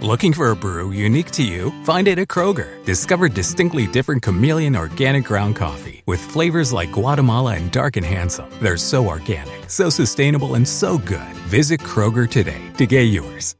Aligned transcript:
Looking 0.00 0.32
for 0.32 0.52
a 0.52 0.54
brew 0.54 0.92
unique 0.92 1.32
to 1.32 1.42
you? 1.42 1.72
Find 1.82 2.06
it 2.06 2.20
at 2.20 2.28
Kroger. 2.28 2.84
Discover 2.84 3.30
distinctly 3.30 3.88
different 3.88 4.22
chameleon 4.22 4.76
organic 4.76 5.24
ground 5.24 5.56
coffee 5.56 6.04
with 6.06 6.20
flavors 6.20 6.72
like 6.72 6.92
Guatemala 6.92 7.56
and 7.56 7.68
Dark 7.72 7.96
and 7.96 8.06
Handsome. 8.06 8.48
They're 8.62 8.76
so 8.76 9.08
organic, 9.08 9.68
so 9.68 9.90
sustainable, 9.90 10.54
and 10.54 10.68
so 10.68 10.98
good. 10.98 11.34
Visit 11.48 11.80
Kroger 11.80 12.30
today 12.30 12.70
to 12.76 12.86
get 12.86 13.10
yours. 13.10 13.56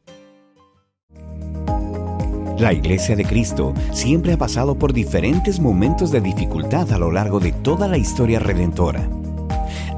La 2.61 2.73
Iglesia 2.73 3.17
de 3.17 3.25
Cristo 3.25 3.75
siempre 3.93 4.35
ha 4.35 4.37
pasado 4.37 4.79
por 4.79 4.93
diferentes 4.93 5.59
momentos 5.59 6.13
de 6.13 6.21
dificultad 6.21 6.93
a 6.93 6.99
lo 6.99 7.11
largo 7.11 7.41
de 7.41 7.51
toda 7.51 7.89
la 7.89 7.99
historia 7.99 8.39
redentora. 8.39 9.09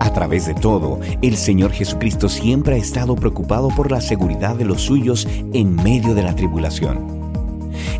A 0.01 0.13
través 0.15 0.47
de 0.47 0.55
todo, 0.55 0.99
el 1.21 1.37
Señor 1.37 1.73
Jesucristo 1.73 2.29
siempre 2.31 2.75
ha 2.75 2.79
estado 2.79 3.15
preocupado 3.17 3.69
por 3.69 3.91
la 3.93 4.01
seguridad 4.01 4.57
de 4.57 4.65
los 4.65 4.81
suyos 4.81 5.29
en 5.53 5.77
medio 5.77 6.15
de 6.15 6.23
la 6.23 6.35
tribulación. 6.35 7.21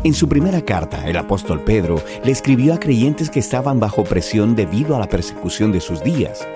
En 0.03 0.15
su 0.15 0.27
primera 0.27 0.61
carta, 0.61 1.07
el 1.07 1.15
apóstol 1.15 1.61
Pedro 1.61 2.01
le 2.23 2.31
escribió 2.31 2.73
a 2.73 2.79
creyentes 2.79 3.29
que 3.29 3.39
estaban 3.39 3.79
bajo 3.79 4.03
presión 4.03 4.55
debido 4.55 4.95
a 4.95 4.99
la 4.99 5.07
persecución 5.07 5.71
de 5.71 5.79
sus 5.79 6.03
días. 6.03 6.47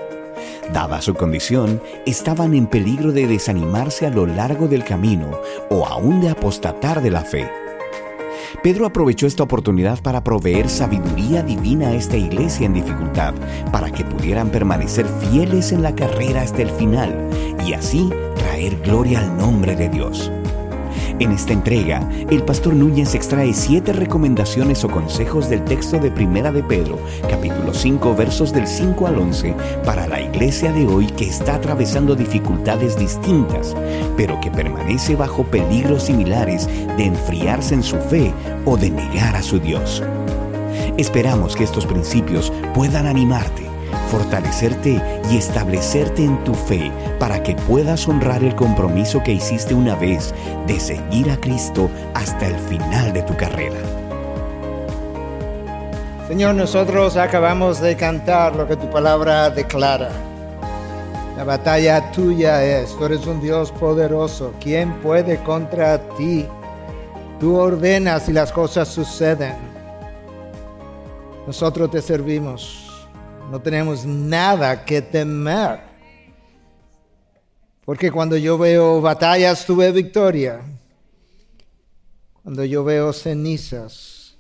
Dada 0.73 0.99
su 0.99 1.13
condición, 1.13 1.79
estaban 2.07 2.55
en 2.55 2.65
peligro 2.65 3.11
de 3.11 3.27
desanimarse 3.27 4.07
a 4.07 4.09
lo 4.09 4.25
largo 4.25 4.67
del 4.67 4.83
camino 4.83 5.29
o 5.69 5.85
aún 5.85 6.21
de 6.21 6.29
apostatar 6.29 7.03
de 7.03 7.11
la 7.11 7.21
fe. 7.21 7.47
Pedro 8.61 8.85
aprovechó 8.85 9.27
esta 9.27 9.43
oportunidad 9.43 10.01
para 10.01 10.23
proveer 10.23 10.69
sabiduría 10.69 11.43
divina 11.43 11.89
a 11.89 11.93
esta 11.93 12.17
iglesia 12.17 12.65
en 12.65 12.73
dificultad, 12.73 13.33
para 13.71 13.91
que 13.91 14.05
pudieran 14.05 14.49
permanecer 14.49 15.05
fieles 15.29 15.71
en 15.71 15.83
la 15.83 15.95
carrera 15.95 16.41
hasta 16.41 16.61
el 16.61 16.69
final 16.71 17.29
y 17.65 17.73
así 17.73 18.09
traer 18.35 18.77
gloria 18.81 19.19
al 19.19 19.37
nombre 19.37 19.75
de 19.75 19.89
Dios. 19.89 20.31
En 21.17 21.31
esta 21.31 21.53
entrega, 21.53 22.09
el 22.29 22.43
pastor 22.43 22.75
Núñez 22.75 23.15
extrae 23.15 23.53
siete 23.53 23.93
recomendaciones 23.93 24.83
o 24.83 24.89
consejos 24.89 25.49
del 25.49 25.63
texto 25.63 25.97
de 25.97 26.11
Primera 26.11 26.51
de 26.51 26.61
Pedro, 26.61 26.99
capítulo 27.29 27.73
5, 27.73 28.15
versos 28.15 28.51
del 28.51 28.67
5 28.67 29.07
al 29.07 29.19
11, 29.19 29.55
para 29.85 30.07
la 30.07 30.19
iglesia 30.19 30.73
de 30.73 30.85
hoy 30.85 31.07
que 31.07 31.29
está 31.29 31.55
atravesando 31.55 32.15
dificultades 32.15 32.99
distintas, 32.99 33.73
pero 34.17 34.41
que 34.41 34.51
permanece 34.51 35.15
bajo 35.15 35.45
peligros 35.45 36.03
similares 36.03 36.67
de 36.67 37.05
enfriarse 37.05 37.75
en 37.75 37.83
su 37.83 37.95
fe 37.95 38.33
o 38.65 38.75
de 38.75 38.89
negar 38.89 39.37
a 39.37 39.41
su 39.41 39.57
Dios. 39.57 40.03
Esperamos 40.97 41.55
que 41.55 41.63
estos 41.63 41.85
principios 41.85 42.51
puedan 42.73 43.07
animarte 43.07 43.64
fortalecerte 44.05 45.01
y 45.29 45.37
establecerte 45.37 46.23
en 46.23 46.43
tu 46.43 46.53
fe 46.53 46.91
para 47.19 47.41
que 47.43 47.55
puedas 47.55 48.07
honrar 48.07 48.43
el 48.43 48.55
compromiso 48.55 49.21
que 49.23 49.33
hiciste 49.33 49.73
una 49.73 49.95
vez 49.95 50.33
de 50.67 50.79
seguir 50.79 51.29
a 51.31 51.37
Cristo 51.37 51.89
hasta 52.13 52.47
el 52.47 52.57
final 52.59 53.13
de 53.13 53.23
tu 53.23 53.35
carrera. 53.35 53.79
Señor, 56.27 56.55
nosotros 56.55 57.17
acabamos 57.17 57.79
de 57.79 57.95
cantar 57.95 58.55
lo 58.55 58.67
que 58.67 58.75
tu 58.75 58.89
palabra 58.89 59.49
declara. 59.51 60.09
La 61.37 61.43
batalla 61.43 62.11
tuya 62.11 62.63
es, 62.63 62.97
tú 62.97 63.05
eres 63.05 63.27
un 63.27 63.41
Dios 63.41 63.71
poderoso. 63.73 64.53
¿Quién 64.59 64.93
puede 65.01 65.37
contra 65.43 65.99
ti? 66.15 66.47
Tú 67.39 67.57
ordenas 67.57 68.27
y 68.29 68.33
las 68.33 68.51
cosas 68.51 68.87
suceden. 68.87 69.53
Nosotros 71.45 71.91
te 71.91 72.01
servimos. 72.01 72.84
No 73.51 73.61
tenemos 73.61 74.05
nada 74.05 74.83
que 74.83 75.01
temer. 75.01 75.79
Porque 77.85 78.11
cuando 78.11 78.35
yo 78.35 78.57
veo 78.57 78.99
batallas, 78.99 79.65
tuve 79.65 79.91
victoria. 79.91 80.61
Cuando 82.41 82.63
yo 82.63 82.83
veo 82.83 83.13
cenizas, 83.13 84.35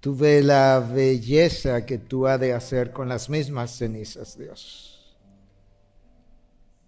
tuve 0.00 0.42
la 0.42 0.80
belleza 0.80 1.84
que 1.86 1.98
tú 1.98 2.26
has 2.26 2.38
de 2.38 2.52
hacer 2.52 2.92
con 2.92 3.08
las 3.08 3.28
mismas 3.30 3.70
cenizas, 3.70 4.38
Dios. 4.38 5.16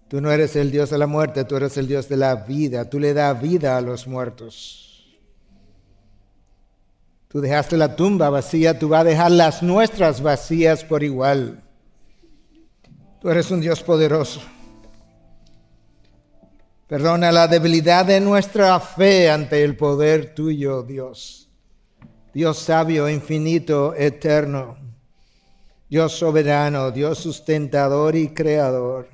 Tú 0.08 0.20
no 0.20 0.30
eres 0.30 0.54
el 0.54 0.70
Dios 0.70 0.91
de 0.91 0.98
la 0.98 1.06
muerte, 1.06 1.44
tú 1.44 1.56
eres 1.56 1.76
el 1.76 1.88
Dios 1.88 2.08
de 2.08 2.16
la 2.16 2.36
vida. 2.36 2.88
Tú 2.88 3.00
le 3.00 3.12
das 3.12 3.41
vida 3.41 3.76
a 3.76 3.80
los 3.80 4.06
muertos. 4.06 4.85
Tú 7.36 7.42
dejaste 7.42 7.76
la 7.76 7.94
tumba 7.94 8.30
vacía, 8.30 8.78
tú 8.78 8.88
vas 8.88 9.02
a 9.02 9.04
dejar 9.04 9.30
las 9.30 9.62
nuestras 9.62 10.22
vacías 10.22 10.82
por 10.82 11.02
igual. 11.02 11.62
Tú 13.20 13.28
eres 13.28 13.50
un 13.50 13.60
Dios 13.60 13.82
poderoso. 13.82 14.41
Perdona 16.86 17.30
la 17.32 17.46
debilidad 17.46 18.06
de 18.06 18.20
nuestra 18.20 18.80
fe 18.80 19.30
ante 19.30 19.62
el 19.62 19.76
poder 19.76 20.34
tuyo, 20.34 20.82
Dios. 20.82 21.50
Dios 22.32 22.56
sabio, 22.58 23.06
infinito, 23.06 23.94
eterno. 23.94 24.78
Dios 25.91 26.12
soberano, 26.12 26.91
Dios 26.91 27.19
sustentador 27.19 28.16
y 28.16 28.28
creador. 28.28 29.10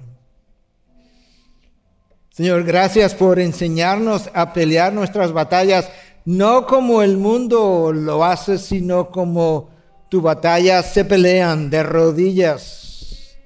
Señor, 2.31 2.63
gracias 2.63 3.17
por 3.17 3.41
enseñarnos 3.41 4.31
a 4.33 4.53
pelear 4.53 4.93
nuestras 4.93 5.33
batallas 5.33 5.91
no 6.25 6.67
como 6.67 7.03
el 7.03 7.17
mundo 7.17 7.93
lo 7.93 8.25
hace, 8.25 8.59
sino 8.59 9.11
como 9.11 9.71
tu 10.09 10.21
batalla 10.21 10.83
se 10.83 11.05
pelean 11.05 11.71
de 11.71 11.83
rodillas. 11.83 13.37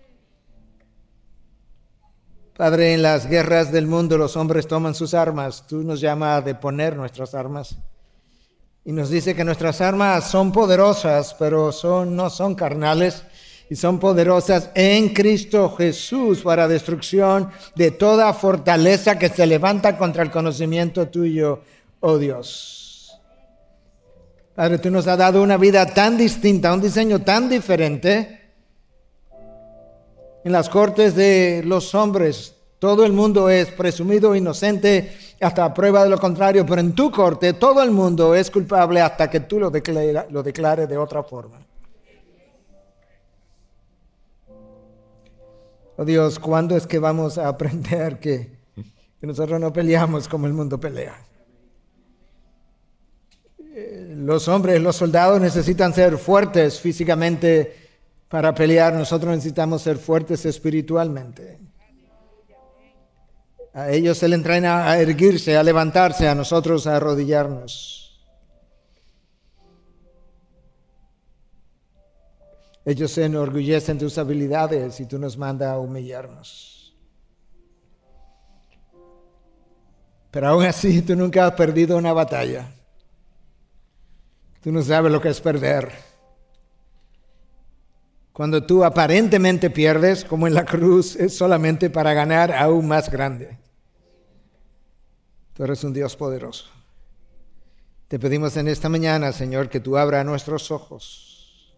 Padre, 2.56 2.94
en 2.94 3.02
las 3.02 3.28
guerras 3.28 3.70
del 3.70 3.86
mundo 3.86 4.16
los 4.16 4.36
hombres 4.36 4.66
toman 4.66 4.94
sus 4.94 5.12
armas. 5.14 5.66
Tú 5.66 5.82
nos 5.82 6.00
llamas 6.00 6.38
a 6.38 6.42
deponer 6.42 6.96
nuestras 6.96 7.34
armas. 7.34 7.76
Y 8.84 8.92
nos 8.92 9.10
dice 9.10 9.34
que 9.34 9.44
nuestras 9.44 9.80
armas 9.80 10.30
son 10.30 10.52
poderosas, 10.52 11.34
pero 11.38 11.70
son, 11.72 12.16
no 12.16 12.30
son 12.30 12.54
carnales, 12.54 13.24
y 13.68 13.74
son 13.74 13.98
poderosas 13.98 14.70
en 14.74 15.08
Cristo 15.10 15.74
Jesús 15.76 16.40
para 16.42 16.68
destrucción 16.68 17.50
de 17.74 17.90
toda 17.90 18.32
fortaleza 18.32 19.18
que 19.18 19.28
se 19.28 19.46
levanta 19.46 19.98
contra 19.98 20.22
el 20.22 20.30
conocimiento 20.30 21.08
tuyo 21.08 21.62
oh 22.00 22.18
Dios. 22.18 22.86
Padre, 24.54 24.78
tú 24.78 24.90
nos 24.90 25.06
has 25.06 25.18
dado 25.18 25.42
una 25.42 25.58
vida 25.58 25.84
tan 25.84 26.16
distinta, 26.16 26.72
un 26.72 26.80
diseño 26.80 27.20
tan 27.20 27.48
diferente. 27.48 28.40
En 30.44 30.52
las 30.52 30.70
cortes 30.70 31.14
de 31.14 31.62
los 31.62 31.94
hombres, 31.94 32.54
todo 32.78 33.04
el 33.04 33.12
mundo 33.12 33.50
es 33.50 33.68
presumido 33.68 34.34
inocente 34.34 35.14
hasta 35.42 35.74
prueba 35.74 36.04
de 36.04 36.08
lo 36.08 36.18
contrario, 36.18 36.64
pero 36.64 36.80
en 36.80 36.94
tu 36.94 37.10
corte 37.10 37.52
todo 37.52 37.82
el 37.82 37.90
mundo 37.90 38.34
es 38.34 38.50
culpable 38.50 39.02
hasta 39.02 39.28
que 39.28 39.40
tú 39.40 39.60
lo, 39.60 39.70
declares 39.70 40.24
lo 40.30 40.42
declares 40.42 40.88
de 40.88 40.96
otra 40.96 41.22
forma. 41.22 41.58
Oh 45.98 46.04
Dios, 46.04 46.38
¿cuándo 46.38 46.76
es 46.76 46.86
que 46.86 46.98
vamos 46.98 47.36
a 47.36 47.48
aprender 47.48 48.18
que 48.20 48.56
nosotros 49.20 49.60
no 49.60 49.70
peleamos 49.70 50.28
como 50.28 50.46
el 50.46 50.54
mundo 50.54 50.80
pelea? 50.80 51.25
Los 54.26 54.48
hombres, 54.48 54.82
los 54.82 54.96
soldados 54.96 55.40
necesitan 55.40 55.94
ser 55.94 56.18
fuertes 56.18 56.80
físicamente 56.80 57.76
para 58.28 58.52
pelear, 58.52 58.92
nosotros 58.92 59.30
necesitamos 59.36 59.82
ser 59.82 59.98
fuertes 59.98 60.44
espiritualmente. 60.44 61.60
A 63.72 63.90
ellos 63.90 64.18
se 64.18 64.26
les 64.26 64.36
entrena 64.36 64.90
a 64.90 64.98
erguirse, 64.98 65.56
a 65.56 65.62
levantarse, 65.62 66.26
a 66.26 66.34
nosotros 66.34 66.88
a 66.88 66.96
arrodillarnos. 66.96 68.26
Ellos 72.84 73.12
se 73.12 73.26
enorgullecen 73.26 73.96
de 73.96 74.06
tus 74.06 74.18
habilidades 74.18 74.98
y 74.98 75.06
tú 75.06 75.18
nos 75.18 75.38
mandas 75.38 75.68
a 75.68 75.78
humillarnos. 75.78 76.96
Pero 80.32 80.48
aún 80.48 80.64
así 80.64 81.00
tú 81.02 81.14
nunca 81.14 81.46
has 81.46 81.52
perdido 81.52 81.96
una 81.96 82.12
batalla. 82.12 82.75
Tú 84.66 84.72
no 84.72 84.82
sabes 84.82 85.12
lo 85.12 85.20
que 85.20 85.28
es 85.28 85.40
perder. 85.40 85.92
Cuando 88.32 88.66
tú 88.66 88.82
aparentemente 88.82 89.70
pierdes, 89.70 90.24
como 90.24 90.48
en 90.48 90.54
la 90.54 90.64
cruz, 90.64 91.14
es 91.14 91.36
solamente 91.36 91.88
para 91.88 92.14
ganar 92.14 92.50
aún 92.50 92.88
más 92.88 93.08
grande. 93.08 93.56
Tú 95.54 95.62
eres 95.62 95.84
un 95.84 95.92
Dios 95.92 96.16
poderoso. 96.16 96.64
Te 98.08 98.18
pedimos 98.18 98.56
en 98.56 98.66
esta 98.66 98.88
mañana, 98.88 99.30
Señor, 99.30 99.68
que 99.68 99.78
tú 99.78 99.96
abra 99.96 100.24
nuestros 100.24 100.72
ojos. 100.72 101.72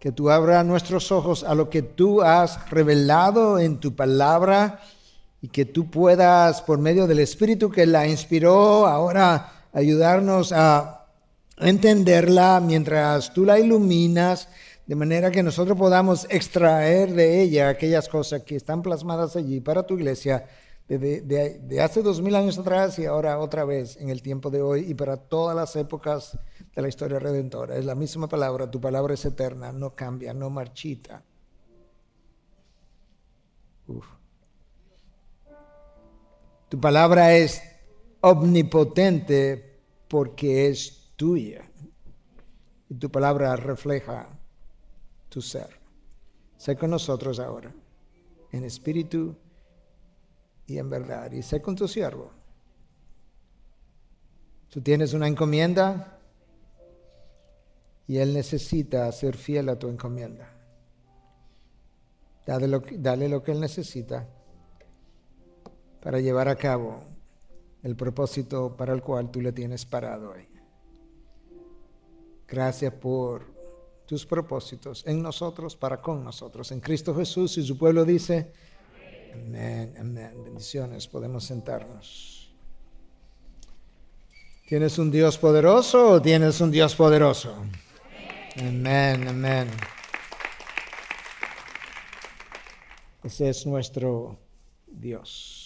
Que 0.00 0.10
tú 0.10 0.28
abra 0.28 0.64
nuestros 0.64 1.12
ojos 1.12 1.44
a 1.44 1.54
lo 1.54 1.70
que 1.70 1.82
tú 1.82 2.20
has 2.20 2.68
revelado 2.68 3.60
en 3.60 3.78
tu 3.78 3.94
palabra 3.94 4.80
y 5.40 5.46
que 5.46 5.66
tú 5.66 5.88
puedas, 5.88 6.62
por 6.62 6.80
medio 6.80 7.06
del 7.06 7.20
Espíritu 7.20 7.70
que 7.70 7.86
la 7.86 8.08
inspiró, 8.08 8.88
ahora 8.88 9.68
ayudarnos 9.72 10.50
a 10.50 10.98
entenderla 11.68 12.60
mientras 12.60 13.32
tú 13.32 13.44
la 13.44 13.58
iluminas, 13.58 14.48
de 14.86 14.94
manera 14.94 15.30
que 15.30 15.42
nosotros 15.42 15.78
podamos 15.78 16.26
extraer 16.28 17.12
de 17.12 17.42
ella 17.42 17.68
aquellas 17.68 18.08
cosas 18.08 18.42
que 18.42 18.56
están 18.56 18.82
plasmadas 18.82 19.36
allí 19.36 19.60
para 19.60 19.86
tu 19.86 19.94
iglesia 19.94 20.46
de, 20.98 21.80
hace 21.80 22.02
dos 22.02 22.20
mil 22.20 22.34
años 22.34 22.58
atrás 22.58 22.98
y 22.98 23.06
ahora 23.06 23.38
otra 23.38 23.64
vez 23.64 23.96
en 23.96 24.10
el 24.10 24.22
tiempo 24.22 24.50
de 24.50 24.62
hoy 24.62 24.90
y 24.90 24.94
para 24.94 25.16
todas 25.16 25.56
las 25.56 25.74
épocas 25.76 26.38
de 26.74 26.82
la 26.82 26.88
historia 26.88 27.18
redentora. 27.18 27.76
Es 27.76 27.84
la 27.84 27.94
misma 27.94 28.28
palabra, 28.28 28.70
tu 28.70 28.80
palabra 28.80 29.14
es 29.14 29.24
eterna, 29.24 29.72
no 29.72 29.94
cambia, 29.94 30.34
no 30.34 30.50
marchita. 30.50 31.22
Tu 36.68 36.80
palabra 36.80 37.34
es 37.34 37.62
omnipotente 38.20 39.80
porque 40.08 40.68
es 40.68 41.01
tuya. 41.22 41.62
Y 42.88 42.96
tu 42.96 43.08
palabra 43.08 43.54
refleja 43.54 44.28
tu 45.28 45.40
ser. 45.40 45.68
Sé 46.56 46.74
con 46.74 46.90
nosotros 46.90 47.38
ahora, 47.38 47.72
en 48.50 48.64
espíritu 48.64 49.36
y 50.66 50.78
en 50.78 50.90
verdad. 50.90 51.30
Y 51.30 51.42
sé 51.42 51.62
con 51.62 51.76
tu 51.76 51.86
siervo. 51.86 52.32
Tú 54.68 54.80
tienes 54.80 55.14
una 55.14 55.28
encomienda 55.28 56.18
y 58.08 58.18
él 58.18 58.34
necesita 58.34 59.12
ser 59.12 59.36
fiel 59.36 59.68
a 59.68 59.78
tu 59.78 59.88
encomienda. 59.88 60.52
Dale 62.44 62.66
lo, 62.66 62.82
dale 62.98 63.28
lo 63.28 63.44
que 63.44 63.52
él 63.52 63.60
necesita 63.60 64.28
para 66.02 66.18
llevar 66.18 66.48
a 66.48 66.56
cabo 66.56 67.04
el 67.84 67.94
propósito 67.94 68.76
para 68.76 68.92
el 68.92 69.02
cual 69.02 69.30
tú 69.30 69.40
le 69.40 69.52
tienes 69.52 69.86
parado 69.86 70.32
hoy. 70.32 70.51
Gracias 72.52 72.92
por 72.92 73.46
tus 74.04 74.26
propósitos 74.26 75.06
en 75.06 75.22
nosotros, 75.22 75.74
para 75.74 76.02
con 76.02 76.22
nosotros. 76.22 76.70
En 76.70 76.80
Cristo 76.80 77.14
Jesús 77.14 77.56
y 77.56 77.66
su 77.66 77.78
pueblo 77.78 78.04
dice, 78.04 78.52
Amén, 79.32 79.94
amén. 79.98 80.34
Bendiciones, 80.44 81.08
podemos 81.08 81.44
sentarnos. 81.44 82.52
¿Tienes 84.68 84.98
un 84.98 85.10
Dios 85.10 85.38
poderoso 85.38 86.10
o 86.10 86.20
tienes 86.20 86.60
un 86.60 86.70
Dios 86.70 86.94
poderoso? 86.94 87.56
Amén, 88.58 89.26
amén. 89.28 89.70
Ese 93.24 93.48
es 93.48 93.64
nuestro 93.64 94.36
Dios. 94.86 95.61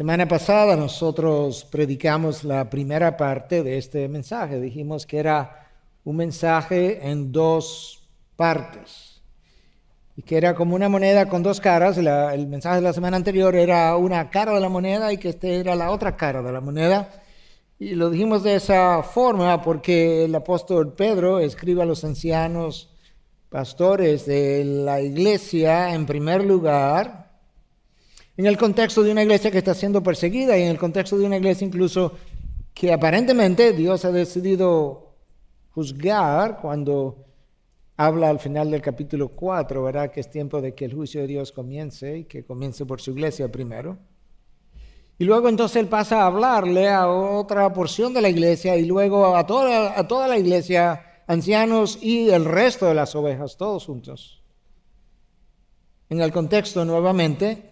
Semana 0.00 0.26
pasada 0.26 0.76
nosotros 0.76 1.66
predicamos 1.70 2.42
la 2.42 2.70
primera 2.70 3.18
parte 3.18 3.62
de 3.62 3.76
este 3.76 4.08
mensaje. 4.08 4.58
Dijimos 4.58 5.04
que 5.04 5.18
era 5.18 5.68
un 6.04 6.16
mensaje 6.16 7.06
en 7.06 7.30
dos 7.30 8.08
partes 8.34 9.20
y 10.16 10.22
que 10.22 10.38
era 10.38 10.54
como 10.54 10.74
una 10.74 10.88
moneda 10.88 11.28
con 11.28 11.42
dos 11.42 11.60
caras. 11.60 11.98
el 11.98 12.46
mensaje 12.46 12.76
de 12.76 12.80
la 12.80 12.94
semana 12.94 13.18
anterior 13.18 13.54
era 13.54 13.94
una 13.94 14.30
cara 14.30 14.54
de 14.54 14.60
la 14.60 14.70
moneda 14.70 15.12
y 15.12 15.18
que 15.18 15.28
este 15.28 15.60
era 15.60 15.74
la 15.74 15.90
otra 15.90 16.16
cara 16.16 16.40
de 16.40 16.50
la 16.50 16.62
moneda. 16.62 17.10
Y 17.78 17.94
lo 17.94 18.08
dijimos 18.08 18.42
de 18.42 18.54
esa 18.54 19.02
forma 19.02 19.60
porque 19.60 20.24
el 20.24 20.34
apóstol 20.34 20.94
Pedro 20.94 21.40
escribe 21.40 21.82
a 21.82 21.84
los 21.84 22.04
ancianos 22.04 22.88
pastores 23.50 24.24
de 24.24 24.64
la 24.64 25.02
iglesia 25.02 25.92
en 25.92 26.06
primer 26.06 26.42
lugar, 26.42 27.19
en 28.40 28.46
el 28.46 28.56
contexto 28.56 29.02
de 29.02 29.12
una 29.12 29.22
iglesia 29.22 29.50
que 29.50 29.58
está 29.58 29.74
siendo 29.74 30.02
perseguida 30.02 30.56
y 30.56 30.62
en 30.62 30.68
el 30.68 30.78
contexto 30.78 31.18
de 31.18 31.26
una 31.26 31.36
iglesia 31.36 31.66
incluso 31.66 32.14
que 32.72 32.90
aparentemente 32.90 33.74
Dios 33.74 34.06
ha 34.06 34.10
decidido 34.10 35.12
juzgar 35.74 36.58
cuando 36.58 37.26
habla 37.98 38.30
al 38.30 38.38
final 38.38 38.70
del 38.70 38.80
capítulo 38.80 39.28
4, 39.28 39.82
¿verdad? 39.82 40.10
Que 40.10 40.20
es 40.20 40.30
tiempo 40.30 40.62
de 40.62 40.74
que 40.74 40.86
el 40.86 40.94
juicio 40.94 41.20
de 41.20 41.26
Dios 41.26 41.52
comience 41.52 42.16
y 42.16 42.24
que 42.24 42.42
comience 42.42 42.86
por 42.86 43.02
su 43.02 43.10
iglesia 43.10 43.52
primero. 43.52 43.98
Y 45.18 45.24
luego 45.24 45.50
entonces 45.50 45.76
él 45.76 45.88
pasa 45.88 46.22
a 46.22 46.26
hablarle 46.26 46.88
a 46.88 47.08
otra 47.08 47.70
porción 47.74 48.14
de 48.14 48.22
la 48.22 48.30
iglesia 48.30 48.74
y 48.74 48.86
luego 48.86 49.36
a 49.36 49.46
toda, 49.46 50.00
a 50.00 50.08
toda 50.08 50.26
la 50.26 50.38
iglesia, 50.38 51.22
ancianos 51.26 51.98
y 52.00 52.30
el 52.30 52.46
resto 52.46 52.86
de 52.86 52.94
las 52.94 53.14
ovejas, 53.14 53.58
todos 53.58 53.84
juntos. 53.84 54.42
En 56.08 56.22
el 56.22 56.32
contexto 56.32 56.86
nuevamente 56.86 57.69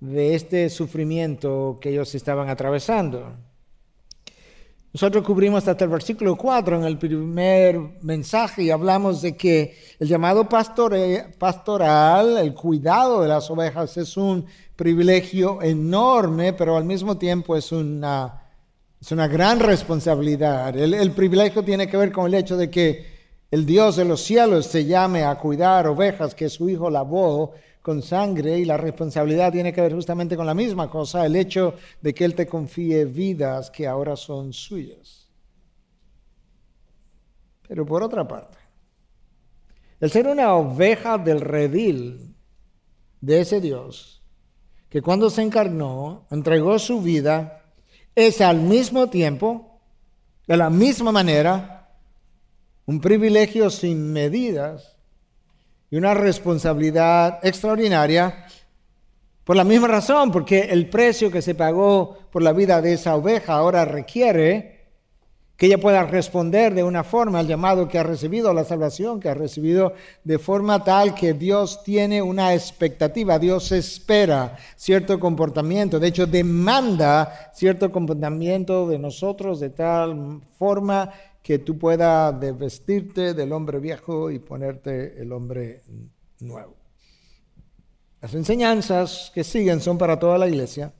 de 0.00 0.34
este 0.34 0.70
sufrimiento 0.70 1.78
que 1.80 1.90
ellos 1.90 2.14
estaban 2.14 2.48
atravesando. 2.48 3.34
Nosotros 4.92 5.22
cubrimos 5.24 5.68
hasta 5.68 5.84
el 5.84 5.90
versículo 5.90 6.34
4 6.36 6.78
en 6.78 6.84
el 6.84 6.96
primer 6.96 7.78
mensaje 8.00 8.62
y 8.62 8.70
hablamos 8.70 9.20
de 9.20 9.36
que 9.36 9.76
el 9.98 10.08
llamado 10.08 10.48
pastoral, 10.48 12.38
el 12.38 12.54
cuidado 12.54 13.20
de 13.20 13.28
las 13.28 13.50
ovejas 13.50 13.96
es 13.98 14.16
un 14.16 14.46
privilegio 14.76 15.60
enorme, 15.60 16.54
pero 16.54 16.76
al 16.76 16.84
mismo 16.84 17.18
tiempo 17.18 17.54
es 17.54 17.70
una, 17.70 18.42
es 18.98 19.12
una 19.12 19.28
gran 19.28 19.60
responsabilidad. 19.60 20.74
El, 20.74 20.94
el 20.94 21.10
privilegio 21.10 21.62
tiene 21.62 21.86
que 21.86 21.96
ver 21.98 22.10
con 22.10 22.26
el 22.26 22.34
hecho 22.34 22.56
de 22.56 22.70
que 22.70 23.18
el 23.50 23.66
Dios 23.66 23.96
de 23.96 24.06
los 24.06 24.22
cielos 24.22 24.66
se 24.66 24.86
llame 24.86 25.22
a 25.22 25.34
cuidar 25.36 25.86
ovejas 25.86 26.34
que 26.34 26.48
su 26.48 26.68
hijo 26.70 26.88
lavó 26.88 27.52
con 27.82 28.02
sangre 28.02 28.58
y 28.58 28.64
la 28.64 28.76
responsabilidad 28.76 29.52
tiene 29.52 29.72
que 29.72 29.80
ver 29.80 29.94
justamente 29.94 30.36
con 30.36 30.46
la 30.46 30.54
misma 30.54 30.90
cosa, 30.90 31.24
el 31.24 31.36
hecho 31.36 31.74
de 32.00 32.12
que 32.12 32.24
Él 32.24 32.34
te 32.34 32.46
confíe 32.46 33.04
vidas 33.04 33.70
que 33.70 33.86
ahora 33.86 34.16
son 34.16 34.52
suyas. 34.52 35.28
Pero 37.66 37.84
por 37.86 38.02
otra 38.02 38.26
parte, 38.26 38.58
el 40.00 40.10
ser 40.10 40.26
una 40.26 40.54
oveja 40.54 41.18
del 41.18 41.40
redil 41.40 42.34
de 43.20 43.40
ese 43.40 43.60
Dios, 43.60 44.22
que 44.88 45.02
cuando 45.02 45.28
se 45.28 45.42
encarnó, 45.42 46.26
entregó 46.30 46.78
su 46.78 47.02
vida, 47.02 47.62
es 48.14 48.40
al 48.40 48.60
mismo 48.60 49.08
tiempo, 49.08 49.80
de 50.46 50.56
la 50.56 50.70
misma 50.70 51.12
manera, 51.12 51.90
un 52.86 53.00
privilegio 53.00 53.68
sin 53.70 54.12
medidas 54.12 54.97
y 55.90 55.96
una 55.96 56.14
responsabilidad 56.14 57.40
extraordinaria 57.42 58.46
por 59.44 59.56
la 59.56 59.64
misma 59.64 59.88
razón, 59.88 60.30
porque 60.30 60.60
el 60.60 60.90
precio 60.90 61.30
que 61.30 61.40
se 61.40 61.54
pagó 61.54 62.18
por 62.30 62.42
la 62.42 62.52
vida 62.52 62.82
de 62.82 62.92
esa 62.92 63.16
oveja 63.16 63.54
ahora 63.54 63.86
requiere 63.86 64.78
que 65.58 65.66
ella 65.66 65.78
pueda 65.78 66.04
responder 66.04 66.72
de 66.72 66.84
una 66.84 67.02
forma 67.02 67.40
al 67.40 67.48
llamado 67.48 67.88
que 67.88 67.98
ha 67.98 68.04
recibido, 68.04 68.50
a 68.50 68.54
la 68.54 68.62
salvación 68.62 69.18
que 69.18 69.28
ha 69.28 69.34
recibido, 69.34 69.92
de 70.22 70.38
forma 70.38 70.84
tal 70.84 71.16
que 71.16 71.34
Dios 71.34 71.82
tiene 71.82 72.22
una 72.22 72.54
expectativa, 72.54 73.40
Dios 73.40 73.72
espera 73.72 74.56
cierto 74.76 75.18
comportamiento, 75.18 75.98
de 75.98 76.08
hecho 76.08 76.28
demanda 76.28 77.50
cierto 77.52 77.90
comportamiento 77.90 78.86
de 78.86 79.00
nosotros 79.00 79.58
de 79.58 79.70
tal 79.70 80.42
forma 80.56 81.10
que 81.42 81.58
tú 81.58 81.78
puedas 81.78 82.38
desvestirte 82.38 83.34
del 83.34 83.52
hombre 83.52 83.78
viejo 83.78 84.30
y 84.30 84.38
ponerte 84.38 85.20
el 85.20 85.32
hombre 85.32 85.82
nuevo. 86.40 86.76
Las 88.20 88.34
enseñanzas 88.34 89.30
que 89.34 89.44
siguen 89.44 89.80
son 89.80 89.96
para 89.96 90.18
toda 90.18 90.38
la 90.38 90.48
iglesia, 90.48 90.92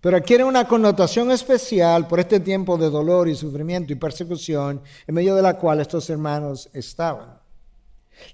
pero 0.00 0.18
adquieren 0.18 0.46
una 0.46 0.68
connotación 0.68 1.30
especial 1.30 2.06
por 2.06 2.20
este 2.20 2.40
tiempo 2.40 2.76
de 2.76 2.90
dolor 2.90 3.28
y 3.28 3.34
sufrimiento 3.34 3.92
y 3.92 3.96
persecución 3.96 4.82
en 5.06 5.14
medio 5.14 5.34
de 5.34 5.42
la 5.42 5.58
cual 5.58 5.80
estos 5.80 6.08
hermanos 6.10 6.68
estaban. 6.72 7.38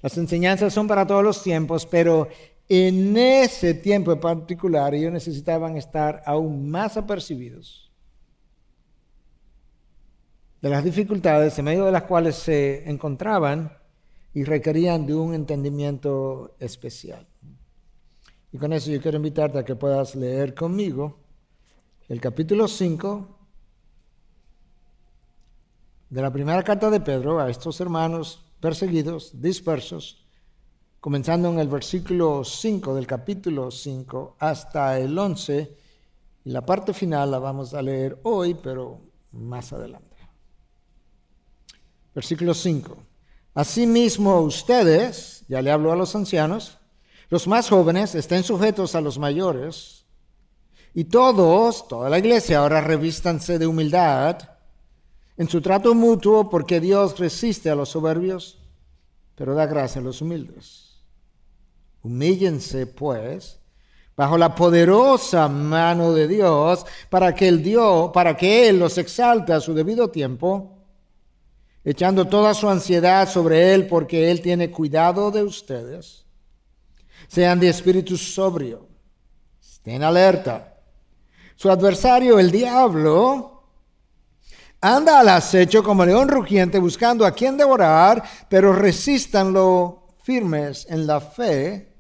Las 0.01 0.17
enseñanzas 0.19 0.73
son 0.73 0.87
para 0.87 1.07
todos 1.07 1.25
los 1.25 1.43
tiempos, 1.43 1.87
pero 1.87 2.29
en 2.69 3.17
ese 3.17 3.75
tiempo 3.75 4.13
en 4.13 4.21
particular 4.21 4.95
ellos 4.95 5.13
necesitaban 5.13 5.77
estar 5.77 6.23
aún 6.27 6.71
más 6.71 6.97
apercibidos 6.97 7.82
de 10.63 10.71
las 10.71 10.85
dificultades 10.85 11.59
en 11.59 11.65
medio 11.65 11.85
de 11.85 11.93
las 11.93 12.05
cuales 12.05 12.37
se 12.37 12.89
encontraban 12.89 13.77
y 14.33 14.45
requerían 14.45 15.05
de 15.07 15.15
un 15.15 15.35
entendimiento 15.35 16.55
especial. 16.61 17.27
Y 18.53 18.59
con 18.59 18.73
eso 18.73 18.91
yo 18.91 19.03
quiero 19.03 19.17
invitarte 19.17 19.59
a 19.59 19.65
que 19.65 19.75
puedas 19.75 20.15
leer 20.15 20.55
conmigo 20.55 21.19
el 22.09 22.21
capítulo 22.21 22.69
5 22.69 23.39
de 26.11 26.23
la 26.23 26.31
primera 26.31 26.63
carta 26.63 26.91
de 26.91 27.01
Pedro 27.01 27.41
a 27.41 27.51
estos 27.51 27.81
hermanos 27.81 28.45
perseguidos, 28.61 29.41
dispersos, 29.41 30.25
comenzando 31.01 31.49
en 31.51 31.59
el 31.59 31.69
versículo 31.69 32.45
5 32.45 32.95
del 32.95 33.07
capítulo 33.09 33.71
5 33.73 34.37
hasta 34.39 34.97
el 34.99 35.19
11. 35.19 35.77
Y 36.45 36.51
la 36.51 36.65
parte 36.65 36.93
final 36.95 37.33
la 37.33 37.41
vamos 37.41 37.75
a 37.75 37.83
leer 37.83 38.21
hoy, 38.23 38.55
pero 38.55 39.01
más 39.33 39.73
adelante. 39.73 40.12
Versículo 42.15 42.55
5. 42.55 42.97
Asimismo 43.55 44.41
ustedes, 44.41 45.45
ya 45.49 45.61
le 45.63 45.71
hablo 45.71 45.93
a 45.93 45.97
los 45.97 46.15
ancianos, 46.15 46.79
los 47.29 47.47
más 47.47 47.69
jóvenes 47.69 48.15
estén 48.15 48.43
sujetos 48.45 48.95
a 48.95 49.01
los 49.01 49.19
mayores, 49.19 50.05
y 50.95 51.05
todos, 51.05 51.89
toda 51.89 52.11
la 52.11 52.19
iglesia, 52.19 52.59
ahora 52.59 52.81
revístanse 52.81 53.59
de 53.59 53.67
humildad 53.67 54.39
en 55.39 55.49
su 55.49 55.63
trato 55.63 55.95
mutuo, 55.95 56.51
porque 56.51 56.81
Dios 56.81 57.19
resiste 57.19 57.71
a 57.71 57.75
los 57.75 57.89
soberbios, 57.89 58.59
pero 59.35 59.55
da 59.55 59.67
gracia 59.67 60.01
a 60.01 60.05
los 60.05 60.21
humildes. 60.21 61.03
Humíllense, 62.03 62.87
pues, 62.87 63.59
bajo 64.15 64.37
la 64.37 64.55
poderosa 64.55 65.49
mano 65.49 66.13
de 66.13 66.29
Dios, 66.29 66.85
para 67.09 67.35
que 67.35 67.49
el 67.49 67.63
Dios, 67.63 68.11
para 68.13 68.37
que 68.37 68.69
Él 68.69 68.79
los 68.79 68.99
exalte 68.99 69.55
a 69.55 69.61
su 69.61 69.73
debido 69.73 70.11
tiempo, 70.11 70.72
echando 71.85 72.27
toda 72.27 72.55
su 72.55 72.69
ansiedad 72.69 73.29
sobre 73.29 73.75
Él, 73.75 73.87
porque 73.87 74.31
Él 74.31 74.41
tiene 74.41 74.71
cuidado 74.71 75.31
de 75.31 75.43
ustedes. 75.43 76.25
Sean 77.29 77.61
de 77.61 77.69
espíritu 77.69 78.17
sobrio, 78.17 78.89
estén 79.61 80.03
alerta. 80.03 80.79
Su 81.57 81.71
adversario, 81.71 82.39
el 82.39 82.51
diablo, 82.51 83.63
anda 84.81 85.21
al 85.21 85.29
acecho 85.29 85.83
como 85.83 86.05
león 86.05 86.29
rugiente 86.29 86.79
buscando 86.79 87.25
a 87.25 87.33
quien 87.33 87.57
devorar, 87.57 88.23
pero 88.49 88.73
resístanlo 88.73 90.09
firmes 90.23 90.87
en 90.89 91.07
la 91.07 91.21
fe 91.21 91.93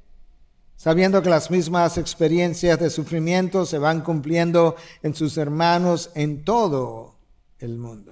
sabiendo 0.82 1.22
que 1.22 1.30
las 1.30 1.48
mismas 1.48 1.96
experiencias 1.96 2.76
de 2.80 2.90
sufrimiento 2.90 3.64
se 3.64 3.78
van 3.78 4.00
cumpliendo 4.00 4.74
en 5.04 5.14
sus 5.14 5.38
hermanos 5.38 6.10
en 6.16 6.44
todo 6.44 7.20
el 7.60 7.78
mundo. 7.78 8.11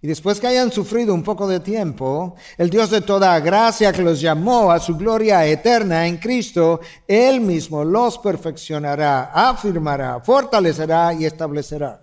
Y 0.00 0.06
después 0.06 0.38
que 0.38 0.46
hayan 0.46 0.70
sufrido 0.70 1.12
un 1.12 1.24
poco 1.24 1.48
de 1.48 1.58
tiempo, 1.58 2.36
el 2.56 2.70
Dios 2.70 2.90
de 2.90 3.00
toda 3.00 3.38
gracia 3.40 3.92
que 3.92 4.02
los 4.02 4.20
llamó 4.20 4.70
a 4.70 4.78
su 4.78 4.96
gloria 4.96 5.44
eterna 5.44 6.06
en 6.06 6.18
Cristo, 6.18 6.80
Él 7.06 7.40
mismo 7.40 7.84
los 7.84 8.16
perfeccionará, 8.18 9.32
afirmará, 9.34 10.20
fortalecerá 10.20 11.12
y 11.14 11.24
establecerá. 11.24 12.00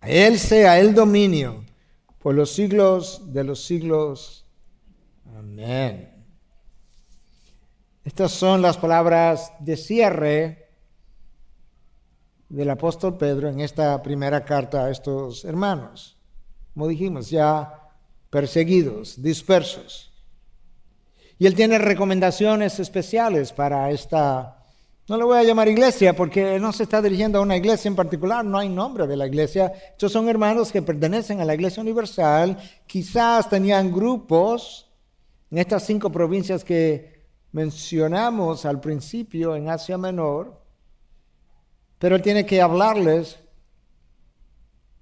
A 0.00 0.10
Él 0.10 0.38
sea 0.38 0.78
el 0.78 0.94
dominio 0.94 1.64
por 2.18 2.34
los 2.34 2.52
siglos 2.52 3.22
de 3.32 3.44
los 3.44 3.64
siglos. 3.64 4.44
Amén. 5.34 6.12
Estas 8.04 8.32
son 8.32 8.60
las 8.60 8.76
palabras 8.76 9.50
de 9.60 9.78
cierre 9.78 10.68
del 12.50 12.68
apóstol 12.68 13.16
Pedro 13.16 13.48
en 13.48 13.60
esta 13.60 14.02
primera 14.02 14.44
carta 14.44 14.84
a 14.84 14.90
estos 14.90 15.44
hermanos. 15.46 16.15
Como 16.76 16.88
dijimos, 16.88 17.30
ya 17.30 17.72
perseguidos, 18.28 19.22
dispersos. 19.22 20.12
Y 21.38 21.46
él 21.46 21.54
tiene 21.54 21.78
recomendaciones 21.78 22.78
especiales 22.78 23.50
para 23.50 23.90
esta, 23.90 24.62
no 25.08 25.16
le 25.16 25.24
voy 25.24 25.38
a 25.38 25.42
llamar 25.42 25.68
iglesia 25.68 26.14
porque 26.14 26.60
no 26.60 26.74
se 26.74 26.82
está 26.82 27.00
dirigiendo 27.00 27.38
a 27.38 27.40
una 27.40 27.56
iglesia 27.56 27.88
en 27.88 27.96
particular, 27.96 28.44
no 28.44 28.58
hay 28.58 28.68
nombre 28.68 29.06
de 29.06 29.16
la 29.16 29.26
iglesia. 29.26 29.72
Estos 29.92 30.12
son 30.12 30.28
hermanos 30.28 30.70
que 30.70 30.82
pertenecen 30.82 31.40
a 31.40 31.46
la 31.46 31.54
iglesia 31.54 31.80
universal, 31.80 32.58
quizás 32.86 33.48
tenían 33.48 33.90
grupos 33.90 34.86
en 35.50 35.56
estas 35.56 35.82
cinco 35.82 36.12
provincias 36.12 36.62
que 36.62 37.24
mencionamos 37.52 38.66
al 38.66 38.80
principio 38.82 39.56
en 39.56 39.70
Asia 39.70 39.96
Menor, 39.96 40.60
pero 41.98 42.16
él 42.16 42.20
tiene 42.20 42.44
que 42.44 42.60
hablarles 42.60 43.38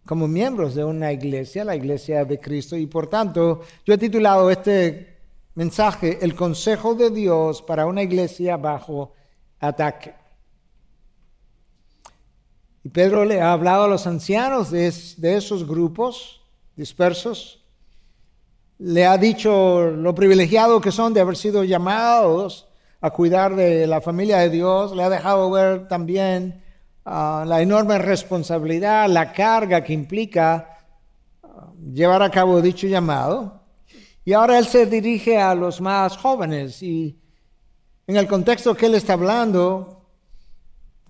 como 0.06 0.28
miembros 0.28 0.74
de 0.74 0.84
una 0.84 1.12
iglesia, 1.12 1.64
la 1.64 1.76
iglesia 1.76 2.24
de 2.24 2.38
Cristo, 2.38 2.76
y 2.76 2.86
por 2.86 3.08
tanto 3.08 3.62
yo 3.86 3.94
he 3.94 3.98
titulado 3.98 4.50
este 4.50 5.14
mensaje 5.54 6.18
El 6.20 6.34
consejo 6.34 6.94
de 6.94 7.10
Dios 7.10 7.62
para 7.62 7.86
una 7.86 8.02
iglesia 8.02 8.56
bajo 8.56 9.12
ataque. 9.60 10.14
Y 12.82 12.90
Pedro 12.90 13.24
le 13.24 13.40
ha 13.40 13.52
hablado 13.52 13.84
a 13.84 13.88
los 13.88 14.06
ancianos 14.06 14.70
de, 14.70 14.88
esos 14.88 15.66
grupos 15.66 16.42
dispersos. 16.76 17.64
Le 18.78 19.06
ha 19.06 19.16
dicho 19.16 19.90
lo 19.90 20.14
privilegiado 20.14 20.82
que 20.82 20.92
son 20.92 21.14
de 21.14 21.20
haber 21.20 21.36
sido 21.36 21.64
llamados 21.64 22.68
a 23.00 23.10
cuidar 23.10 23.56
de 23.56 23.86
la 23.86 24.00
familia 24.00 24.38
de 24.38 24.50
Dios, 24.50 24.94
le 24.94 25.02
ha 25.02 25.10
dejado 25.10 25.50
ver 25.50 25.88
también 25.88 26.63
ah, 27.04 27.44
la 27.46 27.60
enorme 27.60 27.98
responsabilidad, 27.98 29.08
la 29.08 29.32
carga 29.32 29.82
que 29.82 29.92
implica 29.92 30.78
ah, 31.42 31.72
llevar 31.92 32.22
a 32.22 32.30
cabo 32.30 32.60
dicho 32.60 32.86
llamado. 32.86 33.60
Y 34.24 34.32
ahora 34.32 34.58
él 34.58 34.66
se 34.66 34.86
dirige 34.86 35.38
a 35.38 35.54
los 35.54 35.80
más 35.80 36.16
jóvenes 36.16 36.82
y 36.82 37.18
en 38.06 38.16
el 38.16 38.26
contexto 38.26 38.74
que 38.74 38.86
él 38.86 38.94
está 38.94 39.14
hablando, 39.14 40.02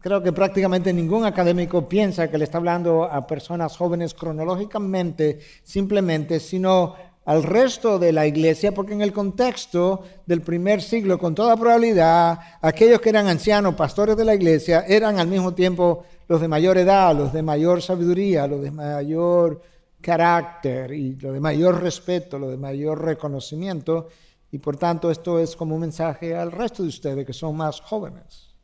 creo 0.00 0.22
que 0.22 0.32
prácticamente 0.32 0.92
ningún 0.92 1.24
académico 1.24 1.88
piensa 1.88 2.30
que 2.30 2.38
le 2.38 2.44
está 2.44 2.58
hablando 2.58 3.04
a 3.04 3.26
personas 3.26 3.76
jóvenes 3.76 4.14
cronológicamente, 4.14 5.40
simplemente, 5.62 6.38
sino 6.38 6.94
al 7.24 7.42
resto 7.42 7.98
de 7.98 8.12
la 8.12 8.26
iglesia, 8.26 8.72
porque 8.72 8.92
en 8.92 9.00
el 9.00 9.12
contexto 9.12 10.02
del 10.26 10.42
primer 10.42 10.82
siglo, 10.82 11.18
con 11.18 11.34
toda 11.34 11.56
probabilidad, 11.56 12.38
aquellos 12.60 13.00
que 13.00 13.08
eran 13.08 13.28
ancianos, 13.28 13.74
pastores 13.74 14.16
de 14.16 14.24
la 14.24 14.34
iglesia, 14.34 14.84
eran 14.86 15.18
al 15.18 15.28
mismo 15.28 15.54
tiempo 15.54 16.04
los 16.28 16.40
de 16.40 16.48
mayor 16.48 16.76
edad, 16.76 17.16
los 17.16 17.32
de 17.32 17.42
mayor 17.42 17.80
sabiduría, 17.80 18.46
los 18.46 18.62
de 18.62 18.70
mayor 18.70 19.62
carácter 20.00 20.92
y 20.92 21.16
los 21.16 21.32
de 21.32 21.40
mayor 21.40 21.82
respeto, 21.82 22.38
los 22.38 22.50
de 22.50 22.58
mayor 22.58 23.02
reconocimiento. 23.02 24.08
Y 24.50 24.58
por 24.58 24.76
tanto 24.76 25.10
esto 25.10 25.38
es 25.38 25.56
como 25.56 25.74
un 25.74 25.80
mensaje 25.80 26.36
al 26.36 26.52
resto 26.52 26.82
de 26.82 26.90
ustedes 26.90 27.26
que 27.26 27.32
son 27.32 27.56
más 27.56 27.80
jóvenes. 27.80 28.54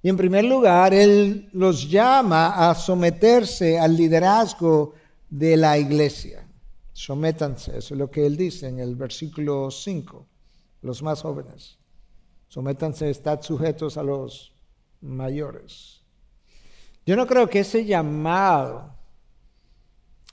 Y 0.00 0.08
en 0.08 0.16
primer 0.16 0.44
lugar, 0.44 0.94
Él 0.94 1.48
los 1.52 1.90
llama 1.90 2.70
a 2.70 2.74
someterse 2.76 3.76
al 3.76 3.96
liderazgo 3.96 4.94
de 5.28 5.56
la 5.56 5.76
iglesia. 5.76 6.45
Sométanse, 6.96 7.76
eso 7.76 7.92
es 7.92 7.98
lo 7.98 8.10
que 8.10 8.24
él 8.24 8.38
dice 8.38 8.68
en 8.68 8.80
el 8.80 8.96
versículo 8.96 9.70
5, 9.70 10.26
los 10.80 11.02
más 11.02 11.20
jóvenes. 11.20 11.76
Sométanse, 12.48 13.10
estad 13.10 13.42
sujetos 13.42 13.98
a 13.98 14.02
los 14.02 14.54
mayores. 15.02 16.00
Yo 17.04 17.14
no 17.14 17.26
creo 17.26 17.50
que 17.50 17.60
ese 17.60 17.84
llamado 17.84 18.94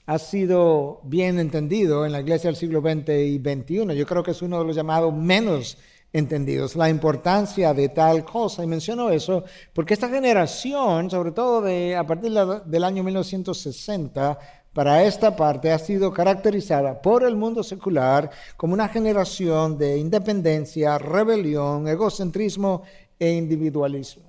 ha 0.06 0.18
sido 0.18 1.02
bien 1.04 1.38
entendido 1.38 2.06
en 2.06 2.12
la 2.12 2.20
iglesia 2.20 2.48
del 2.48 2.56
siglo 2.56 2.80
XX 2.80 3.10
y 3.10 3.38
XXI. 3.40 3.94
Yo 3.94 4.06
creo 4.06 4.22
que 4.22 4.30
es 4.30 4.40
uno 4.40 4.58
de 4.58 4.64
los 4.64 4.74
llamados 4.74 5.12
menos 5.12 5.76
entendidos, 6.14 6.76
la 6.76 6.88
importancia 6.88 7.74
de 7.74 7.90
tal 7.90 8.24
cosa. 8.24 8.64
Y 8.64 8.66
menciono 8.66 9.10
eso 9.10 9.44
porque 9.74 9.92
esta 9.92 10.08
generación, 10.08 11.10
sobre 11.10 11.32
todo 11.32 11.60
de, 11.60 11.94
a 11.94 12.06
partir 12.06 12.32
del 12.32 12.84
año 12.84 13.04
1960, 13.04 14.63
para 14.74 15.04
esta 15.04 15.36
parte 15.36 15.70
ha 15.70 15.78
sido 15.78 16.12
caracterizada 16.12 17.00
por 17.00 17.22
el 17.22 17.36
mundo 17.36 17.62
secular 17.62 18.28
como 18.56 18.74
una 18.74 18.88
generación 18.88 19.78
de 19.78 19.98
independencia, 19.98 20.98
rebelión, 20.98 21.86
egocentrismo 21.86 22.82
e 23.18 23.30
individualismo. 23.30 24.24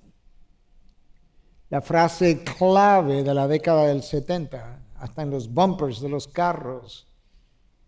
La 1.70 1.82
frase 1.82 2.44
clave 2.44 3.24
de 3.24 3.34
la 3.34 3.48
década 3.48 3.88
del 3.88 4.04
70, 4.04 4.82
hasta 4.98 5.24
en 5.24 5.32
los 5.32 5.52
bumpers 5.52 6.00
de 6.00 6.10
los 6.10 6.28
carros, 6.28 7.08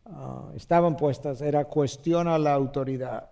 ah, 0.05 0.49
estaban 0.55 0.97
puestas, 0.97 1.41
era 1.41 1.65
cuestiona 1.65 2.39
la 2.39 2.53
autoridad. 2.55 3.29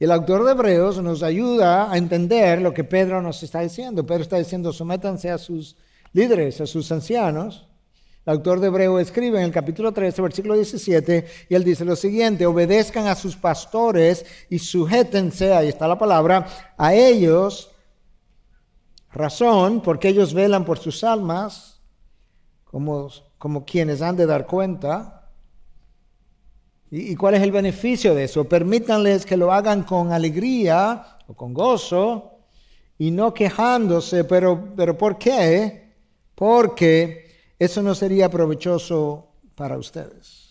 El 0.00 0.10
autor 0.10 0.44
de 0.44 0.50
Hebreos 0.50 1.00
nos 1.00 1.22
ayuda 1.22 1.92
a 1.92 1.96
entender 1.96 2.60
lo 2.60 2.74
que 2.74 2.82
Pedro 2.82 3.22
nos 3.22 3.40
está 3.44 3.60
diciendo. 3.60 4.04
Pedro 4.04 4.22
está 4.22 4.36
diciendo, 4.36 4.72
sométanse 4.72 5.30
a 5.30 5.38
sus 5.38 5.76
líderes, 6.14 6.60
a 6.62 6.66
sus 6.66 6.90
ancianos. 6.90 7.66
El 8.24 8.32
autor 8.32 8.60
de 8.60 8.68
Hebreo 8.68 8.98
escribe 8.98 9.38
en 9.38 9.44
el 9.44 9.52
capítulo 9.52 9.92
13, 9.92 10.22
versículo 10.22 10.54
17, 10.54 11.26
y 11.50 11.54
él 11.54 11.62
dice 11.62 11.84
lo 11.84 11.94
siguiente, 11.94 12.46
obedezcan 12.46 13.06
a 13.06 13.14
sus 13.14 13.36
pastores 13.36 14.24
y 14.48 14.58
sujétense, 14.58 15.52
ahí 15.52 15.68
está 15.68 15.86
la 15.86 15.98
palabra, 15.98 16.46
a 16.78 16.94
ellos, 16.94 17.70
razón, 19.12 19.82
porque 19.82 20.08
ellos 20.08 20.32
velan 20.32 20.64
por 20.64 20.78
sus 20.78 21.04
almas, 21.04 21.82
como, 22.64 23.10
como 23.36 23.66
quienes 23.66 24.00
han 24.00 24.16
de 24.16 24.24
dar 24.24 24.46
cuenta. 24.46 25.30
¿Y, 26.90 27.12
¿Y 27.12 27.16
cuál 27.16 27.34
es 27.34 27.42
el 27.42 27.52
beneficio 27.52 28.14
de 28.14 28.24
eso? 28.24 28.44
Permítanles 28.44 29.26
que 29.26 29.36
lo 29.36 29.52
hagan 29.52 29.82
con 29.82 30.12
alegría 30.12 31.18
o 31.26 31.34
con 31.34 31.52
gozo 31.52 32.38
y 32.96 33.10
no 33.10 33.34
quejándose, 33.34 34.24
pero, 34.24 34.72
pero 34.74 34.96
¿por 34.96 35.18
qué? 35.18 35.83
Porque 36.34 37.30
eso 37.58 37.82
no 37.82 37.94
sería 37.94 38.28
provechoso 38.28 39.28
para 39.54 39.78
ustedes. 39.78 40.44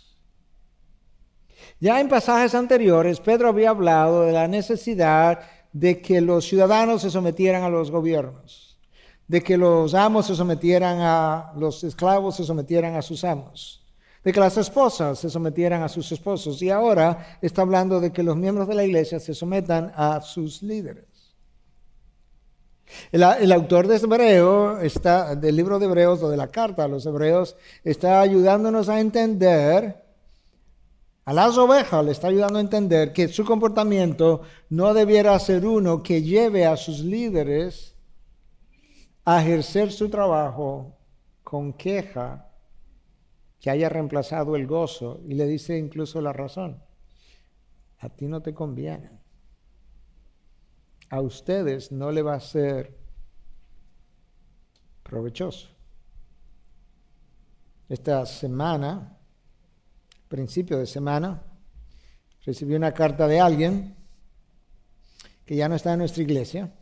Ya 1.80 2.00
en 2.00 2.08
pasajes 2.08 2.56
anteriores, 2.56 3.20
Pedro 3.20 3.50
había 3.50 3.72
hablado 3.72 4.22
de 4.22 4.32
la 4.32 4.48
necesidad 4.48 5.42
de 5.74 6.02
que 6.02 6.22
los 6.22 6.46
ciudadanos 6.46 7.02
se 7.02 7.10
sometieran 7.10 7.64
a 7.64 7.70
los 7.70 7.92
gobiernos, 7.92 8.78
de 9.28 9.42
que 9.42 9.58
los 9.58 9.94
amos 9.94 10.28
se 10.28 10.36
sometieran 10.36 11.00
a 11.02 11.52
los 11.58 11.84
esclavos, 11.84 12.38
se 12.38 12.46
sometieran 12.46 12.96
a 12.96 13.02
sus 13.02 13.24
amos, 13.24 13.84
de 14.24 14.32
que 14.32 14.40
las 14.40 14.56
esposas 14.58 15.20
se 15.20 15.30
sometieran 15.30 15.82
a 15.84 15.90
sus 15.90 16.10
esposos. 16.12 16.62
Y 16.62 16.70
ahora 16.70 17.38
está 17.42 17.64
hablando 17.64 18.00
de 18.00 18.14
que 18.14 18.24
los 18.24 18.38
miembros 18.38 18.68
de 18.68 18.76
la 18.76 18.86
iglesia 18.86 19.20
se 19.20 19.34
sometan 19.34 19.92
a 19.96 20.22
sus 20.22 20.62
líderes. 20.62 21.13
El, 23.12 23.52
autor 23.52 23.88
de 23.88 23.98
Hebreo 23.98 24.80
está, 24.80 25.36
del 25.36 25.56
libro 25.56 25.80
de 25.80 25.86
Hebreos 25.86 26.22
o 26.24 26.30
de 26.30 26.38
la 26.38 26.48
carta 26.48 26.84
a 26.84 26.88
los 26.88 27.06
Hebreos 27.06 27.56
está 27.84 28.22
ayudándonos 28.22 28.90
a 28.90 29.00
entender 29.00 30.04
a 31.26 31.32
las 31.32 31.58
ovejas 31.58 32.04
le 32.04 32.12
está 32.12 32.28
ayudando 32.28 32.58
a 32.58 32.62
entender 32.62 33.14
que 33.14 33.30
su 33.30 33.46
comportamiento 33.46 34.42
no 34.70 34.94
debiera 34.94 35.40
ser 35.40 35.66
uno 35.66 36.04
que 36.04 36.22
lleve 36.22 36.66
a 36.66 36.76
sus 36.76 37.00
líderes 37.00 37.96
a 39.24 39.42
ejercer 39.42 39.92
su 39.92 40.10
trabajo 40.10 40.98
con 41.44 41.72
queja 41.74 42.50
que 43.62 43.70
haya 43.70 43.88
reemplazado 43.88 44.58
el 44.58 44.68
gozo 44.68 45.22
y 45.26 45.36
le 45.36 45.48
dice 45.48 45.78
incluso 45.78 46.20
la 46.20 46.34
razón. 46.34 46.84
A 48.00 48.10
ti 48.10 48.28
no 48.28 48.42
te 48.42 48.54
conviene. 48.54 49.23
A 51.14 51.22
ustedes 51.22 51.92
no 51.92 52.10
le 52.12 52.24
va 52.24 52.34
a 52.34 52.40
ser 52.40 52.98
provechoso. 55.04 55.70
Esta 57.88 58.26
semana 58.26 59.14
principio 60.34 60.80
de 60.80 60.88
semana, 60.88 61.44
recibí 62.44 62.74
una 62.74 62.92
carta 62.92 63.28
de 63.28 63.40
alguien 63.40 63.96
que 65.46 65.56
ya 65.56 65.70
no 65.70 65.76
está 65.76 65.94
en 65.94 66.00
nuestra 66.00 66.24
iglesia, 66.24 66.74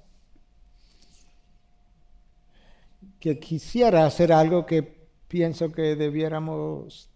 que 3.20 3.42
quisiera 3.42 4.06
hacer 4.06 4.32
algo 4.32 4.66
que 4.66 4.84
pienso 5.28 5.70
que 5.70 5.98
debiéramos 5.98 7.10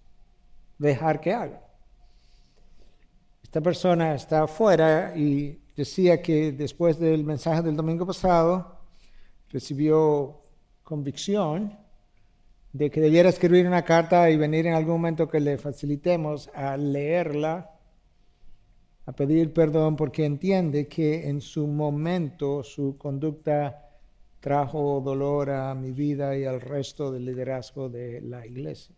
dejar 0.78 1.22
que 1.22 1.34
haga. 1.34 1.62
Esta 3.42 3.62
persona 3.62 4.14
está 4.14 4.44
afuera 4.44 5.16
y 5.16 5.58
decía 5.75 6.22
que 6.22 6.51
después 6.51 7.00
del 7.00 7.24
mensaje 7.24 7.62
del 7.62 7.75
domingo 7.75 8.05
pasado 8.05 8.79
recibió 9.50 10.41
convicción 10.84 11.77
de 12.72 12.91
que 12.91 13.01
debiera 13.01 13.29
escribir 13.29 13.67
una 13.67 13.84
carta 13.84 14.29
y 14.29 14.38
venir 14.38 14.67
en 14.67 14.74
algún 14.74 14.96
momento 14.96 15.29
que 15.29 15.39
le 15.39 15.58
facilitemos 15.58 16.50
a 16.53 16.75
leerla, 16.75 17.72
a 19.05 19.12
pedir 19.13 19.53
perdón, 19.53 19.96
porque 19.96 20.25
entiende 20.25 20.88
que 20.88 21.29
en 21.29 21.39
su 21.39 21.67
momento 21.67 22.63
su 22.63 22.98
conducta 22.98 23.82
trajo 24.39 25.01
dolor 25.01 25.50
a 25.50 25.74
mi 25.74 25.91
vida 25.91 26.38
y 26.38 26.46
al 26.46 26.62
resto 26.62 27.12
del 27.12 27.25
liderazgo 27.25 27.89
de 27.89 28.22
la 28.22 28.46
iglesia. 28.46 28.96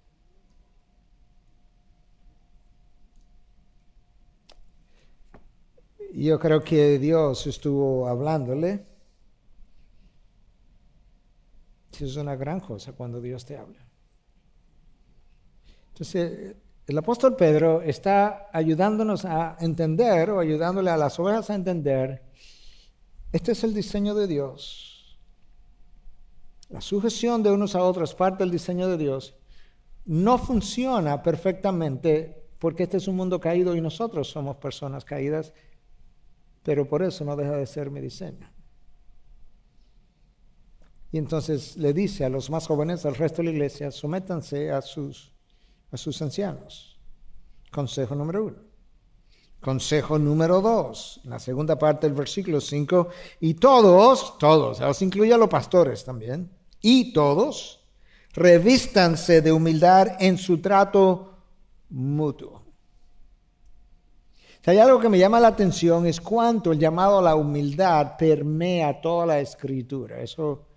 Yo 6.13 6.39
creo 6.39 6.63
que 6.63 6.99
Dios 6.99 7.47
estuvo 7.47 8.07
hablándole 8.07 8.85
es 12.05 12.15
una 12.15 12.35
gran 12.35 12.59
cosa 12.59 12.93
cuando 12.93 13.21
Dios 13.21 13.45
te 13.45 13.57
habla. 13.57 13.79
Entonces, 15.89 16.55
el 16.85 16.97
apóstol 16.97 17.35
Pedro 17.35 17.81
está 17.81 18.49
ayudándonos 18.53 19.25
a 19.25 19.57
entender 19.59 20.29
o 20.29 20.39
ayudándole 20.39 20.89
a 20.89 20.97
las 20.97 21.19
ovejas 21.19 21.49
a 21.49 21.55
entender, 21.55 22.23
este 23.31 23.51
es 23.51 23.63
el 23.63 23.73
diseño 23.73 24.15
de 24.15 24.27
Dios. 24.27 25.19
La 26.69 26.81
sujeción 26.81 27.43
de 27.43 27.51
unos 27.51 27.75
a 27.75 27.83
otros, 27.83 28.13
parte 28.13 28.43
del 28.43 28.51
diseño 28.51 28.87
de 28.87 28.97
Dios, 28.97 29.35
no 30.05 30.37
funciona 30.37 31.21
perfectamente 31.23 32.43
porque 32.59 32.83
este 32.83 32.97
es 32.97 33.07
un 33.07 33.15
mundo 33.15 33.39
caído 33.39 33.75
y 33.75 33.81
nosotros 33.81 34.29
somos 34.29 34.57
personas 34.57 35.03
caídas, 35.03 35.53
pero 36.67 36.85
por 36.85 37.01
eso 37.01 37.23
no 37.23 37.37
deja 37.37 37.53
de 37.53 37.65
ser 37.65 37.89
mi 37.89 38.01
diseño. 38.01 38.51
Y 41.13 41.17
entonces 41.17 41.77
le 41.77 41.93
dice 41.93 42.25
a 42.25 42.29
los 42.29 42.49
más 42.49 42.67
jóvenes, 42.67 43.05
al 43.05 43.15
resto 43.15 43.37
de 43.37 43.45
la 43.45 43.51
iglesia, 43.51 43.89
sométanse 43.89 44.69
a 44.69 44.81
sus, 44.81 45.31
a 45.91 45.95
sus 45.95 46.21
ancianos. 46.21 46.99
Consejo 47.71 48.15
número 48.15 48.43
uno. 48.47 48.57
Consejo 49.61 50.19
número 50.19 50.59
dos, 50.59 51.21
la 51.23 51.39
segunda 51.39 51.79
parte 51.79 52.05
del 52.05 52.17
versículo 52.17 52.59
5, 52.59 53.07
y 53.39 53.53
todos, 53.53 54.37
todos, 54.37 54.81
os 54.81 55.01
incluye 55.01 55.33
a 55.33 55.37
los 55.37 55.47
pastores 55.47 56.03
también, 56.03 56.51
y 56.81 57.13
todos, 57.13 57.79
revístanse 58.33 59.41
de 59.41 59.53
humildad 59.53 60.17
en 60.19 60.37
su 60.37 60.57
trato 60.59 61.33
mutuo. 61.91 62.66
Si 64.67 64.71
hay 64.71 64.79
algo 64.79 64.99
que 64.99 65.07
me 65.07 65.17
llama 65.17 65.39
la 65.39 65.47
atención 65.47 66.05
es 66.07 66.19
cuánto 66.19 66.73
el 66.73 66.77
llamado 66.77 67.19
a 67.19 67.21
la 67.21 67.35
humildad 67.35 68.17
permea 68.17 68.99
toda 68.99 69.25
la 69.25 69.39
escritura. 69.39 70.19
Eso 70.19 70.67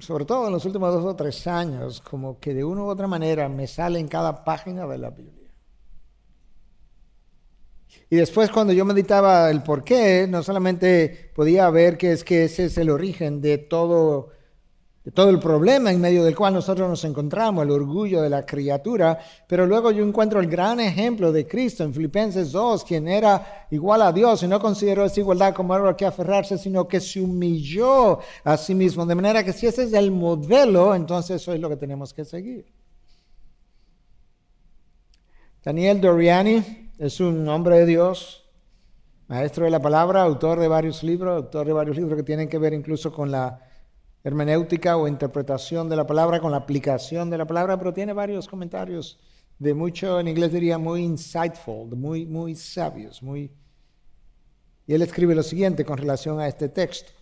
sobre 0.00 0.24
todo 0.24 0.48
en 0.48 0.52
los 0.54 0.64
últimos 0.64 0.92
dos 0.92 1.04
o 1.04 1.14
tres 1.14 1.46
años, 1.46 2.00
como 2.00 2.40
que 2.40 2.54
de 2.54 2.64
una 2.64 2.82
u 2.82 2.86
otra 2.86 3.06
manera 3.06 3.48
me 3.48 3.68
sale 3.68 4.00
en 4.00 4.08
cada 4.08 4.42
página 4.42 4.84
de 4.84 4.98
la 4.98 5.10
Biblia. 5.10 5.48
Y 8.10 8.16
después 8.16 8.50
cuando 8.50 8.72
yo 8.72 8.84
meditaba 8.84 9.48
el 9.48 9.62
por 9.62 9.84
qué, 9.84 10.26
no 10.28 10.42
solamente 10.42 11.30
podía 11.36 11.70
ver 11.70 11.96
que 11.96 12.10
es 12.10 12.24
que 12.24 12.46
ese 12.46 12.64
es 12.64 12.76
el 12.78 12.90
origen 12.90 13.40
de 13.40 13.58
todo 13.58 14.30
todo 15.12 15.30
el 15.30 15.38
problema 15.38 15.92
en 15.92 16.00
medio 16.00 16.24
del 16.24 16.34
cual 16.34 16.54
nosotros 16.54 16.88
nos 16.88 17.04
encontramos, 17.04 17.64
el 17.64 17.70
orgullo 17.70 18.22
de 18.22 18.30
la 18.30 18.44
criatura, 18.44 19.18
pero 19.46 19.64
luego 19.64 19.92
yo 19.92 20.04
encuentro 20.04 20.40
el 20.40 20.48
gran 20.48 20.80
ejemplo 20.80 21.30
de 21.30 21.46
Cristo 21.46 21.84
en 21.84 21.94
Filipenses 21.94 22.50
2, 22.50 22.84
quien 22.84 23.06
era 23.06 23.66
igual 23.70 24.02
a 24.02 24.12
Dios 24.12 24.42
y 24.42 24.48
no 24.48 24.58
consideró 24.58 25.04
esa 25.04 25.20
igualdad 25.20 25.54
como 25.54 25.74
algo 25.74 25.96
que 25.96 26.06
aferrarse, 26.06 26.58
sino 26.58 26.88
que 26.88 27.00
se 27.00 27.20
humilló 27.20 28.18
a 28.42 28.56
sí 28.56 28.74
mismo, 28.74 29.06
de 29.06 29.14
manera 29.14 29.44
que 29.44 29.52
si 29.52 29.66
ese 29.66 29.84
es 29.84 29.92
el 29.92 30.10
modelo, 30.10 30.92
entonces 30.92 31.40
eso 31.40 31.52
es 31.52 31.60
lo 31.60 31.68
que 31.68 31.76
tenemos 31.76 32.12
que 32.12 32.24
seguir. 32.24 32.66
Daniel 35.64 36.00
Doriani 36.00 36.90
es 36.98 37.20
un 37.20 37.48
hombre 37.48 37.78
de 37.78 37.86
Dios, 37.86 38.44
maestro 39.28 39.64
de 39.64 39.70
la 39.70 39.80
palabra, 39.80 40.22
autor 40.22 40.58
de 40.58 40.68
varios 40.68 41.02
libros, 41.02 41.36
autor 41.36 41.66
de 41.66 41.72
varios 41.72 41.96
libros 41.96 42.16
que 42.16 42.22
tienen 42.24 42.48
que 42.48 42.58
ver 42.58 42.72
incluso 42.72 43.12
con 43.12 43.30
la 43.30 43.65
hermenéutica 44.26 44.96
o 44.96 45.06
interpretación 45.06 45.88
de 45.88 45.94
la 45.94 46.04
palabra 46.04 46.40
con 46.40 46.50
la 46.50 46.56
aplicación 46.56 47.30
de 47.30 47.38
la 47.38 47.46
palabra, 47.46 47.78
pero 47.78 47.92
tiene 47.92 48.12
varios 48.12 48.48
comentarios 48.48 49.20
de 49.56 49.72
mucho, 49.72 50.18
en 50.18 50.26
inglés 50.26 50.52
diría 50.52 50.78
muy 50.78 51.04
insightful, 51.04 51.94
muy, 51.94 52.26
muy 52.26 52.56
sabios, 52.56 53.22
muy... 53.22 53.52
Y 54.84 54.94
él 54.94 55.02
escribe 55.02 55.32
lo 55.36 55.44
siguiente 55.44 55.84
con 55.84 55.96
relación 55.96 56.40
a 56.40 56.48
este 56.48 56.68
texto. 56.68 57.12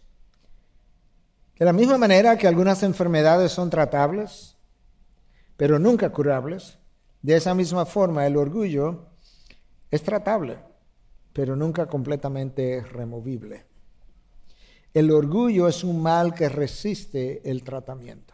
De 1.59 1.67
la 1.67 1.75
misma 1.75 1.99
manera 1.99 2.39
que 2.39 2.49
algunas 2.49 2.83
enfermedades 2.83 3.53
son 3.53 3.69
tratables, 3.69 4.57
pero 5.59 5.79
nunca 5.79 6.11
curables, 6.11 6.79
de 7.21 7.37
esa 7.37 7.55
misma 7.55 7.85
forma 7.85 8.27
el 8.27 8.39
orgullo 8.39 9.09
es 9.91 10.03
tratable, 10.03 10.57
pero 11.35 11.55
nunca 11.55 11.85
completamente 11.85 12.81
removible. 12.81 13.74
El 14.95 15.11
orgullo 15.11 15.67
es 15.67 15.83
un 15.83 16.01
mal 16.01 16.33
que 16.35 16.49
resiste 16.49 17.43
el 17.51 17.65
tratamiento. 17.65 18.34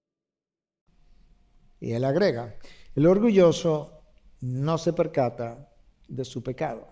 Y 1.81 1.91
él 1.91 2.05
agrega, 2.05 2.55
el 2.95 3.07
orgulloso 3.07 4.03
no 4.39 4.77
se 4.77 4.93
percata 4.93 5.67
de 6.07 6.23
su 6.23 6.41
pecado. 6.41 6.87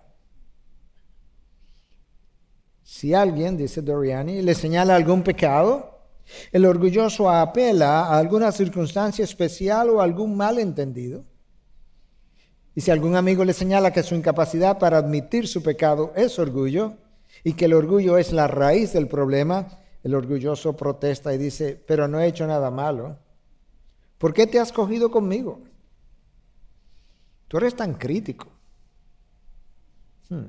Si 2.84 3.14
alguien, 3.14 3.56
dice 3.56 3.84
Doriani, 3.84 4.42
le 4.42 4.56
señala 4.56 4.96
algún 4.96 5.22
pecado, 5.22 6.00
el 6.52 6.66
orgulloso 6.66 7.30
apela 7.30 8.02
a 8.02 8.18
alguna 8.18 8.52
circunstancia 8.52 9.24
especial 9.24 9.92
o 9.92 10.02
algún 10.02 10.36
malentendido. 10.36 11.24
Y 12.74 12.82
si 12.82 12.90
algún 12.90 13.16
amigo 13.16 13.46
le 13.46 13.54
señala 13.54 13.94
que 13.94 14.04
su 14.04 14.16
incapacidad 14.16 14.80
para 14.80 14.98
admitir 14.98 15.48
su 15.48 15.62
pecado 15.62 16.14
es 16.16 16.40
orgullo 16.40 16.96
y 17.44 17.54
que 17.54 17.66
el 17.66 17.74
orgullo 17.74 18.18
es 18.18 18.32
la 18.32 18.48
raíz 18.48 18.94
del 18.94 19.08
problema, 19.08 19.68
el 20.04 20.16
orgulloso 20.16 20.76
protesta 20.76 21.34
y 21.34 21.38
dice, 21.38 21.80
pero 21.88 22.08
no 22.08 22.20
he 22.20 22.28
hecho 22.28 22.48
nada 22.48 22.72
malo. 22.72 23.18
¿Por 24.20 24.34
qué 24.34 24.46
te 24.46 24.60
has 24.60 24.72
cogido 24.72 25.10
conmigo? 25.10 25.62
Tú 27.48 27.58
eres 27.58 27.76
tan 27.76 27.96
crítico. 27.96 28.48
Hmm. 30.30 30.46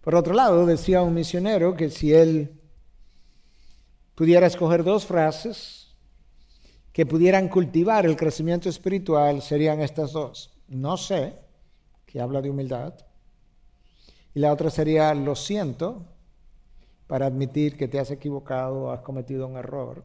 Por 0.00 0.14
otro 0.14 0.32
lado, 0.32 0.64
decía 0.64 1.02
un 1.02 1.12
misionero 1.12 1.74
que 1.74 1.90
si 1.90 2.14
él 2.14 2.58
pudiera 4.14 4.46
escoger 4.46 4.84
dos 4.84 5.04
frases 5.04 5.94
que 6.92 7.04
pudieran 7.04 7.48
cultivar 7.48 8.06
el 8.06 8.16
crecimiento 8.16 8.68
espiritual, 8.68 9.42
serían 9.42 9.82
estas 9.82 10.12
dos. 10.12 10.54
No 10.68 10.96
sé, 10.96 11.34
que 12.06 12.20
habla 12.20 12.40
de 12.40 12.50
humildad. 12.50 12.94
Y 14.32 14.40
la 14.40 14.52
otra 14.52 14.70
sería, 14.70 15.12
lo 15.12 15.34
siento, 15.34 16.06
para 17.08 17.26
admitir 17.26 17.76
que 17.76 17.88
te 17.88 17.98
has 17.98 18.10
equivocado 18.10 18.92
has 18.92 19.00
cometido 19.00 19.46
un 19.46 19.56
error. 19.56 20.04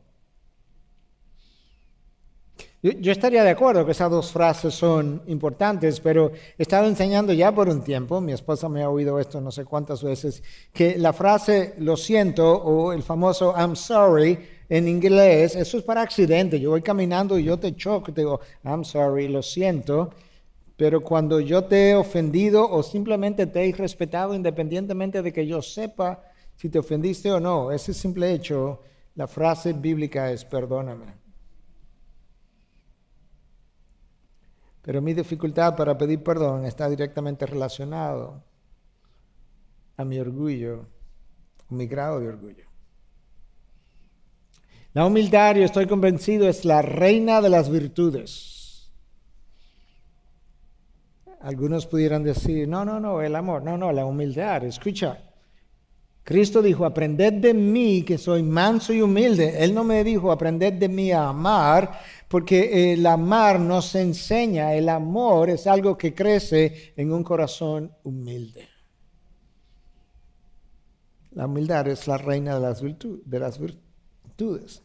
Yo, 2.84 3.12
estaría 3.12 3.44
de 3.44 3.52
acuerdo 3.52 3.86
que 3.86 3.92
esas 3.92 4.10
dos 4.10 4.32
frases 4.32 4.74
son 4.74 5.22
importantes, 5.28 6.00
pero 6.00 6.32
he 6.58 6.64
estado 6.64 6.88
enseñando 6.88 7.32
ya 7.32 7.54
por 7.54 7.70
un 7.70 7.84
tiempo, 7.84 8.20
mi 8.20 8.32
esposa 8.32 8.68
me 8.70 8.82
ha 8.82 8.90
oído 8.90 9.20
esto 9.20 9.40
no 9.40 9.52
sé 9.52 9.66
cuántas 9.66 10.02
veces, 10.02 10.42
que 10.74 10.98
la 10.98 11.14
frase 11.14 11.76
lo 11.78 11.96
siento 11.96 12.52
o 12.52 12.92
el 12.92 13.04
famoso 13.04 13.54
I'm 13.56 13.76
sorry 13.76 14.40
en 14.68 14.88
inglés, 14.88 15.56
eso 15.56 15.78
es 15.78 15.84
para 15.84 16.02
accidente. 16.02 16.60
Yo 16.60 16.72
voy 16.72 16.82
caminando 16.82 17.38
y 17.38 17.44
yo 17.44 17.60
te 17.60 17.76
choco 17.76 18.12
te 18.12 18.22
digo 18.22 18.40
I'm 18.64 18.84
sorry, 18.84 19.28
lo 19.28 19.44
siento. 19.44 20.10
Pero 20.76 21.02
cuando 21.02 21.40
yo 21.40 21.66
te 21.66 21.92
he 21.92 21.96
ofendido 21.96 22.68
o 22.68 22.82
simplemente 22.82 23.46
te 23.46 23.62
he 23.62 23.68
irrespetado, 23.68 24.34
independientemente 24.34 25.22
de 25.22 25.32
que 25.32 25.46
yo 25.46 25.62
sepa 25.62 26.24
si 26.56 26.70
te 26.70 26.80
ofendiste 26.80 27.32
o 27.32 27.40
no, 27.40 27.72
ese 27.72 27.94
simple 27.94 28.34
hecho, 28.34 28.82
la 29.14 29.28
frase 29.28 29.74
bíblica 29.74 30.32
es 30.32 30.44
perdóname. 30.46 31.21
Pero 34.82 35.02
mi 35.02 35.14
dificultad 35.14 35.76
para 35.76 35.98
pedir 35.98 36.24
perdón 36.24 36.66
está 36.66 36.90
directamente 36.90 37.46
relacionado 37.46 38.44
a 39.98 40.06
mi 40.06 40.20
orgullo, 40.20 40.88
a 41.70 41.74
mi 41.74 41.86
grado 41.88 42.20
de 42.20 42.28
orgullo. 42.28 42.66
La 44.94 45.06
humildad, 45.06 45.56
yo 45.56 45.64
estoy 45.64 45.88
convencido, 45.88 46.50
es 46.50 46.66
la 46.66 46.82
reina 46.82 47.42
de 47.42 47.50
las 47.50 47.70
virtudes. 47.70 48.92
Algunos 51.40 51.88
pudieran 51.88 52.24
decir, 52.24 52.68
no, 52.68 52.84
no, 52.84 53.00
no, 53.00 53.22
el 53.22 53.36
amor, 53.36 53.64
no, 53.64 53.78
no, 53.78 53.92
la 53.92 54.06
humildad. 54.06 54.64
Escucha, 54.64 55.32
Cristo 56.24 56.62
dijo, 56.62 56.86
aprended 56.86 57.34
de 57.34 57.54
mí 57.54 58.04
que 58.04 58.18
soy 58.18 58.44
manso 58.44 58.94
y 58.94 59.02
humilde. 59.02 59.64
Él 59.64 59.74
no 59.74 59.84
me 59.84 60.04
dijo, 60.04 60.32
aprended 60.32 60.74
de 60.74 60.88
mí 60.88 61.12
a 61.12 61.30
amar, 61.30 62.00
porque 62.32 62.94
el 62.94 63.06
amar 63.06 63.60
nos 63.60 63.94
enseña, 63.94 64.74
el 64.74 64.88
amor 64.90 65.50
es 65.50 65.68
algo 65.68 65.98
que 65.98 66.16
crece 66.16 66.94
en 66.96 67.12
un 67.12 67.24
corazón 67.24 67.94
humilde. 68.04 68.70
La 71.32 71.46
humildad 71.46 71.88
es 71.90 72.08
la 72.08 72.18
reina 72.18 72.56
de 72.56 72.62
las, 72.62 72.82
de 72.82 73.40
las 73.40 73.60
virtudes. 73.60 74.82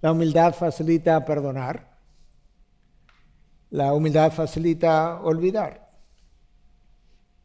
La 0.00 0.12
humildad 0.12 0.54
facilita 0.54 1.24
perdonar. 1.24 1.98
La 3.70 3.92
humildad 3.92 4.32
facilita 4.32 5.20
olvidar. 5.20 5.90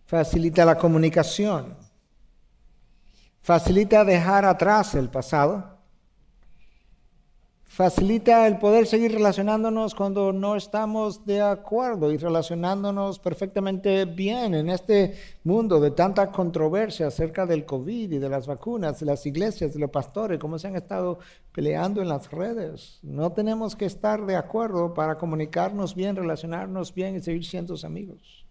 Facilita 0.05 0.63
la 0.63 0.77
comunicación 0.77 1.75
facilita 3.43 4.05
dejar 4.05 4.45
atrás 4.45 4.95
el 4.95 5.09
pasado, 5.09 5.72
facilita 7.73 8.45
el 8.45 8.59
poder 8.59 8.85
seguir 8.85 9.13
relacionándonos 9.13 9.95
cuando 9.95 10.31
no 10.31 10.55
estamos 10.55 11.25
de 11.25 11.41
acuerdo 11.41 12.11
y 12.11 12.17
relacionándonos 12.17 13.17
perfectamente 13.17 14.05
bien 14.05 14.53
en 14.53 14.69
este 14.69 15.15
mundo 15.43 15.79
de 15.79 15.89
tanta 15.89 16.31
controversia 16.31 17.07
acerca 17.07 17.47
del 17.47 17.65
COVID 17.65 18.11
y 18.11 18.19
de 18.19 18.29
las 18.29 18.45
vacunas, 18.45 18.99
de 18.99 19.07
las 19.07 19.25
iglesias, 19.25 19.73
de 19.73 19.79
los 19.79 19.89
pastores, 19.89 20.37
cómo 20.37 20.59
se 20.59 20.67
han 20.67 20.75
estado 20.75 21.17
peleando 21.51 21.99
en 22.03 22.09
las 22.09 22.29
redes. 22.31 22.99
No 23.01 23.31
tenemos 23.31 23.75
que 23.75 23.85
estar 23.85 24.23
de 24.23 24.35
acuerdo 24.35 24.93
para 24.93 25.17
comunicarnos 25.17 25.95
bien, 25.95 26.15
relacionarnos 26.15 26.93
bien 26.93 27.15
y 27.15 27.21
seguir 27.21 27.43
siendo 27.43 27.73
amigos. 27.83 28.42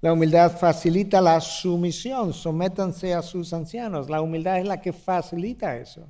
La 0.00 0.12
humildad 0.12 0.56
facilita 0.56 1.20
la 1.20 1.40
sumisión, 1.40 2.32
sométanse 2.32 3.14
a 3.14 3.22
sus 3.22 3.52
ancianos. 3.52 4.08
La 4.08 4.20
humildad 4.20 4.58
es 4.58 4.66
la 4.66 4.80
que 4.80 4.92
facilita 4.92 5.76
eso. 5.76 6.08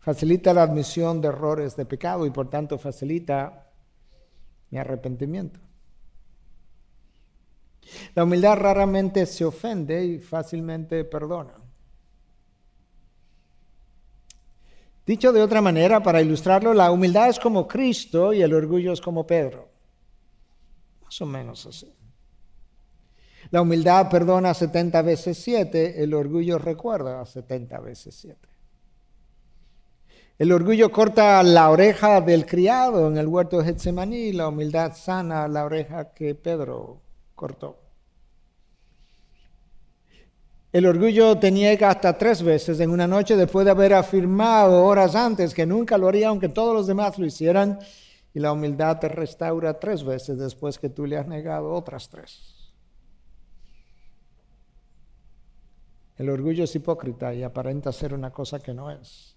Facilita 0.00 0.54
la 0.54 0.62
admisión 0.62 1.20
de 1.20 1.28
errores 1.28 1.76
de 1.76 1.84
pecado 1.84 2.24
y 2.24 2.30
por 2.30 2.48
tanto 2.48 2.78
facilita 2.78 3.70
mi 4.70 4.78
arrepentimiento. 4.78 5.60
La 8.14 8.24
humildad 8.24 8.56
raramente 8.56 9.26
se 9.26 9.44
ofende 9.44 10.02
y 10.04 10.18
fácilmente 10.18 11.04
perdona. 11.04 11.54
Dicho 15.06 15.32
de 15.32 15.42
otra 15.42 15.60
manera, 15.60 16.02
para 16.02 16.22
ilustrarlo, 16.22 16.72
la 16.72 16.90
humildad 16.90 17.28
es 17.28 17.38
como 17.38 17.66
Cristo 17.66 18.32
y 18.32 18.42
el 18.42 18.54
orgullo 18.54 18.92
es 18.92 19.00
como 19.00 19.26
Pedro. 19.26 19.69
Más 21.10 21.20
o 21.22 21.26
menos 21.26 21.66
así. 21.66 21.92
La 23.50 23.62
humildad 23.62 24.08
perdona 24.08 24.54
70 24.54 25.02
veces 25.02 25.38
7, 25.38 26.04
el 26.04 26.14
orgullo 26.14 26.56
recuerda 26.56 27.26
70 27.26 27.80
veces 27.80 28.14
7. 28.14 28.38
El 30.38 30.52
orgullo 30.52 30.92
corta 30.92 31.42
la 31.42 31.68
oreja 31.68 32.20
del 32.20 32.46
criado 32.46 33.08
en 33.08 33.18
el 33.18 33.26
huerto 33.26 33.58
de 33.58 33.64
Getsemaní, 33.64 34.32
la 34.32 34.46
humildad 34.46 34.94
sana 34.94 35.48
la 35.48 35.64
oreja 35.64 36.14
que 36.14 36.36
Pedro 36.36 37.00
cortó. 37.34 37.76
El 40.72 40.86
orgullo 40.86 41.36
te 41.38 41.84
hasta 41.84 42.16
tres 42.16 42.40
veces 42.40 42.78
en 42.78 42.88
una 42.88 43.08
noche 43.08 43.34
después 43.34 43.64
de 43.64 43.72
haber 43.72 43.94
afirmado 43.94 44.84
horas 44.84 45.16
antes 45.16 45.54
que 45.54 45.66
nunca 45.66 45.98
lo 45.98 46.06
haría 46.06 46.28
aunque 46.28 46.48
todos 46.48 46.72
los 46.72 46.86
demás 46.86 47.18
lo 47.18 47.26
hicieran 47.26 47.80
y 48.32 48.40
la 48.40 48.52
humildad 48.52 48.98
te 48.98 49.08
restaura 49.08 49.78
tres 49.78 50.04
veces 50.04 50.38
después 50.38 50.78
que 50.78 50.88
tú 50.88 51.06
le 51.06 51.16
has 51.16 51.26
negado 51.26 51.72
otras 51.72 52.08
tres. 52.08 52.72
El 56.16 56.28
orgullo 56.28 56.64
es 56.64 56.76
hipócrita 56.76 57.32
y 57.34 57.42
aparenta 57.42 57.92
ser 57.92 58.12
una 58.12 58.30
cosa 58.30 58.60
que 58.60 58.74
no 58.74 58.90
es. 58.90 59.36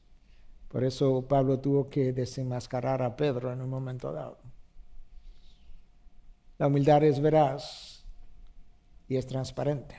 Por 0.68 0.84
eso 0.84 1.26
Pablo 1.28 1.60
tuvo 1.60 1.90
que 1.90 2.12
desenmascarar 2.14 3.02
a 3.02 3.16
Pedro 3.16 3.54
en 3.54 3.62
un 3.62 3.70
momento 3.70 4.12
dado. 4.12 4.40
La 6.58 6.68
humildad 6.68 7.04
es 7.04 7.20
veraz 7.22 8.04
y 9.08 9.16
es 9.16 9.26
transparente. 9.26 9.96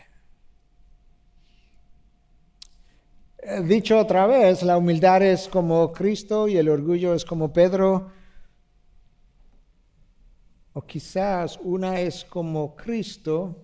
Eh, 3.38 3.62
dicho 3.62 3.98
otra 3.98 4.26
vez, 4.26 4.62
la 4.62 4.76
humildad 4.76 5.22
es 5.22 5.48
como 5.48 5.92
Cristo 5.92 6.48
y 6.48 6.56
el 6.56 6.68
orgullo 6.68 7.14
es 7.14 7.24
como 7.24 7.52
Pedro 7.52 8.10
o 10.74 10.82
quizás 10.82 11.58
una 11.62 12.00
es 12.00 12.24
como 12.24 12.76
Cristo 12.76 13.56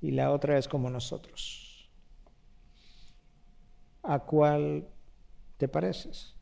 y 0.00 0.12
la 0.12 0.30
otra 0.30 0.56
es 0.56 0.66
como 0.66 0.88
nosotros. 0.88 1.66
a 4.02 4.18
cuál 4.18 4.88
te 5.58 5.68
pareces. 5.68 6.34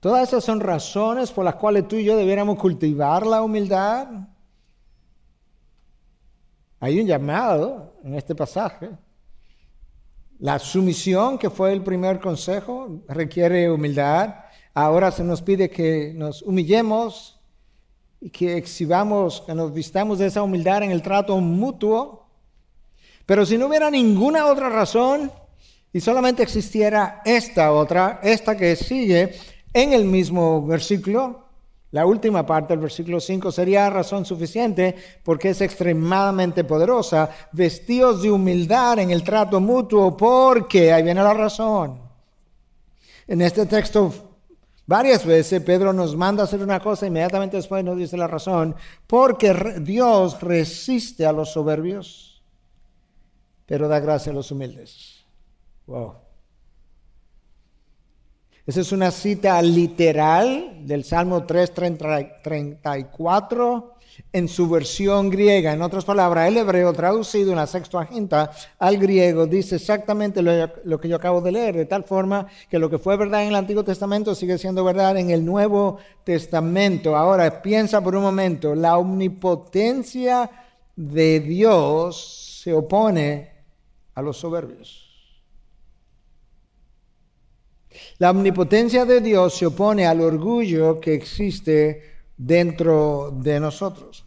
Todas 0.00 0.28
esas 0.28 0.44
son 0.44 0.60
razones 0.60 1.30
por 1.30 1.44
las 1.44 1.56
cuales 1.56 1.86
tú 1.86 1.96
y 1.96 2.04
yo 2.04 2.16
debiéramos 2.16 2.58
cultivar 2.58 3.26
la 3.26 3.42
humildad. 3.42 4.08
Hay 6.80 7.00
un 7.00 7.06
llamado 7.06 7.96
en 8.02 8.14
este 8.14 8.34
pasaje. 8.34 8.90
La 10.38 10.58
sumisión, 10.58 11.38
que 11.38 11.50
fue 11.50 11.72
el 11.72 11.82
primer 11.82 12.18
consejo, 12.18 13.02
requiere 13.08 13.70
humildad. 13.70 14.43
Ahora 14.74 15.12
se 15.12 15.22
nos 15.22 15.40
pide 15.40 15.70
que 15.70 16.12
nos 16.16 16.42
humillemos 16.42 17.38
y 18.20 18.30
que 18.30 18.56
exhibamos, 18.56 19.44
que 19.46 19.54
nos 19.54 19.72
vistamos 19.72 20.18
de 20.18 20.26
esa 20.26 20.42
humildad 20.42 20.82
en 20.82 20.90
el 20.90 21.00
trato 21.00 21.36
mutuo. 21.38 22.26
Pero 23.24 23.46
si 23.46 23.56
no 23.56 23.68
hubiera 23.68 23.88
ninguna 23.88 24.46
otra 24.46 24.68
razón 24.68 25.30
y 25.92 26.00
solamente 26.00 26.42
existiera 26.42 27.22
esta 27.24 27.72
otra, 27.72 28.18
esta 28.24 28.56
que 28.56 28.74
sigue 28.74 29.36
en 29.72 29.92
el 29.92 30.04
mismo 30.06 30.66
versículo, 30.66 31.44
la 31.92 32.04
última 32.04 32.44
parte 32.44 32.72
del 32.72 32.80
versículo 32.80 33.20
5 33.20 33.52
sería 33.52 33.88
razón 33.88 34.24
suficiente 34.24 34.96
porque 35.22 35.50
es 35.50 35.60
extremadamente 35.60 36.64
poderosa, 36.64 37.30
vestidos 37.52 38.22
de 38.22 38.32
humildad 38.32 38.98
en 38.98 39.12
el 39.12 39.22
trato 39.22 39.60
mutuo, 39.60 40.16
porque 40.16 40.92
ahí 40.92 41.04
viene 41.04 41.22
la 41.22 41.32
razón. 41.32 42.00
En 43.28 43.40
este 43.40 43.66
texto 43.66 44.33
varias 44.86 45.24
veces 45.24 45.62
Pedro 45.62 45.92
nos 45.92 46.16
manda 46.16 46.42
a 46.42 46.46
hacer 46.46 46.62
una 46.62 46.80
cosa, 46.80 47.06
inmediatamente 47.06 47.56
después 47.56 47.84
nos 47.84 47.96
dice 47.96 48.16
la 48.16 48.26
razón, 48.26 48.74
porque 49.06 49.52
Dios 49.80 50.40
resiste 50.40 51.26
a 51.26 51.32
los 51.32 51.52
soberbios, 51.52 52.42
pero 53.66 53.88
da 53.88 54.00
gracia 54.00 54.32
a 54.32 54.34
los 54.34 54.50
humildes. 54.50 55.24
Wow. 55.86 56.14
Esa 58.66 58.80
es 58.80 58.92
una 58.92 59.10
cita 59.10 59.60
literal 59.60 60.86
del 60.86 61.04
Salmo 61.04 61.44
334 61.44 63.93
en 64.32 64.48
su 64.48 64.68
versión 64.68 65.30
griega. 65.30 65.72
En 65.72 65.82
otras 65.82 66.04
palabras, 66.04 66.48
el 66.48 66.56
hebreo 66.56 66.92
traducido 66.92 67.50
en 67.50 67.56
la 67.56 67.66
Sextuaginta 67.66 68.50
al 68.78 68.98
griego 68.98 69.46
dice 69.46 69.76
exactamente 69.76 70.42
lo, 70.42 71.00
que 71.00 71.08
yo 71.08 71.16
acabo 71.16 71.40
de 71.40 71.52
leer, 71.52 71.76
de 71.76 71.86
tal 71.86 72.04
forma 72.04 72.46
que 72.68 72.78
lo 72.78 72.90
que 72.90 72.98
fue 72.98 73.16
verdad 73.16 73.42
en 73.42 73.48
el 73.48 73.54
Antiguo 73.54 73.84
Testamento 73.84 74.34
sigue 74.34 74.58
siendo 74.58 74.84
verdad 74.84 75.16
en 75.16 75.30
el 75.30 75.44
Nuevo 75.44 75.98
Testamento. 76.24 77.16
Ahora, 77.16 77.62
piensa 77.62 78.02
por 78.02 78.14
un 78.16 78.22
momento, 78.22 78.74
la 78.74 78.98
omnipotencia 78.98 80.50
de 80.96 81.40
Dios 81.40 82.60
se 82.62 82.72
opone 82.72 83.50
a 84.14 84.22
los 84.22 84.36
soberbios. 84.36 85.04
La 88.18 88.30
omnipotencia 88.30 89.04
de 89.04 89.20
Dios 89.20 89.54
se 89.54 89.66
opone 89.66 90.06
al 90.06 90.20
orgullo 90.20 91.00
que 91.00 91.14
existe 91.14 92.13
dentro 92.36 93.32
de 93.32 93.60
nosotros. 93.60 94.24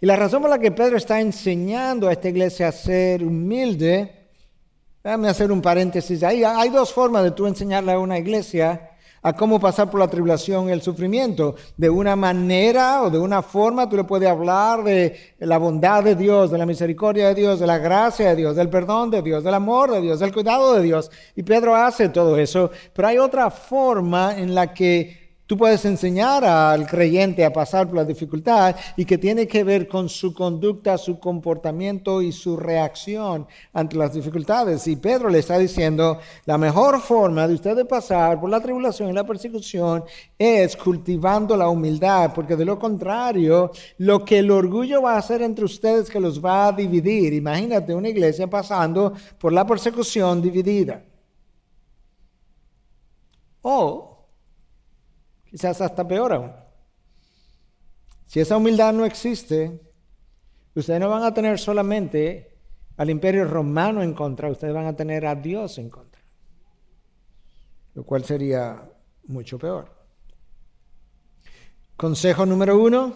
Y 0.00 0.06
la 0.06 0.16
razón 0.16 0.42
por 0.42 0.50
la 0.50 0.58
que 0.58 0.72
Pedro 0.72 0.96
está 0.96 1.20
enseñando 1.20 2.08
a 2.08 2.12
esta 2.12 2.28
iglesia 2.28 2.68
a 2.68 2.72
ser 2.72 3.22
humilde, 3.22 4.28
déjame 5.02 5.28
hacer 5.28 5.52
un 5.52 5.62
paréntesis 5.62 6.22
ahí, 6.22 6.44
hay 6.44 6.70
dos 6.70 6.92
formas 6.92 7.22
de 7.24 7.30
tú 7.30 7.46
enseñarle 7.46 7.92
a 7.92 7.98
una 7.98 8.18
iglesia 8.18 8.90
a 9.22 9.32
cómo 9.32 9.58
pasar 9.58 9.90
por 9.90 9.98
la 9.98 10.06
tribulación 10.06 10.68
y 10.68 10.72
el 10.72 10.82
sufrimiento. 10.82 11.56
De 11.76 11.90
una 11.90 12.14
manera 12.14 13.02
o 13.02 13.10
de 13.10 13.18
una 13.18 13.42
forma 13.42 13.88
tú 13.88 13.96
le 13.96 14.04
puedes 14.04 14.28
hablar 14.28 14.84
de 14.84 15.34
la 15.40 15.58
bondad 15.58 16.04
de 16.04 16.14
Dios, 16.14 16.50
de 16.52 16.58
la 16.58 16.64
misericordia 16.64 17.28
de 17.28 17.34
Dios, 17.34 17.58
de 17.58 17.66
la 17.66 17.78
gracia 17.78 18.28
de 18.28 18.36
Dios, 18.36 18.54
del 18.54 18.68
perdón 18.68 19.10
de 19.10 19.22
Dios, 19.22 19.42
del 19.42 19.54
amor 19.54 19.90
de 19.90 20.00
Dios, 20.00 20.20
del 20.20 20.32
cuidado 20.32 20.74
de 20.74 20.82
Dios. 20.82 21.10
Y 21.34 21.42
Pedro 21.42 21.74
hace 21.74 22.08
todo 22.10 22.38
eso. 22.38 22.70
Pero 22.92 23.08
hay 23.08 23.18
otra 23.18 23.50
forma 23.50 24.38
en 24.38 24.54
la 24.54 24.72
que 24.72 25.25
Tú 25.46 25.56
puedes 25.56 25.84
enseñar 25.84 26.44
al 26.44 26.88
creyente 26.88 27.44
a 27.44 27.52
pasar 27.52 27.86
por 27.86 27.94
la 27.94 28.04
dificultad 28.04 28.74
y 28.96 29.04
que 29.04 29.16
tiene 29.16 29.46
que 29.46 29.62
ver 29.62 29.86
con 29.86 30.08
su 30.08 30.34
conducta, 30.34 30.98
su 30.98 31.20
comportamiento 31.20 32.20
y 32.20 32.32
su 32.32 32.56
reacción 32.56 33.46
ante 33.72 33.96
las 33.96 34.12
dificultades. 34.12 34.88
Y 34.88 34.96
Pedro 34.96 35.28
le 35.28 35.38
está 35.38 35.56
diciendo, 35.56 36.18
la 36.46 36.58
mejor 36.58 37.00
forma 37.00 37.46
de 37.46 37.54
ustedes 37.54 37.84
pasar 37.86 38.40
por 38.40 38.50
la 38.50 38.60
tribulación 38.60 39.10
y 39.10 39.12
la 39.12 39.24
persecución 39.24 40.02
es 40.36 40.76
cultivando 40.76 41.56
la 41.56 41.68
humildad, 41.68 42.32
porque 42.34 42.56
de 42.56 42.64
lo 42.64 42.76
contrario, 42.76 43.70
lo 43.98 44.24
que 44.24 44.40
el 44.40 44.50
orgullo 44.50 45.02
va 45.02 45.14
a 45.14 45.18
hacer 45.18 45.42
entre 45.42 45.64
ustedes 45.64 46.10
que 46.10 46.18
los 46.18 46.44
va 46.44 46.66
a 46.66 46.72
dividir. 46.72 47.32
Imagínate 47.32 47.94
una 47.94 48.08
iglesia 48.08 48.48
pasando 48.48 49.12
por 49.38 49.52
la 49.52 49.64
persecución 49.64 50.42
dividida. 50.42 51.04
O 53.62 54.05
quizás 55.56 55.80
hasta 55.80 56.06
peor 56.06 56.34
aún. 56.34 56.52
Si 58.26 58.40
esa 58.40 58.58
humildad 58.58 58.92
no 58.92 59.06
existe, 59.06 59.80
ustedes 60.74 61.00
no 61.00 61.08
van 61.08 61.22
a 61.22 61.32
tener 61.32 61.58
solamente 61.58 62.58
al 62.98 63.08
imperio 63.08 63.46
romano 63.46 64.02
en 64.02 64.12
contra, 64.12 64.50
ustedes 64.50 64.74
van 64.74 64.84
a 64.84 64.94
tener 64.94 65.24
a 65.24 65.34
Dios 65.34 65.78
en 65.78 65.88
contra, 65.88 66.20
lo 67.94 68.04
cual 68.04 68.22
sería 68.22 68.86
mucho 69.28 69.58
peor. 69.58 69.96
Consejo 71.96 72.44
número 72.44 72.78
uno, 72.78 73.14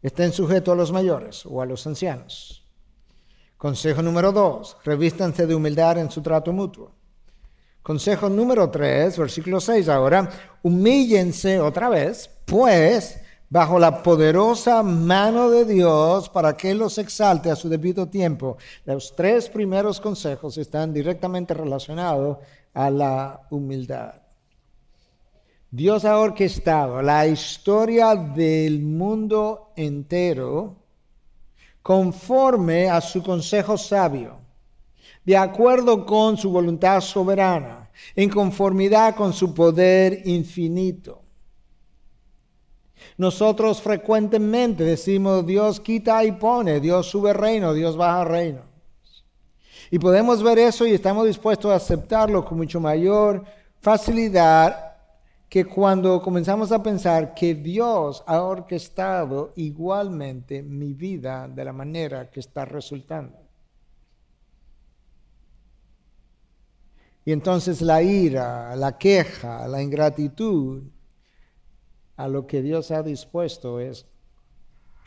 estén 0.00 0.32
sujetos 0.32 0.72
a 0.72 0.76
los 0.76 0.92
mayores 0.92 1.44
o 1.44 1.60
a 1.60 1.66
los 1.66 1.86
ancianos. 1.86 2.66
Consejo 3.58 4.00
número 4.00 4.32
dos, 4.32 4.78
revístanse 4.82 5.46
de 5.46 5.54
humildad 5.54 5.98
en 5.98 6.10
su 6.10 6.22
trato 6.22 6.54
mutuo. 6.54 6.97
Consejo 7.88 8.28
número 8.28 8.68
3, 8.68 9.16
versículo 9.16 9.62
6 9.62 9.88
ahora, 9.88 10.28
humíllense 10.62 11.58
otra 11.58 11.88
vez, 11.88 12.28
pues, 12.44 13.18
bajo 13.48 13.78
la 13.78 14.02
poderosa 14.02 14.82
mano 14.82 15.48
de 15.48 15.64
Dios 15.64 16.28
para 16.28 16.54
que 16.54 16.74
los 16.74 16.98
exalte 16.98 17.50
a 17.50 17.56
su 17.56 17.70
debido 17.70 18.06
tiempo. 18.06 18.58
Los 18.84 19.16
tres 19.16 19.48
primeros 19.48 20.02
consejos 20.02 20.58
están 20.58 20.92
directamente 20.92 21.54
relacionados 21.54 22.36
a 22.74 22.90
la 22.90 23.40
humildad. 23.48 24.16
Dios 25.70 26.04
ha 26.04 26.18
orquestado 26.18 27.00
la 27.00 27.26
historia 27.26 28.14
del 28.14 28.80
mundo 28.80 29.72
entero 29.76 30.76
conforme 31.80 32.90
a 32.90 33.00
su 33.00 33.22
consejo 33.22 33.78
sabio 33.78 34.46
de 35.28 35.36
acuerdo 35.36 36.06
con 36.06 36.38
su 36.38 36.50
voluntad 36.50 37.02
soberana, 37.02 37.90
en 38.16 38.30
conformidad 38.30 39.14
con 39.14 39.34
su 39.34 39.52
poder 39.52 40.22
infinito. 40.26 41.20
Nosotros 43.18 43.82
frecuentemente 43.82 44.84
decimos 44.84 45.44
Dios 45.44 45.80
quita 45.80 46.24
y 46.24 46.32
pone, 46.32 46.80
Dios 46.80 47.10
sube 47.10 47.34
reino, 47.34 47.74
Dios 47.74 47.94
baja 47.94 48.24
reino. 48.24 48.62
Y 49.90 49.98
podemos 49.98 50.42
ver 50.42 50.60
eso 50.60 50.86
y 50.86 50.92
estamos 50.92 51.26
dispuestos 51.26 51.72
a 51.72 51.76
aceptarlo 51.76 52.42
con 52.46 52.56
mucho 52.56 52.80
mayor 52.80 53.44
facilidad 53.82 54.96
que 55.46 55.66
cuando 55.66 56.22
comenzamos 56.22 56.72
a 56.72 56.82
pensar 56.82 57.34
que 57.34 57.54
Dios 57.54 58.24
ha 58.26 58.40
orquestado 58.40 59.52
igualmente 59.56 60.62
mi 60.62 60.94
vida 60.94 61.46
de 61.46 61.66
la 61.66 61.74
manera 61.74 62.30
que 62.30 62.40
está 62.40 62.64
resultando. 62.64 63.47
Y 67.28 67.32
entonces 67.32 67.82
la 67.82 68.00
ira, 68.00 68.74
la 68.74 68.96
queja, 68.96 69.68
la 69.68 69.82
ingratitud 69.82 70.84
a 72.16 72.26
lo 72.26 72.46
que 72.46 72.62
Dios 72.62 72.90
ha 72.90 73.02
dispuesto 73.02 73.80
es 73.80 74.06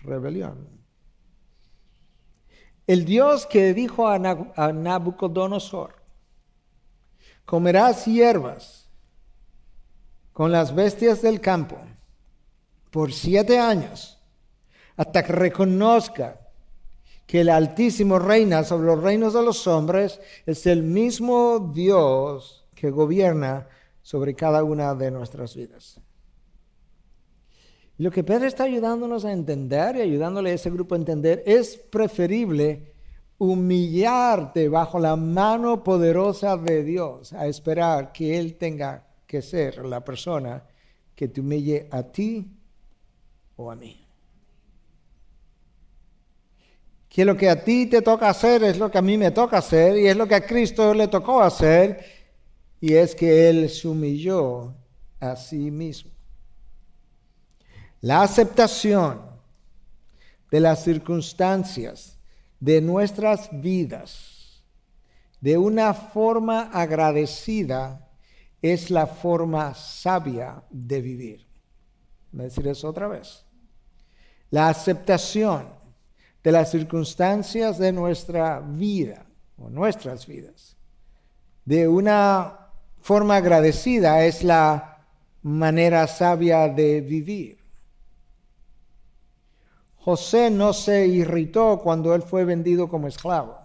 rebelión. 0.04 0.70
El 2.86 3.06
Dios 3.06 3.48
que 3.48 3.74
dijo 3.74 4.08
a 4.08 4.20
Nabucodonosor, 4.20 5.96
comerás 7.44 8.06
hierbas 8.06 8.88
con 10.32 10.52
las 10.52 10.76
bestias 10.76 11.24
del 11.24 11.42
campo 11.42 11.80
por 12.92 13.12
siete 13.14 13.58
años 13.58 14.22
hasta 14.96 15.24
que 15.24 15.34
reconozca 15.34 16.41
que 17.32 17.40
el 17.40 17.50
Altísimo 17.50 18.20
reina 18.20 18.66
sobre 18.66 18.88
los 18.88 19.02
reinos 19.02 19.34
de 19.34 19.42
los 19.42 19.66
hombres, 19.66 20.20
es 20.46 20.68
el 20.68 20.84
mismo 20.84 21.72
Dios 21.74 22.68
que 22.76 22.92
gobierna 22.92 23.70
sobre 24.02 24.36
cada 24.36 24.66
una 24.66 24.94
de 24.96 25.12
nuestras 25.12 25.56
vidas. 25.56 26.02
Lo 28.00 28.12
que 28.12 28.26
Pedro 28.26 28.48
está 28.48 28.66
ayudándonos 28.66 29.24
a 29.24 29.32
entender 29.32 29.96
y 29.96 30.02
ayudándole 30.02 30.52
a 30.52 30.56
ese 30.56 30.72
grupo 30.72 30.94
a 30.94 30.98
entender 30.98 31.42
es 31.46 31.78
preferible 31.78 32.96
humillarte 33.38 34.68
bajo 34.68 35.00
la 35.00 35.16
mano 35.16 35.86
poderosa 35.86 36.58
de 36.58 36.84
Dios 36.84 37.32
a 37.32 37.48
esperar 37.48 38.12
que 38.12 38.38
Él 38.40 38.58
tenga 38.58 39.08
que 39.26 39.42
ser 39.42 39.86
la 39.86 40.04
persona 40.04 40.66
que 41.16 41.30
te 41.30 41.40
humille 41.40 41.88
a 41.92 42.04
ti 42.04 42.46
o 43.56 43.72
a 43.72 43.76
mí. 43.78 44.01
Que 47.12 47.26
lo 47.26 47.36
que 47.36 47.50
a 47.50 47.62
ti 47.62 47.88
te 47.88 48.02
toca 48.02 48.30
hacer 48.30 48.64
es 48.64 48.78
lo 48.78 48.90
que 48.90 48.98
a 48.98 49.02
mí 49.02 49.18
me 49.18 49.32
toca 49.32 49.58
hacer 49.58 49.98
y 49.98 50.08
es 50.08 50.16
lo 50.16 50.26
que 50.26 50.36
a 50.36 50.46
Cristo 50.46 50.94
le 50.94 51.10
tocó 51.10 51.42
hacer 51.42 52.06
y 52.80 52.94
es 52.94 53.14
que 53.14 53.50
Él 53.50 53.70
se 53.70 53.90
humilló 53.90 54.74
a 55.20 55.36
sí 55.36 55.70
mismo. 55.72 56.10
La 58.00 58.22
aceptación 58.22 59.24
de 60.50 60.62
las 60.62 60.86
circunstancias 60.86 62.18
de 62.62 62.80
nuestras 62.80 63.50
vidas 63.52 64.64
de 65.42 65.58
una 65.58 65.94
forma 65.94 66.70
agradecida 66.72 68.08
es 68.62 68.90
la 68.90 69.06
forma 69.06 69.74
sabia 69.74 70.64
de 70.70 71.02
vivir. 71.02 71.48
Voy 72.32 72.44
a 72.44 72.46
decir 72.46 72.66
eso 72.70 72.88
otra 72.88 73.10
vez. 73.10 73.44
La 74.50 74.70
aceptación 74.70 75.81
de 76.44 76.52
las 76.52 76.72
circunstancias 76.72 77.78
de 77.78 77.92
nuestra 77.92 78.60
vida 78.60 79.26
o 79.58 79.70
nuestras 79.70 80.26
vidas. 80.26 80.76
De 81.66 81.88
una 81.88 82.58
forma 83.00 83.38
agradecida 83.38 84.26
es 84.26 84.44
la 84.44 85.06
manera 85.44 86.08
sabia 86.08 86.68
de 86.68 87.02
vivir. 87.02 87.58
José 89.98 90.50
no 90.50 90.74
se 90.74 91.06
irritó 91.08 91.80
cuando 91.80 92.16
él 92.16 92.24
fue 92.24 92.44
vendido 92.44 92.90
como 92.90 93.08
esclavo. 93.08 93.60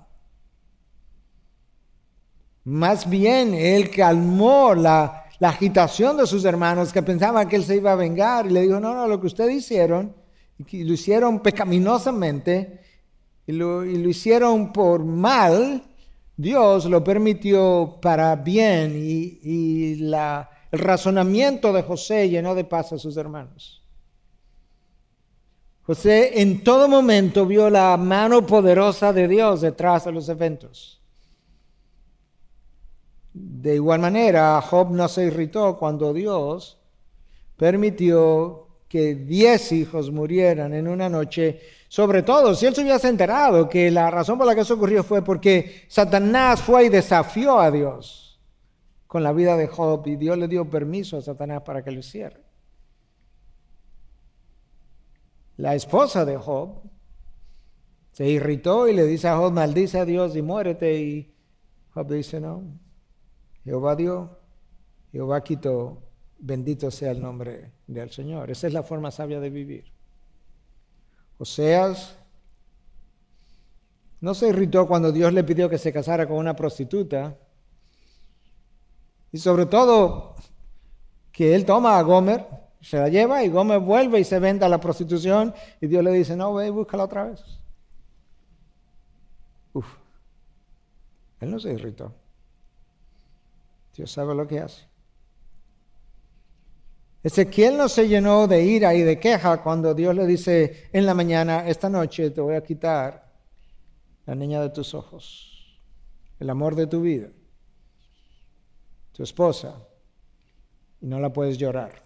Más 2.65 3.09
bien, 3.09 3.55
él 3.55 3.91
calmó 3.91 4.75
la, 4.75 5.23
agitación 5.41 6.17
de 6.17 6.27
sus 6.27 6.45
hermanos 6.45 6.93
que 6.93 7.03
pensaban 7.03 7.49
que 7.49 7.57
él 7.57 7.65
se 7.65 7.77
iba 7.77 7.93
a 7.93 7.97
vengar 7.97 8.47
y 8.47 8.51
le 8.51 8.63
dijo, 8.63 8.81
no, 8.81 8.95
no, 8.95 9.07
lo 9.07 9.21
que 9.21 9.27
ustedes 9.29 9.55
hicieron 9.55 10.15
y 10.59 10.85
lo 10.85 10.93
hicieron 10.95 11.41
pecaminosamente 11.41 12.81
y 13.47 13.53
lo, 13.53 13.85
hicieron 13.85 14.73
por 14.73 15.05
mal, 15.05 15.83
Dios 16.37 16.87
lo 16.87 17.05
permitió 17.05 17.99
para 18.03 18.35
bien 18.37 18.95
y, 18.97 20.03
el 20.73 20.81
razonamiento 20.81 21.73
de 21.73 21.83
José 21.83 22.29
llenó 22.29 22.55
de 22.55 22.65
paz 22.65 22.93
a 22.93 22.99
sus 22.99 23.17
hermanos. 23.17 23.83
José 25.85 26.43
en 26.43 26.65
todo 26.65 26.89
momento 26.89 27.47
vio 27.47 27.71
la 27.71 27.97
mano 27.97 28.45
poderosa 28.45 29.13
de 29.13 29.29
Dios 29.29 29.61
detrás 29.61 30.05
de 30.05 30.13
los 30.13 30.29
eventos. 30.29 31.01
De 33.33 33.77
igual 33.77 34.01
manera, 34.01 34.61
Job 34.63 34.91
no 34.91 35.07
se 35.07 35.27
irritó 35.27 35.77
cuando 35.79 36.13
Dios 36.13 36.79
permitió 37.57 38.66
que 38.89 39.15
diez 39.15 39.73
hijos 39.73 40.11
murieran 40.11 40.73
en 40.73 40.87
una 40.87 41.09
noche, 41.09 41.61
sobre 41.89 42.23
todo 42.23 42.55
si 42.55 42.67
él 42.67 42.75
se 42.75 42.83
hubiese 42.83 43.09
enterado 43.09 43.69
que 43.69 43.91
la 43.91 44.11
razón 44.11 44.39
por 44.39 44.47
la 44.47 44.55
que 44.55 44.61
eso 44.61 44.75
ocurrió 44.75 45.03
fue 45.03 45.23
porque 45.23 45.85
Satanás 45.89 46.63
fue 46.63 46.87
y 46.87 46.89
desafió 46.89 47.59
a 47.59 47.71
Dios 47.71 48.41
con 49.07 49.23
la 49.23 49.33
vida 49.33 49.57
de 49.57 49.67
Job 49.67 50.07
y 50.07 50.17
Dios 50.17 50.39
le 50.39 50.49
dio 50.49 50.69
permiso 50.69 51.17
a 51.17 51.23
Satanás 51.23 51.63
para 51.63 51.83
que 51.83 51.91
lo 51.91 52.01
hiciera. 52.01 52.39
La 55.57 55.75
esposa 55.75 56.25
de 56.25 56.37
Job 56.37 56.83
se 58.13 58.29
irritó 58.29 58.89
y 58.89 58.95
le 58.95 59.05
dice 59.05 59.29
a 59.29 59.37
Job, 59.37 59.53
maldice 59.53 59.99
a 59.99 60.05
Dios 60.05 60.37
y 60.37 60.43
muérete. 60.43 61.01
Y 61.01 61.35
Job 61.95 62.13
dice, 62.13 62.41
no, 62.41 62.63
Jehová 63.65 63.97
dio, 63.97 64.39
Jehová 65.13 65.43
quitó, 65.43 66.03
bendito 66.39 66.91
sea 66.91 67.13
el 67.13 67.23
nombre 67.23 67.76
del 67.87 68.11
Señor. 68.11 68.51
Esa 68.51 68.67
es 68.67 68.73
la 68.73 68.83
forma 68.83 69.11
sabia 69.11 69.41
de 69.41 69.51
vivir. 69.51 69.85
Oseas 71.39 72.17
no 74.21 74.35
se 74.35 74.49
irritó 74.49 74.87
cuando 74.87 75.13
Dios 75.13 75.33
le 75.33 75.45
pidió 75.45 75.69
que 75.69 75.79
se 75.79 75.93
casara 75.93 76.27
con 76.27 76.39
una 76.39 76.57
prostituta. 76.57 77.37
Y 79.31 79.39
sobre 79.39 79.67
todo 79.67 80.35
que 81.33 81.55
él 81.55 81.65
toma 81.65 81.99
a 81.99 82.03
Gomer, 82.03 82.47
se 82.81 82.99
la 82.99 83.09
lleva 83.09 83.45
y 83.45 83.49
Gomer 83.49 83.81
vuelve 83.81 84.21
y 84.21 84.25
se 84.25 84.39
vende 84.39 84.65
a 84.65 84.69
la 84.69 84.81
prostitución 84.81 85.55
y 85.81 85.87
Dios 85.87 86.03
le 86.03 86.13
dice, 86.13 86.37
no, 86.37 86.55
ve 86.55 86.69
y 86.69 86.71
búscala 86.71 87.05
otra 87.05 87.25
vez. 87.25 87.43
Uf, 89.75 89.87
él 91.41 91.51
no 91.51 91.61
se 91.61 91.73
irritó. 91.73 92.13
Dios 93.95 94.11
sabe 94.11 94.35
lo 94.35 94.47
que 94.47 94.61
hace. 94.61 94.87
Ezequiel 97.27 97.77
no 97.77 97.89
se 97.89 98.07
llenó 98.07 98.47
de 98.47 98.63
ira 98.63 98.95
y 98.95 99.03
de 99.03 99.19
queja 99.19 99.61
cuando 99.61 99.95
Dios 99.95 100.15
le 100.15 100.29
dice 100.29 100.89
en 100.93 101.05
la 101.05 101.13
mañana, 101.13 101.67
esta 101.67 101.89
noche 101.89 102.31
te 102.31 102.41
voy 102.41 102.55
a 102.55 102.63
quitar 102.63 103.33
la 104.27 104.37
niña 104.37 104.61
de 104.63 104.71
tus 104.71 104.95
ojos, 104.95 105.77
el 106.39 106.49
amor 106.51 106.77
de 106.77 106.87
tu 106.87 107.01
vida, 107.01 107.27
tu 109.11 109.25
esposa, 109.25 109.89
y 111.01 111.09
no 111.09 111.19
la 111.19 111.33
puedes 111.33 111.59
llorar. 111.59 112.01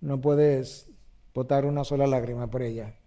No 0.00 0.20
puedes 0.20 0.90
botar 1.32 1.66
una 1.66 1.84
sola 1.84 2.08
lágrima 2.08 2.50
por 2.50 2.62
ella, 2.62 2.98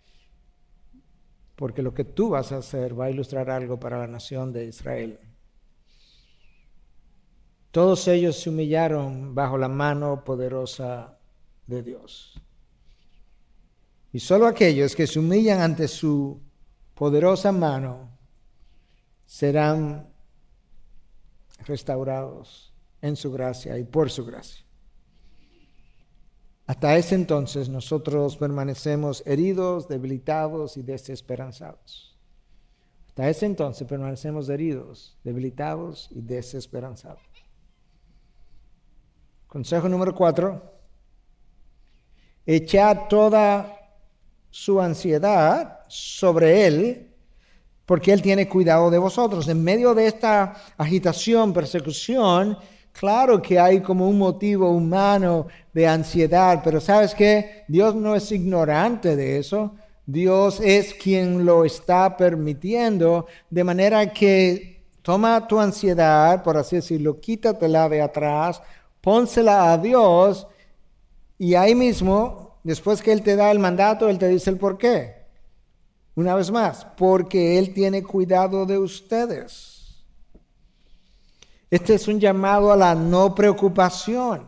porque 1.58 1.82
lo 1.82 1.93
que 1.93 2.06
tú 2.06 2.30
vas 2.30 2.54
a 2.54 2.60
hacer 2.60 2.98
va 2.98 3.08
a 3.08 3.12
ilustrar 3.12 3.50
algo 3.50 3.82
para 3.82 4.00
la 4.00 4.08
nación 4.08 4.54
de 4.54 4.63
Israel. 4.63 5.19
Todos 7.74 8.08
ellos 8.08 8.40
se 8.40 8.52
humillaron 8.52 9.34
bajo 9.34 9.58
la 9.58 9.68
mano 9.68 10.24
poderosa 10.24 11.18
de 11.66 11.82
Dios. 11.82 12.40
Y 14.12 14.20
solo 14.20 14.46
aquellos 14.46 14.96
que 14.96 15.08
se 15.08 15.18
humillan 15.18 15.60
ante 15.60 15.88
su 15.88 16.40
poderosa 16.94 17.52
mano 17.52 18.16
serán 19.26 20.08
restaurados 21.66 22.72
en 23.02 23.16
su 23.16 23.32
gracia 23.32 23.76
y 23.80 23.86
por 23.86 24.12
su 24.12 24.24
gracia. 24.24 24.64
Hasta 26.68 26.96
ese 26.96 27.16
entonces 27.16 27.70
nosotros 27.70 28.38
permanecemos 28.38 29.24
heridos, 29.26 29.88
debilitados 29.88 30.78
y 30.78 30.84
desesperanzados. 30.84 32.20
Hasta 33.08 33.32
ese 33.32 33.48
entonces 33.48 33.88
permanecemos 33.88 34.48
heridos, 34.48 35.18
debilitados 35.24 36.08
y 36.12 36.22
desesperanzados. 36.22 37.33
Consejo 39.54 39.88
número 39.88 40.16
cuatro. 40.16 40.63
Echad 42.44 43.02
toda 43.08 43.78
su 44.50 44.82
ansiedad 44.82 45.82
sobre 45.88 46.66
Él, 46.66 47.12
porque 47.86 48.12
Él 48.13 48.24
tiene 48.24 48.50
cuidado 48.50 48.89
de 48.89 48.98
vosotros. 48.98 49.48
En 49.48 49.63
medio 49.63 49.94
de 49.94 50.08
esta 50.08 50.56
agitación, 50.76 51.54
persecución, 51.54 52.58
claro 52.94 53.44
que 53.44 53.60
hay 53.60 53.82
como 53.82 54.10
un 54.10 54.18
motivo 54.18 54.72
humano 54.72 55.46
de 55.72 55.88
ansiedad, 55.88 56.62
pero 56.63 56.82
sabes 56.82 57.13
que 57.13 57.63
Dios 57.68 57.94
no 57.94 58.16
es 58.16 58.32
ignorante 58.32 59.16
de 59.16 59.38
eso. 59.38 59.76
Dios 60.08 60.62
es 60.62 60.96
quien 60.96 61.46
lo 61.46 61.63
está 61.63 62.18
permitiendo, 62.18 63.28
de 63.52 63.63
manera 63.63 64.12
que 64.12 64.82
toma 65.04 65.48
tu 65.48 65.60
ansiedad, 65.60 66.42
por 66.42 66.58
así 66.58 66.78
decirlo, 66.78 67.20
quítatela 67.20 67.88
de 67.88 68.02
atrás, 68.02 68.60
pónsela 69.04 69.74
a 69.74 69.78
Dios 69.78 70.48
y 71.38 71.56
ahí 71.56 71.76
mismo, 71.76 72.58
después 72.63 73.02
que 73.02 73.12
Él 73.12 73.22
te 73.22 73.36
da 73.36 73.52
el 73.52 73.60
mandato, 73.60 74.08
Él 74.08 74.18
te 74.18 74.30
dice 74.30 74.50
el 74.50 74.58
por 74.58 74.78
qué. 74.78 75.26
Una 76.16 76.36
vez 76.36 76.50
más, 76.50 76.86
porque 76.96 77.60
Él 77.60 77.74
tiene 77.74 78.02
cuidado 78.02 78.66
de 78.66 78.78
ustedes. 78.78 80.06
Este 81.70 81.96
es 81.96 82.08
un 82.08 82.18
llamado 82.18 82.72
a 82.72 82.78
la 82.78 82.96
no 82.96 83.36
preocupación. 83.36 84.48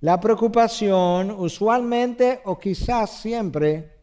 La 0.00 0.20
preocupación 0.20 1.30
usualmente 1.30 2.42
o 2.44 2.58
quizás 2.58 3.08
siempre 3.08 3.94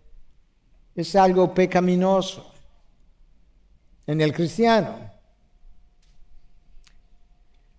es 0.95 1.15
algo 1.15 1.53
pecaminoso 1.53 2.51
en 4.07 4.21
el 4.21 4.33
cristiano. 4.33 5.10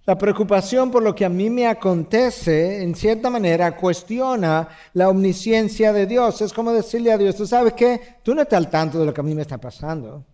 La 0.04 0.18
preocupación 0.18 0.90
por 0.90 1.02
lo 1.02 1.14
que 1.14 1.24
a 1.24 1.28
mí 1.28 1.48
me 1.48 1.68
acontece, 1.68 2.82
en 2.82 2.94
cierta 2.96 3.30
manera, 3.30 3.76
cuestiona 3.76 4.68
la 4.94 5.08
omnisciencia 5.08 5.92
de 5.92 6.06
Dios. 6.06 6.40
Es 6.40 6.52
como 6.52 6.72
decirle 6.72 7.12
a 7.12 7.18
Dios, 7.18 7.36
tú 7.36 7.46
sabes 7.46 7.74
que 7.74 8.00
tú 8.24 8.34
no 8.34 8.42
estás 8.42 8.56
al 8.56 8.68
tanto 8.68 8.98
de 8.98 9.06
lo 9.06 9.14
que 9.14 9.20
a 9.20 9.24
mí 9.24 9.34
me 9.34 9.42
está 9.42 9.58
pasando. 9.58 10.24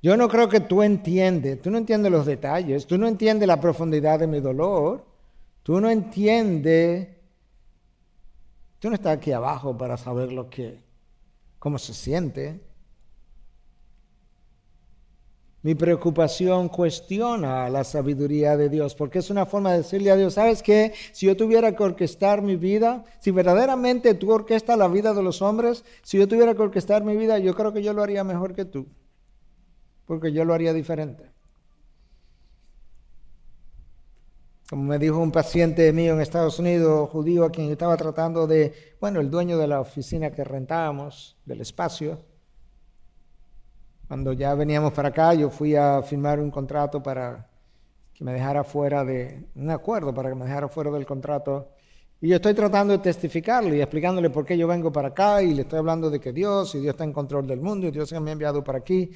Yo 0.00 0.16
no 0.16 0.28
creo 0.28 0.48
que 0.48 0.60
tú 0.60 0.82
entiendes, 0.82 1.60
tú 1.60 1.70
no 1.70 1.76
entiendes 1.76 2.10
los 2.10 2.24
detalles, 2.24 2.86
tú 2.86 2.96
no 2.96 3.06
entiendes 3.06 3.46
la 3.46 3.60
profundidad 3.60 4.18
de 4.18 4.28
mi 4.28 4.40
dolor, 4.40 5.04
tú 5.62 5.78
no 5.78 5.90
entiendes, 5.90 7.08
tú 8.78 8.88
no 8.88 8.94
estás 8.94 9.18
aquí 9.18 9.32
abajo 9.32 9.76
para 9.76 9.98
saber 9.98 10.32
lo 10.32 10.48
que, 10.48 10.78
cómo 11.58 11.78
se 11.78 11.92
siente. 11.92 12.60
Mi 15.62 15.74
preocupación 15.74 16.68
cuestiona 16.68 17.68
la 17.68 17.82
sabiduría 17.82 18.56
de 18.56 18.68
Dios, 18.68 18.94
porque 18.94 19.18
es 19.18 19.28
una 19.28 19.44
forma 19.44 19.72
de 19.72 19.78
decirle 19.78 20.12
a 20.12 20.16
Dios, 20.16 20.34
¿sabes 20.34 20.62
qué? 20.62 20.92
Si 21.12 21.26
yo 21.26 21.36
tuviera 21.36 21.74
que 21.74 21.82
orquestar 21.82 22.42
mi 22.42 22.54
vida, 22.54 23.04
si 23.18 23.32
verdaderamente 23.32 24.14
tú 24.14 24.30
orquestas 24.30 24.78
la 24.78 24.86
vida 24.86 25.14
de 25.14 25.22
los 25.22 25.42
hombres, 25.42 25.84
si 26.02 26.16
yo 26.16 26.28
tuviera 26.28 26.54
que 26.54 26.62
orquestar 26.62 27.02
mi 27.02 27.16
vida, 27.16 27.38
yo 27.38 27.54
creo 27.54 27.72
que 27.72 27.82
yo 27.82 27.92
lo 27.92 28.04
haría 28.04 28.22
mejor 28.22 28.54
que 28.54 28.64
tú, 28.66 28.86
porque 30.06 30.32
yo 30.32 30.44
lo 30.44 30.54
haría 30.54 30.72
diferente. 30.72 31.32
Como 34.70 34.84
me 34.84 34.98
dijo 34.98 35.18
un 35.18 35.32
paciente 35.32 35.92
mío 35.92 36.12
en 36.12 36.20
Estados 36.20 36.60
Unidos, 36.60 37.10
judío, 37.10 37.44
a 37.44 37.50
quien 37.50 37.70
estaba 37.70 37.96
tratando 37.96 38.46
de, 38.46 38.74
bueno, 39.00 39.18
el 39.18 39.30
dueño 39.30 39.58
de 39.58 39.66
la 39.66 39.80
oficina 39.80 40.30
que 40.30 40.44
rentábamos, 40.44 41.36
del 41.46 41.62
espacio, 41.62 42.20
cuando 44.08 44.32
ya 44.32 44.54
veníamos 44.54 44.94
para 44.94 45.10
acá, 45.10 45.34
yo 45.34 45.50
fui 45.50 45.76
a 45.76 46.02
firmar 46.02 46.40
un 46.40 46.50
contrato 46.50 47.02
para 47.02 47.46
que 48.14 48.24
me 48.24 48.32
dejara 48.32 48.64
fuera 48.64 49.04
de, 49.04 49.44
un 49.54 49.70
acuerdo 49.70 50.14
para 50.14 50.30
que 50.30 50.34
me 50.34 50.46
dejara 50.46 50.66
fuera 50.68 50.90
del 50.90 51.04
contrato. 51.04 51.68
Y 52.20 52.28
yo 52.28 52.36
estoy 52.36 52.54
tratando 52.54 52.94
de 52.94 53.00
testificarle 53.00 53.76
y 53.76 53.80
explicándole 53.82 54.30
por 54.30 54.46
qué 54.46 54.56
yo 54.56 54.66
vengo 54.66 54.90
para 54.90 55.08
acá 55.08 55.42
y 55.42 55.52
le 55.52 55.62
estoy 55.62 55.78
hablando 55.78 56.08
de 56.08 56.18
que 56.18 56.32
Dios 56.32 56.74
y 56.74 56.80
Dios 56.80 56.94
está 56.94 57.04
en 57.04 57.12
control 57.12 57.46
del 57.46 57.60
mundo 57.60 57.86
y 57.86 57.90
Dios 57.90 58.10
me 58.20 58.30
ha 58.30 58.32
enviado 58.32 58.64
para 58.64 58.78
aquí. 58.78 59.10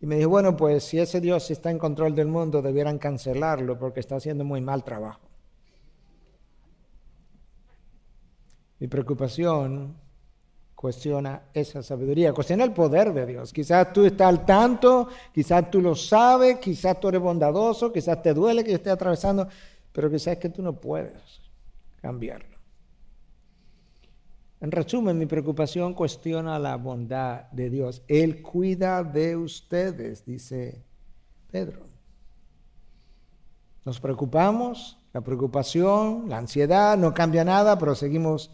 Y 0.00 0.06
me 0.06 0.16
dijo, 0.16 0.30
bueno, 0.30 0.56
pues 0.56 0.82
si 0.82 0.98
ese 0.98 1.20
Dios 1.20 1.50
está 1.50 1.70
en 1.70 1.78
control 1.78 2.14
del 2.14 2.28
mundo, 2.28 2.62
debieran 2.62 2.98
cancelarlo 2.98 3.78
porque 3.78 4.00
está 4.00 4.16
haciendo 4.16 4.44
muy 4.44 4.62
mal 4.62 4.82
trabajo. 4.82 5.20
Mi 8.78 8.88
preocupación 8.88 10.07
cuestiona 10.78 11.42
esa 11.52 11.82
sabiduría, 11.82 12.32
cuestiona 12.32 12.62
el 12.62 12.72
poder 12.72 13.12
de 13.12 13.26
Dios. 13.26 13.52
Quizás 13.52 13.92
tú 13.92 14.04
estás 14.04 14.28
al 14.28 14.46
tanto, 14.46 15.08
quizás 15.34 15.68
tú 15.72 15.80
lo 15.80 15.96
sabes, 15.96 16.60
quizás 16.60 17.00
tú 17.00 17.08
eres 17.08 17.20
bondadoso, 17.20 17.92
quizás 17.92 18.22
te 18.22 18.32
duele 18.32 18.62
que 18.62 18.70
yo 18.70 18.76
esté 18.76 18.90
atravesando, 18.90 19.48
pero 19.90 20.08
quizás 20.08 20.34
es 20.34 20.38
que 20.38 20.50
tú 20.50 20.62
no 20.62 20.80
puedes 20.80 21.20
cambiarlo. 22.00 22.56
En 24.60 24.70
resumen, 24.70 25.18
mi 25.18 25.26
preocupación 25.26 25.94
cuestiona 25.94 26.60
la 26.60 26.76
bondad 26.76 27.50
de 27.50 27.70
Dios. 27.70 28.04
Él 28.06 28.40
cuida 28.40 29.02
de 29.02 29.34
ustedes, 29.34 30.24
dice 30.24 30.84
Pedro. 31.50 31.88
Nos 33.84 33.98
preocupamos, 33.98 34.96
la 35.12 35.22
preocupación, 35.22 36.28
la 36.28 36.38
ansiedad, 36.38 36.96
no 36.96 37.12
cambia 37.12 37.44
nada, 37.44 37.76
pero 37.80 37.96
seguimos 37.96 38.52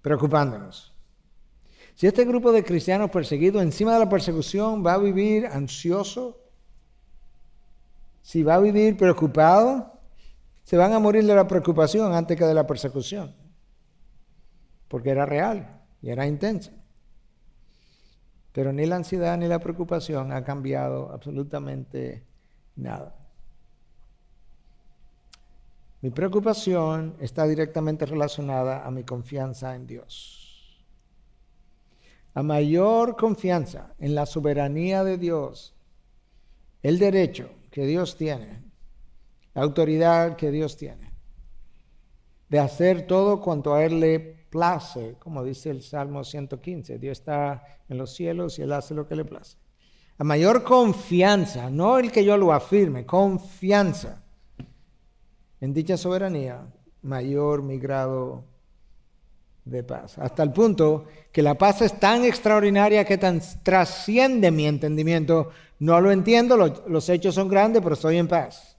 preocupándonos. 0.00 0.95
Si 1.96 2.06
este 2.06 2.26
grupo 2.26 2.52
de 2.52 2.62
cristianos 2.62 3.10
perseguidos 3.10 3.62
encima 3.62 3.94
de 3.94 4.00
la 4.00 4.08
persecución 4.08 4.84
va 4.84 4.92
a 4.92 4.98
vivir 4.98 5.46
ansioso, 5.46 6.38
si 8.20 8.42
va 8.42 8.56
a 8.56 8.60
vivir 8.60 8.98
preocupado, 8.98 9.98
se 10.62 10.76
van 10.76 10.92
a 10.92 10.98
morir 10.98 11.24
de 11.24 11.34
la 11.34 11.46
preocupación 11.48 12.12
antes 12.12 12.36
que 12.36 12.44
de 12.44 12.52
la 12.52 12.66
persecución, 12.66 13.34
porque 14.88 15.08
era 15.08 15.24
real 15.24 15.84
y 16.02 16.10
era 16.10 16.26
intensa. 16.26 16.72
Pero 18.52 18.74
ni 18.74 18.84
la 18.84 18.96
ansiedad 18.96 19.38
ni 19.38 19.48
la 19.48 19.58
preocupación 19.58 20.32
ha 20.32 20.44
cambiado 20.44 21.10
absolutamente 21.12 22.26
nada. 22.74 23.16
Mi 26.02 26.10
preocupación 26.10 27.16
está 27.20 27.46
directamente 27.46 28.04
relacionada 28.04 28.84
a 28.84 28.90
mi 28.90 29.02
confianza 29.02 29.74
en 29.74 29.86
Dios. 29.86 30.35
A 32.36 32.42
mayor 32.42 33.16
confianza 33.16 33.94
en 33.98 34.14
la 34.14 34.26
soberanía 34.26 35.02
de 35.04 35.16
Dios, 35.16 35.74
el 36.82 36.98
derecho 36.98 37.48
que 37.70 37.86
Dios 37.86 38.18
tiene, 38.18 38.62
la 39.54 39.62
autoridad 39.62 40.36
que 40.36 40.50
Dios 40.50 40.76
tiene, 40.76 41.14
de 42.50 42.58
hacer 42.58 43.06
todo 43.06 43.40
cuanto 43.40 43.72
a 43.72 43.82
Él 43.82 44.00
le 44.00 44.20
place, 44.50 45.16
como 45.18 45.44
dice 45.44 45.70
el 45.70 45.80
Salmo 45.80 46.24
115, 46.24 46.98
Dios 46.98 47.20
está 47.20 47.64
en 47.88 47.96
los 47.96 48.14
cielos 48.14 48.58
y 48.58 48.62
Él 48.62 48.72
hace 48.74 48.92
lo 48.92 49.08
que 49.08 49.16
le 49.16 49.24
place. 49.24 49.56
A 50.18 50.24
mayor 50.24 50.62
confianza, 50.62 51.70
no 51.70 51.98
el 51.98 52.12
que 52.12 52.22
yo 52.22 52.36
lo 52.36 52.52
afirme, 52.52 53.06
confianza 53.06 54.22
en 55.62 55.72
dicha 55.72 55.96
soberanía, 55.96 56.70
mayor 57.00 57.62
mi 57.62 57.78
grado 57.78 58.44
de 59.66 59.82
paz. 59.82 60.16
Hasta 60.18 60.42
el 60.42 60.52
punto 60.52 61.06
que 61.32 61.42
la 61.42 61.58
paz 61.58 61.82
es 61.82 61.98
tan 61.98 62.24
extraordinaria 62.24 63.04
que 63.04 63.18
tan 63.18 63.42
trasciende 63.62 64.50
mi 64.50 64.66
entendimiento. 64.66 65.50
No 65.80 66.00
lo 66.00 66.10
entiendo, 66.10 66.56
los 66.56 67.08
hechos 67.08 67.34
son 67.34 67.48
grandes, 67.48 67.82
pero 67.82 67.94
estoy 67.94 68.16
en 68.16 68.28
paz. 68.28 68.76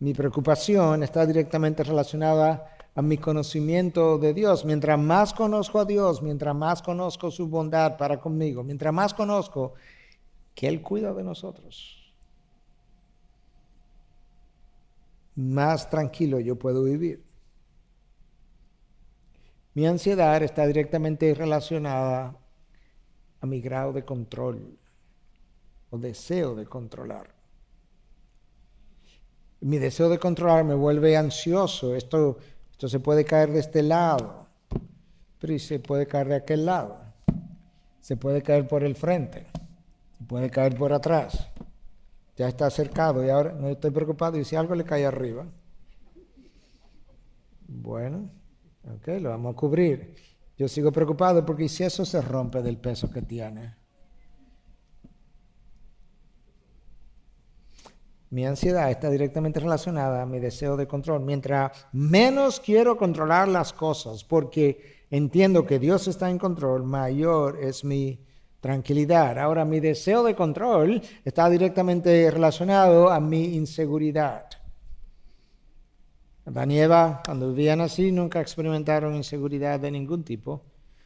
Mi 0.00 0.12
preocupación 0.12 1.02
está 1.02 1.24
directamente 1.24 1.84
relacionada 1.84 2.76
a 2.94 3.00
mi 3.00 3.16
conocimiento 3.16 4.18
de 4.18 4.34
Dios. 4.34 4.64
Mientras 4.64 4.98
más 4.98 5.32
conozco 5.32 5.78
a 5.78 5.84
Dios, 5.84 6.20
mientras 6.20 6.54
más 6.54 6.82
conozco 6.82 7.30
su 7.30 7.46
bondad 7.48 7.96
para 7.96 8.18
conmigo, 8.18 8.64
mientras 8.64 8.92
más 8.92 9.14
conozco 9.14 9.74
que 10.54 10.66
Él 10.66 10.82
cuida 10.82 11.14
de 11.14 11.22
nosotros, 11.22 12.12
más 15.36 15.88
tranquilo 15.88 16.40
yo 16.40 16.56
puedo 16.56 16.82
vivir. 16.82 17.29
Mi 19.74 19.86
ansiedad 19.86 20.42
está 20.42 20.66
directamente 20.66 21.32
relacionada 21.32 22.36
a 23.40 23.46
mi 23.46 23.60
grado 23.60 23.92
de 23.92 24.04
control 24.04 24.76
o 25.90 25.98
deseo 25.98 26.54
de 26.54 26.66
controlar. 26.66 27.28
Mi 29.60 29.78
deseo 29.78 30.08
de 30.08 30.18
controlar 30.18 30.64
me 30.64 30.74
vuelve 30.74 31.16
ansioso. 31.16 31.94
Esto, 31.94 32.38
esto 32.72 32.88
se 32.88 32.98
puede 32.98 33.24
caer 33.24 33.52
de 33.52 33.60
este 33.60 33.82
lado, 33.82 34.46
pero 35.38 35.58
se 35.58 35.78
puede 35.78 36.06
caer 36.06 36.28
de 36.28 36.36
aquel 36.36 36.66
lado. 36.66 36.98
Se 38.00 38.16
puede 38.16 38.42
caer 38.42 38.66
por 38.66 38.82
el 38.82 38.96
frente, 38.96 39.46
se 40.18 40.24
puede 40.24 40.50
caer 40.50 40.74
por 40.74 40.92
atrás. 40.92 41.48
Ya 42.36 42.48
está 42.48 42.66
acercado 42.66 43.24
y 43.24 43.28
ahora 43.28 43.52
no 43.52 43.68
estoy 43.68 43.90
preocupado. 43.90 44.38
Y 44.38 44.44
si 44.44 44.56
algo 44.56 44.74
le 44.74 44.84
cae 44.84 45.04
arriba, 45.04 45.46
bueno, 47.68 48.30
Ok, 48.84 49.08
lo 49.20 49.30
vamos 49.30 49.54
a 49.54 49.56
cubrir. 49.56 50.14
Yo 50.56 50.68
sigo 50.68 50.92
preocupado 50.92 51.44
porque 51.44 51.68
si 51.68 51.84
eso 51.84 52.04
se 52.04 52.20
rompe 52.20 52.62
del 52.62 52.78
peso 52.78 53.10
que 53.10 53.22
tiene. 53.22 53.74
Mi 58.30 58.46
ansiedad 58.46 58.90
está 58.90 59.10
directamente 59.10 59.58
relacionada 59.58 60.22
a 60.22 60.26
mi 60.26 60.38
deseo 60.38 60.76
de 60.76 60.86
control. 60.86 61.20
Mientras 61.22 61.72
menos 61.92 62.60
quiero 62.60 62.96
controlar 62.96 63.48
las 63.48 63.72
cosas 63.72 64.22
porque 64.22 65.04
entiendo 65.10 65.66
que 65.66 65.80
Dios 65.80 66.06
está 66.06 66.30
en 66.30 66.38
control, 66.38 66.84
mayor 66.84 67.58
es 67.60 67.84
mi 67.84 68.24
tranquilidad. 68.60 69.38
Ahora, 69.38 69.64
mi 69.64 69.80
deseo 69.80 70.22
de 70.22 70.36
control 70.36 71.02
está 71.24 71.48
directamente 71.50 72.30
relacionado 72.30 73.10
a 73.10 73.18
mi 73.18 73.56
inseguridad. 73.56 74.46
Adán 76.46 76.70
y 76.70 76.78
Eva, 76.78 77.22
cuando 77.24 77.48
vivían 77.48 77.82
así, 77.82 78.10
nunca 78.10 78.40
experimentaron 78.40 79.14
inseguridad 79.14 79.78
de 79.78 79.90
ningún 79.90 80.24
tipo. 80.24 80.62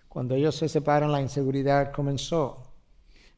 Cuando 0.09 0.35
ellos 0.37 0.55
se 0.55 0.68
separan, 0.68 1.11
la 1.11 1.20
inseguridad 1.20 1.93
comenzó. 1.93 2.62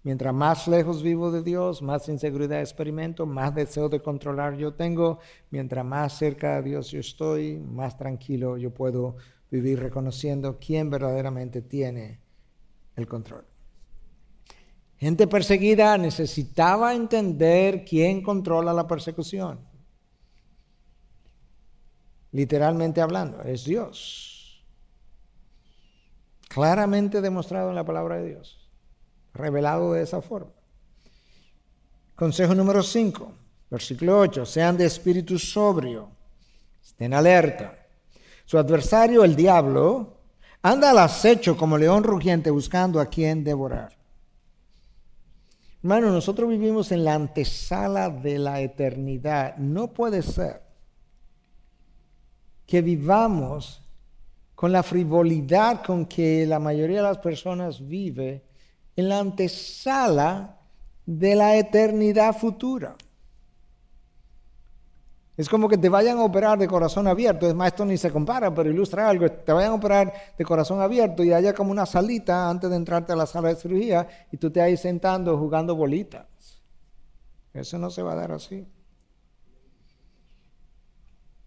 Mientras 0.03 0.35
más 0.35 0.69
lejos 0.69 1.03
vivo 1.03 1.33
de 1.33 1.43
Dios, 1.43 1.81
más 1.81 2.09
inseguridad 2.09 2.61
experimento, 2.61 3.25
más 3.25 3.55
deseo 3.55 3.89
de 3.89 4.03
controlar 4.03 4.57
yo 4.57 4.75
tengo. 4.75 5.19
Mientras 5.51 5.85
más 5.85 6.17
cerca 6.17 6.57
de 6.57 6.71
Dios 6.71 6.91
yo 6.91 7.01
estoy, 7.01 7.57
más 7.57 7.97
tranquilo 7.97 8.59
yo 8.59 8.73
puedo 8.73 9.17
vivir 9.51 9.81
reconociendo 9.81 10.59
quién 10.61 10.91
verdaderamente 10.91 11.63
tiene 11.63 12.21
el 12.95 13.09
control. 13.09 13.47
Gente 14.99 15.27
perseguida 15.27 15.97
necesitaba 15.99 16.95
entender 16.95 17.85
quién 17.85 18.23
controla 18.23 18.73
la 18.73 18.87
persecución 18.87 19.76
literalmente 22.33 23.01
hablando, 23.01 23.43
es 23.43 23.65
Dios. 23.65 24.65
Claramente 26.49 27.21
demostrado 27.21 27.71
en 27.71 27.77
la 27.77 27.85
palabra 27.85 28.17
de 28.17 28.29
Dios, 28.29 28.69
revelado 29.35 29.93
de 29.93 30.03
esa 30.03 30.23
forma. 30.23 30.53
Consejo 32.15 32.55
número 32.55 32.83
5, 32.83 33.33
versículo 33.71 34.19
8, 34.21 34.47
sean 34.47 34.77
de 34.77 34.87
espíritu 34.87 35.39
sobrio, 35.39 36.11
estén 36.83 37.13
alerta. 37.13 37.77
Su 38.45 38.59
adversario, 38.59 39.25
el 39.25 39.37
diablo, 39.37 40.21
anda 40.63 40.91
al 40.91 40.99
acecho 40.99 41.57
como 41.57 41.77
león 41.77 42.05
rugiente 42.05 42.51
buscando 42.51 43.01
a 43.01 43.07
quien 43.07 43.45
devorar. 43.45 43.97
Hermano, 45.83 46.11
nosotros 46.11 46.49
vivimos 46.49 46.91
en 46.91 47.05
la 47.05 47.15
antesala 47.15 48.11
de 48.11 48.39
la 48.39 48.61
eternidad. 48.61 49.57
No 49.59 49.93
puede 49.93 50.23
ser 50.23 50.66
que 52.67 52.83
vivamos 52.83 53.83
con 54.55 54.73
la 54.73 54.83
frivolidad 54.83 55.85
con 55.85 56.07
que 56.07 56.47
la 56.47 56.59
mayoría 56.59 56.97
de 56.97 57.03
las 57.03 57.19
personas 57.19 57.87
vive 57.87 58.43
en 58.97 59.09
la 59.09 59.21
antesala 59.21 60.59
de 61.05 61.35
la 61.35 61.57
eternidad 61.57 62.35
futura. 62.35 62.97
Es 65.37 65.51
como 65.51 65.69
que 65.69 65.77
te 65.77 65.91
vayan 65.91 66.17
a 66.17 66.25
operar 66.25 66.59
de 66.59 66.67
corazón 66.67 67.07
abierto. 67.07 67.47
Es 67.47 67.55
más, 67.55 67.69
esto 67.69 67.85
ni 67.85 67.99
se 67.99 68.11
compara, 68.11 68.55
pero 68.55 68.71
ilustra 68.71 69.07
algo. 69.07 69.31
Te 69.31 69.53
vayan 69.53 69.73
a 69.73 69.75
operar 69.75 70.13
de 70.37 70.45
corazón 70.45 70.81
abierto 70.81 71.23
y 71.23 71.33
haya 71.33 71.53
como 71.53 71.71
una 71.71 71.85
salita 71.85 72.49
antes 72.49 72.71
de 72.71 72.77
entrarte 72.77 73.13
a 73.13 73.17
la 73.17 73.27
sala 73.27 73.49
de 73.49 73.57
cirugía 73.57 74.09
y 74.33 74.39
tú 74.39 74.51
te 74.51 74.63
ahí 74.63 74.79
sentando 74.79 75.37
jugando 75.37 75.77
bolitas. 75.77 76.63
Eso 77.53 77.79
no 77.79 77.91
se 77.91 78.03
va 78.03 78.13
a 78.13 78.17
dar 78.17 78.33
así. 78.33 78.67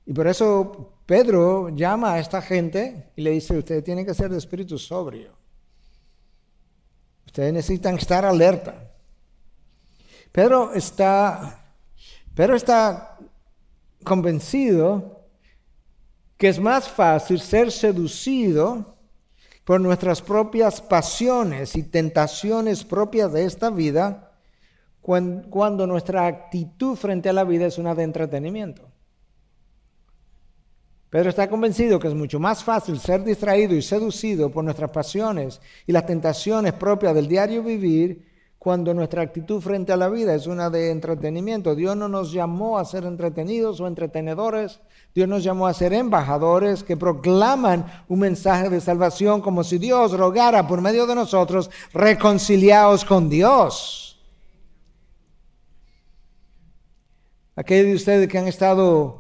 Y 0.06 0.14
por 0.14 0.28
eso 0.28 0.99
Pedro 1.10 1.70
llama 1.70 2.14
a 2.14 2.20
esta 2.20 2.40
gente 2.40 3.10
y 3.16 3.24
le 3.24 3.32
dice, 3.32 3.58
ustedes 3.58 3.84
tienen 3.84 4.06
que 4.06 4.14
ser 4.14 4.30
de 4.30 4.38
espíritu 4.38 4.78
sobrio. 4.78 5.32
Ustedes 7.26 7.52
necesitan 7.52 7.96
estar 7.96 8.24
alerta. 8.26 8.92
Pedro 10.32 10.72
está, 10.72 11.66
Pedro 12.36 12.56
está 12.56 13.18
convencido 14.04 15.26
que 16.38 16.48
es 16.48 16.60
más 16.60 16.88
fácil 16.88 17.40
ser 17.40 17.72
seducido 17.72 18.96
por 19.64 19.82
nuestras 19.82 20.22
propias 20.22 20.80
pasiones 20.80 21.76
y 21.76 21.82
tentaciones 21.82 22.84
propias 22.84 23.34
de 23.34 23.46
esta 23.46 23.72
vida 23.72 24.32
cuando, 25.02 25.88
nuestra 25.88 26.28
actitud 26.28 26.96
frente 26.96 27.30
a 27.30 27.34
la 27.34 27.46
vida 27.46 27.66
es 27.66 27.80
una 27.80 27.96
de 27.96 28.04
entretenimiento. 28.04 28.89
Pedro 31.10 31.30
está 31.30 31.50
convencido 31.50 32.00
que 32.00 32.08
es 32.08 32.14
mucho 32.14 32.40
más 32.40 32.64
fácil 32.64 33.00
ser 33.00 33.24
distraído 33.24 33.74
y 33.74 33.82
seducido 33.82 34.52
por 34.52 34.64
nuestras 34.64 34.92
pasiones 34.92 35.60
y 35.88 35.92
las 35.92 36.06
tentaciones 36.06 36.74
propias 36.74 37.16
del 37.16 37.28
diario 37.28 37.64
vivir 37.64 38.30
cuando 38.60 38.94
nuestra 38.94 39.24
actitud 39.24 39.62
frente 39.62 39.92
a 39.92 39.98
la 39.98 40.10
vida 40.10 40.36
es 40.36 40.46
una 40.46 40.70
de 40.70 40.92
entretenimiento. 40.92 41.74
Dios 41.74 41.96
no 41.96 42.10
nos 42.10 42.32
llamó 42.32 42.78
a 42.78 42.86
ser 42.86 43.06
entretenidos 43.06 43.80
o 43.80 43.88
entretenedores. 43.88 44.82
Dios 45.16 45.28
nos 45.28 45.44
llamó 45.44 45.66
a 45.66 45.74
ser 45.74 45.94
embajadores 45.94 46.84
que 46.84 46.98
proclaman 46.98 47.86
un 48.08 48.20
mensaje 48.20 48.70
de 48.70 48.82
salvación 48.82 49.42
como 49.42 49.64
si 49.64 49.78
Dios 49.80 50.12
rogara 50.12 50.68
por 50.68 50.82
medio 50.82 51.08
de 51.08 51.16
nosotros, 51.16 51.72
reconciliados 51.94 53.04
con 53.04 53.30
Dios. 53.30 54.22
Aquellos 57.56 57.88
de 57.88 57.96
ustedes 57.96 58.28
que 58.28 58.38
han 58.38 58.48
estado 58.48 59.19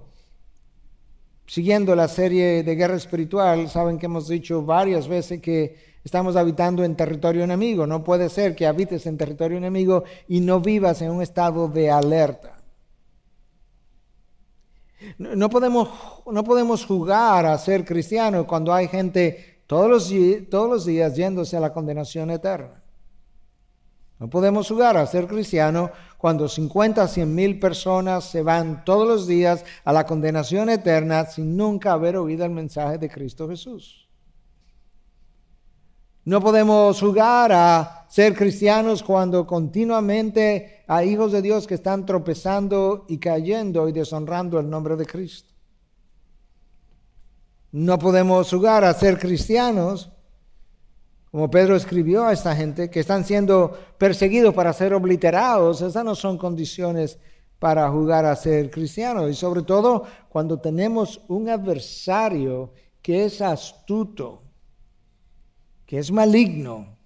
siguiendo 1.50 1.93
la 1.95 2.08
serie 2.08 2.64
de 2.64 2.76
guerra 2.76 2.95
espiritual, 2.95 3.68
saben 3.70 3.97
que 3.97 4.06
hemos 4.06 4.30
dicho 4.30 4.62
varias 4.62 5.10
veces 5.10 5.41
que 5.41 5.89
Estamos 6.04 6.36
habitando 6.36 6.84
en 6.84 6.95
territorio 6.95 7.43
enemigo. 7.43 7.86
No 7.86 8.04
puede 8.04 8.30
ser 8.30 8.56
que 8.56 8.66
habites 8.66 9.06
en 9.06 9.18
territorio 9.18 9.58
enemigo 9.58 10.04
y 10.28 10.39
no 10.39 10.60
vivas 10.60 11.02
en 11.02 11.12
un 11.12 11.22
estado 11.22 11.68
de 11.68 11.91
alerta. 11.91 12.58
No 15.18 15.50
podemos, 15.50 15.89
no 16.26 16.43
podemos 16.43 16.86
jugar 16.86 17.45
a 17.45 17.58
ser 17.58 17.86
cristianos 17.86 18.45
cuando 18.45 18.74
hay 18.74 18.88
gente 18.88 19.62
todos 19.66 19.89
los, 19.89 20.14
todos 20.50 20.70
los 20.70 20.86
días 20.86 21.16
yéndose 21.16 21.58
a 21.58 21.60
la 21.60 21.72
condenación 21.72 22.32
eterna. 22.32 22.78
No 24.20 24.30
podemos 24.30 24.67
jugar 24.67 24.97
a 24.97 25.07
ser 25.07 25.28
cristiano 25.28 25.91
cuando 26.17 26.49
50, 26.49 27.07
100 27.07 27.34
mil 27.34 27.57
personas 27.57 28.26
se 28.26 28.43
van 28.43 28.84
todos 28.84 29.07
los 29.07 29.28
días 29.28 29.63
a 29.86 29.93
la 29.93 30.05
condenación 30.05 30.70
eterna 30.70 31.26
sin 31.26 31.55
nunca 31.55 31.93
haber 31.93 32.17
oído 32.17 32.43
el 32.43 32.51
mensaje 32.51 32.97
de 32.97 33.09
Cristo 33.09 33.47
Jesús. 33.47 34.09
No 36.26 36.41
podemos 36.41 36.99
jugar 36.99 37.53
a 37.53 38.05
ser 38.09 38.36
cristianos 38.36 39.01
cuando 39.01 39.47
continuamente 39.47 40.84
hay 40.86 41.11
hijos 41.11 41.32
de 41.32 41.41
Dios 41.41 41.65
que 41.65 41.76
están 41.76 42.05
tropezando 42.05 43.05
y 43.07 43.20
cayendo 43.20 43.88
y 43.88 43.93
deshonrando 43.93 44.59
el 44.59 44.70
nombre 44.70 44.97
de 44.97 45.05
Cristo. 45.05 45.53
No 47.72 47.97
podemos 47.97 48.49
jugar 48.49 48.84
a 48.84 48.93
ser 48.93 49.17
cristianos, 49.17 50.11
como 51.32 51.49
Pedro 51.49 51.75
escribió 51.75 52.25
a 52.25 52.34
esta 52.34 52.55
gente, 52.55 52.89
que 52.89 52.99
están 52.99 53.23
siendo 53.23 53.77
perseguidos 53.97 54.53
para 54.53 54.73
ser 54.73 54.93
obliterados. 54.93 55.82
Esas 55.82 56.03
no 56.03 56.15
son 56.15 56.38
condiciones 56.38 57.19
para 57.59 57.89
jugar 57.89 58.25
a 58.25 58.36
ser 58.36 58.71
cristianos. 58.71 59.30
Y 59.30 59.34
sobre 59.34 59.61
todo 59.61 60.05
cuando 60.30 60.59
tenemos 60.59 61.21
un 61.27 61.49
adversario 61.49 62.73
que 63.01 63.25
es 63.25 63.41
astuto 63.41 64.43
que 65.89 65.97
es 65.97 66.11
maligno, 66.11 66.99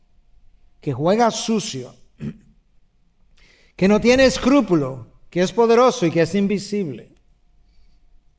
que 0.82 0.92
juega 0.92 1.32
sucio, 1.32 1.96
que 3.78 3.88
no 3.88 4.02
tiene 4.02 4.26
escrúpulo, 4.26 5.08
que 5.30 5.42
es 5.42 5.54
poderoso 5.54 6.06
y 6.06 6.12
que 6.12 6.24
es 6.24 6.36
invisible. 6.36 7.16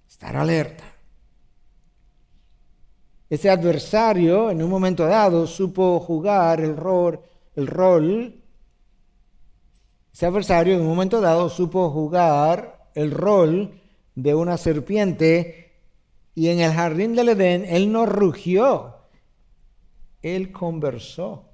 Estar 0.07 0.37
alerta. 0.37 0.94
Ese 3.31 3.51
adversario 3.51 4.51
en 4.51 4.63
un 4.63 4.71
momento 4.71 5.07
dado 5.07 5.47
supo 5.47 5.99
jugar 6.01 6.61
el 6.61 6.77
rol, 6.77 7.21
el 7.57 7.67
rol. 7.67 8.43
Ese 10.13 10.27
adversario 10.27 10.75
en 10.75 10.83
un 10.83 10.89
momento 10.89 11.21
dado 11.21 11.49
supo 11.49 11.91
jugar 11.91 12.91
el 12.95 13.11
rol 13.11 13.81
de 14.15 14.35
una 14.35 14.57
serpiente 14.57 15.73
y 16.35 16.49
en 16.49 16.61
el 16.61 16.73
jardín 16.73 17.15
del 17.15 17.31
Edén 17.31 17.65
él 17.65 17.91
no 17.91 18.07
rugió 18.07 18.95
él 20.25 20.53
conversó. 20.53 21.51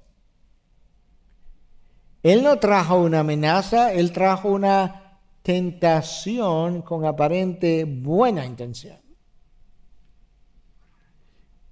Él 2.23 2.41
no 2.41 2.57
trajo 2.59 3.01
una 3.01 3.19
amenaza, 3.19 3.91
él 3.91 4.13
trajo 4.13 4.49
una 4.49 5.19
tentación 5.41 6.81
con 6.81 7.05
aparente 7.05 7.83
buena 7.85 8.45
intención. 8.45 9.00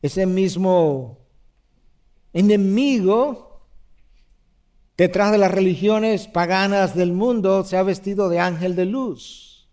Ese 0.02 0.26
mismo 0.26 1.20
enemigo 2.34 3.50
detrás 4.98 5.32
de 5.32 5.38
las 5.38 5.52
religiones 5.52 6.28
paganas 6.28 6.96
del 6.96 7.14
mundo 7.14 7.64
se 7.64 7.78
ha 7.78 7.84
vestido 7.84 8.30
de 8.30 8.40
ángel 8.40 8.76
de 8.76 8.86
luz. 8.86 9.70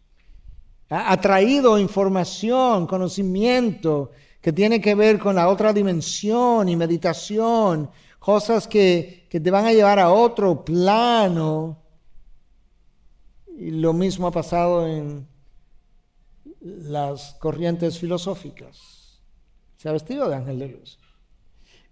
Ha 0.89 1.20
traído 1.20 1.81
información, 1.81 2.87
conocimiento, 2.87 4.12
que 4.41 4.53
tiene 4.53 4.81
que 4.81 4.95
ver 4.95 5.18
con 5.18 5.35
la 5.35 5.49
otra 5.49 5.72
dimensión 5.72 6.68
y 6.68 6.77
meditación, 6.77 7.91
cosas 8.20 8.68
que, 8.68 9.27
te 9.29 9.51
van 9.51 9.66
a 9.66 9.72
llevar 9.72 9.99
a 9.99 10.12
otro 10.12 10.64
plano. 10.64 11.83
Y 13.59 13.72
lo 13.72 13.93
mismo 13.93 14.29
ha 14.29 14.31
pasado 14.31 14.87
en 14.87 15.27
las 16.61 17.35
corrientes 17.41 17.99
filosóficas. 17.99 18.95
Se 19.87 19.91
ha 19.91 19.93
vestido 19.93 20.28
de 20.28 20.34
ángel 20.34 20.59
de 20.59 20.66
luz. 20.66 20.99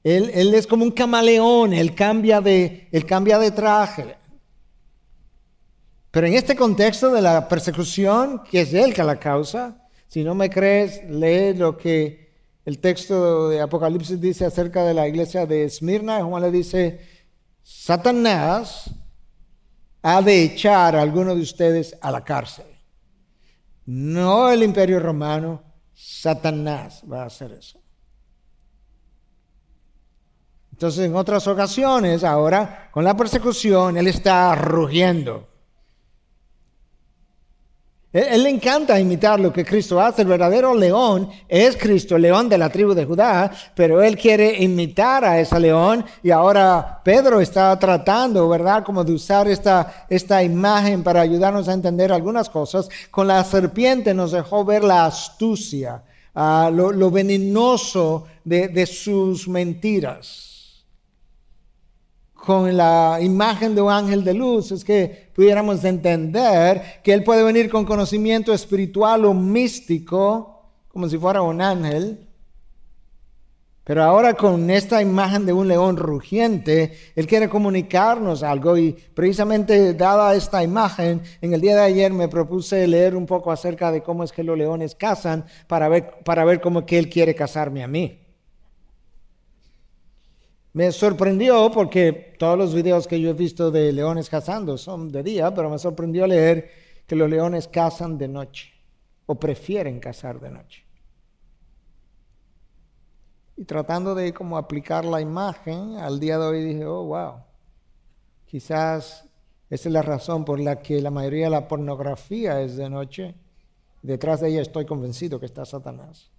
Él, 0.03 0.53
es 0.53 0.67
como 0.67 0.83
un 0.83 0.91
camaleón, 0.91 1.73
él 1.73 1.95
cambia, 1.95 2.41
de, 2.41 2.89
él 2.91 3.07
cambia 3.07 3.39
de 3.39 3.53
traje. 3.53 4.17
Pero 6.11 6.27
en 6.27 6.35
este 6.35 6.57
contexto 6.57 7.13
de 7.13 7.23
la 7.23 7.47
persecución, 7.49 8.43
que 8.51 8.63
es 8.63 8.75
él 8.75 8.93
que 8.93 9.05
la 9.05 9.21
causa, 9.21 9.87
si 10.09 10.25
no 10.25 10.35
me 10.35 10.51
crees, 10.51 11.09
lee 11.09 11.57
lo 11.57 11.77
que 11.79 12.33
el 12.65 12.81
texto 12.81 13.51
de 13.51 13.61
Apocalipsis 13.61 14.21
dice 14.21 14.45
acerca 14.45 14.83
de 14.83 14.95
la 14.95 15.07
iglesia 15.07 15.47
de 15.47 15.63
Esmirna, 15.63 16.25
Juan 16.25 16.43
le 16.43 16.51
dice, 16.51 16.99
Satanás 17.63 18.91
ha 20.03 20.21
de 20.21 20.43
echar 20.43 20.97
a 20.97 21.03
alguno 21.03 21.37
de 21.37 21.43
ustedes 21.43 21.97
a 22.01 22.11
la 22.11 22.25
cárcel. 22.25 22.67
No 23.87 24.51
el 24.51 24.65
imperio 24.65 24.99
romano, 24.99 25.63
Satanás 25.95 27.05
va 27.09 27.23
a 27.23 27.27
hacer 27.27 27.53
eso. 27.53 27.84
Entonces, 30.75 31.07
en 31.07 31.15
otras 31.15 31.47
ocasiones, 31.47 32.25
ahora, 32.25 32.89
con 32.91 33.05
la 33.05 33.17
persecución, 33.17 33.97
él 33.97 34.09
está 34.09 34.57
rugiendo. 34.57 35.47
Él, 38.13 38.43
le 38.43 38.51
encanta 38.51 38.99
imitar 38.99 39.39
lo 39.39 39.53
que 39.53 39.65
Cristo 39.65 40.01
hace. 40.01 40.23
El 40.23 40.29
verdadero 40.29 40.75
león 40.75 41.31
es 41.47 41.77
Cristo, 41.77 42.17
el 42.17 42.23
león 42.23 42.49
de 42.49 42.59
la 42.59 42.71
tribu 42.71 42.93
de 42.93 43.05
Judá, 43.05 43.53
pero 43.77 44.03
él 44.03 44.19
quiere 44.19 44.65
imitar 44.65 45.25
a 45.25 45.39
ese 45.39 45.61
león 45.61 46.05
y 46.25 46.33
ahora 46.33 47.01
Pedro 47.05 47.41
está 47.41 47.79
tratando, 47.79 48.49
¿verdad? 48.49 48.83
Como 48.83 49.05
de 49.05 49.13
usar 49.13 49.47
esta, 49.47 50.07
esta 50.11 50.43
imagen 50.43 51.05
para 51.05 51.21
ayudarnos 51.21 51.69
a 51.69 51.73
entender 51.73 52.13
algunas 52.13 52.51
cosas. 52.51 52.89
Con 53.13 53.29
la 53.29 53.45
serpiente 53.45 54.13
nos 54.13 54.33
dejó 54.33 54.65
ver 54.65 54.83
la 54.83 55.07
astucia, 55.07 56.03
ah, 56.35 56.69
lo, 56.75 57.13
venenoso 57.13 58.27
de 58.43 58.87
sus 58.87 59.47
mentiras 59.47 60.54
con 62.45 62.77
la 62.77 63.19
imagen 63.21 63.75
de 63.75 63.81
un 63.81 63.91
ángel 63.91 64.23
de 64.23 64.35
luz 64.35 64.71
es 64.73 64.85
que 64.85 65.31
pudiéramos 65.35 65.83
entender 65.85 67.01
que 67.03 67.13
Él 67.13 67.25
puede 67.25 67.43
venir 67.43 67.71
con 67.71 67.85
conocimiento 67.85 68.53
espiritual 68.53 69.25
o 69.25 69.33
místico, 69.35 70.71
como 70.89 71.09
si 71.09 71.19
fuera 71.19 71.43
un 71.43 71.61
ángel, 71.61 72.29
Pero 73.87 74.03
ahora 74.03 74.33
con 74.33 74.71
esta 74.71 75.03
imagen 75.03 75.45
de 75.45 75.53
un 75.53 75.69
león 75.69 75.99
rugiente, 75.99 76.97
Él 77.15 77.27
quiere 77.27 77.51
comunicarnos 77.51 78.43
algo 78.43 78.79
y 78.79 78.93
precisamente 78.93 79.93
dada 79.93 80.35
esta 80.35 80.63
imagen, 80.63 81.21
en 81.43 81.53
el 81.53 81.61
día 81.61 81.77
de 81.77 81.83
ayer 81.83 82.11
me 82.11 82.29
propuse 82.29 82.87
leer 82.87 83.15
un 83.15 83.27
poco 83.27 83.53
acerca 83.53 83.93
de 83.93 84.03
cómo 84.03 84.25
es 84.25 84.33
que 84.33 84.43
los 84.43 84.57
leones 84.57 84.95
cazan 84.95 85.45
para 85.67 85.89
ver, 85.91 86.15
para 86.25 86.47
ver 86.47 86.63
cómo 86.63 86.87
que 86.87 86.99
Él 86.99 87.11
quiere 87.11 87.35
cazarme 87.35 87.85
a 87.85 87.89
mí. 87.89 88.24
Me 90.75 90.91
sorprendió 90.91 91.71
porque 91.71 92.35
todos 92.37 92.59
los 92.59 92.75
videos 92.75 93.07
que 93.07 93.21
yo 93.21 93.31
he 93.31 93.33
visto 93.33 93.71
de 93.71 93.93
leones 93.93 94.29
cazando 94.29 94.77
son 94.77 95.13
de 95.13 95.23
día, 95.23 95.55
pero 95.55 95.71
me 95.71 95.79
sorprendió 95.79 96.27
leer 96.27 96.69
que 97.07 97.15
los 97.15 97.31
leones 97.31 97.69
cazan 97.69 98.19
de 98.19 98.27
noche 98.27 98.73
o 99.27 99.37
prefieren 99.37 100.01
cazar 100.01 100.41
de 100.41 100.51
noche. 100.51 100.85
Y 103.57 103.65
tratando 103.65 104.17
de 104.17 104.35
como 104.35 104.59
aplicar 104.59 105.05
la 105.05 105.21
imagen 105.21 105.97
al 105.99 106.19
día 106.19 106.39
de 106.39 106.45
hoy 106.45 106.65
dije, 106.65 106.85
oh, 106.85 107.05
wow, 107.05 107.35
quizás 108.45 109.29
esa 109.71 109.89
es 109.89 109.93
la 109.93 110.03
razón 110.03 110.45
por 110.45 110.59
la 110.59 110.83
que 110.83 111.01
la 111.01 111.13
mayoría 111.13 111.45
de 111.45 111.51
la 111.51 111.69
pornografía 111.69 112.61
es 112.61 112.77
de 112.77 112.91
noche. 112.91 113.37
Detrás 114.03 114.41
de 114.41 114.49
ella 114.49 114.63
estoy 114.63 114.87
convencido 114.87 115.39
que 115.39 115.47
está 115.47 115.65
Satanás. 115.65 116.34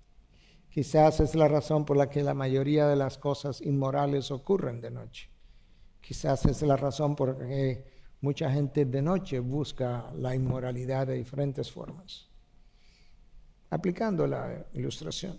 Quizás 0.76 1.22
es 1.22 1.36
la 1.36 1.48
razón 1.48 1.86
por 1.86 1.96
la 1.96 2.10
que 2.10 2.22
la 2.22 2.34
mayoría 2.34 2.86
de 2.86 2.98
las 2.98 3.18
cosas 3.18 3.62
inmorales 3.62 4.30
ocurren 4.30 4.82
de 4.82 4.92
noche. 4.92 5.30
Quizás 6.02 6.44
es 6.48 6.62
la 6.64 6.76
razón 6.76 7.16
por 7.16 7.30
la 7.30 7.48
que 7.48 7.86
mucha 8.20 8.52
gente 8.52 8.84
de 8.84 9.02
noche 9.02 9.40
busca 9.40 10.12
la 10.18 10.36
inmoralidad 10.36 11.08
de 11.08 11.14
diferentes 11.14 11.72
formas. 11.72 12.28
Aplicando 13.70 14.28
la 14.28 14.66
ilustración. 14.74 15.38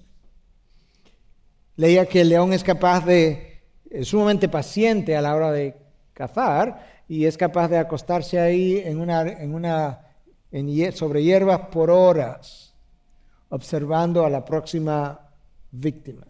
Leía 1.77 2.07
que 2.07 2.23
el 2.23 2.31
león 2.31 2.55
es 2.55 2.65
capaz 2.65 3.05
de, 3.05 3.61
es 3.91 4.09
sumamente 4.09 4.49
paciente 4.49 5.19
a 5.19 5.21
la 5.21 5.37
hora 5.37 5.53
de 5.53 5.77
cazar 6.15 7.03
y 7.09 7.27
es 7.27 7.37
capaz 7.37 7.69
de 7.69 7.77
acostarse 7.77 8.41
ahí 8.41 8.79
en 8.83 9.01
una, 9.01 10.01
sobre 10.93 11.23
hierbas 11.23 11.69
por 11.71 11.91
horas, 11.91 12.75
observando 13.51 14.25
a 14.25 14.31
la 14.31 14.43
próxima 14.43 15.25
víctima. 15.79 16.27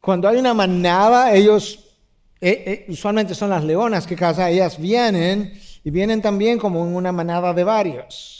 Cuando 0.00 0.28
hay 0.28 0.38
una 0.38 0.54
manada, 0.54 1.32
ellos 1.34 1.90
eh, 2.40 2.64
eh, 2.66 2.86
usualmente 2.88 3.34
son 3.34 3.50
las 3.50 3.62
leonas 3.62 4.06
que 4.06 4.16
cazan, 4.16 4.48
ellas 4.48 4.78
vienen 4.78 5.52
y 5.84 5.90
vienen 5.90 6.22
también 6.22 6.58
como 6.58 6.86
en 6.86 6.94
una 6.94 7.12
manada 7.12 7.52
de 7.52 7.64
varios 7.64 8.39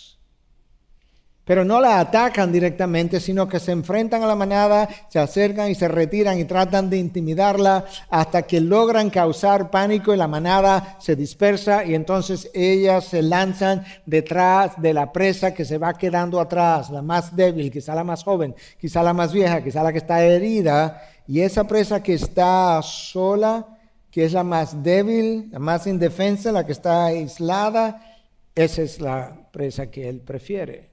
pero 1.44 1.64
no 1.64 1.80
la 1.80 1.98
atacan 1.98 2.52
directamente, 2.52 3.18
sino 3.18 3.48
que 3.48 3.58
se 3.58 3.72
enfrentan 3.72 4.22
a 4.22 4.26
la 4.26 4.36
manada, 4.36 4.88
se 5.08 5.18
acercan 5.18 5.70
y 5.70 5.74
se 5.74 5.88
retiran 5.88 6.38
y 6.38 6.44
tratan 6.44 6.88
de 6.90 6.98
intimidarla 6.98 7.86
hasta 8.08 8.42
que 8.42 8.60
logran 8.60 9.10
causar 9.10 9.70
pánico 9.70 10.14
y 10.14 10.16
la 10.16 10.28
manada 10.28 10.96
se 11.00 11.16
dispersa 11.16 11.84
y 11.84 11.94
entonces 11.94 12.50
ellas 12.54 13.06
se 13.06 13.22
lanzan 13.22 13.84
detrás 14.06 14.80
de 14.80 14.94
la 14.94 15.12
presa 15.12 15.54
que 15.54 15.64
se 15.64 15.78
va 15.78 15.94
quedando 15.94 16.40
atrás, 16.40 16.90
la 16.90 17.02
más 17.02 17.34
débil, 17.34 17.70
quizá 17.70 17.94
la 17.94 18.04
más 18.04 18.22
joven, 18.22 18.54
quizá 18.78 19.02
la 19.02 19.12
más 19.12 19.32
vieja, 19.32 19.64
quizá 19.64 19.82
la 19.82 19.92
que 19.92 19.98
está 19.98 20.22
herida, 20.22 21.02
y 21.26 21.40
esa 21.40 21.64
presa 21.64 22.02
que 22.02 22.14
está 22.14 22.80
sola, 22.82 23.66
que 24.10 24.24
es 24.24 24.32
la 24.32 24.42
más 24.42 24.82
débil, 24.82 25.48
la 25.52 25.58
más 25.58 25.86
indefensa, 25.86 26.52
la 26.52 26.66
que 26.66 26.72
está 26.72 27.06
aislada, 27.06 28.02
esa 28.54 28.82
es 28.82 29.00
la 29.00 29.48
presa 29.52 29.90
que 29.90 30.08
él 30.08 30.20
prefiere. 30.20 30.89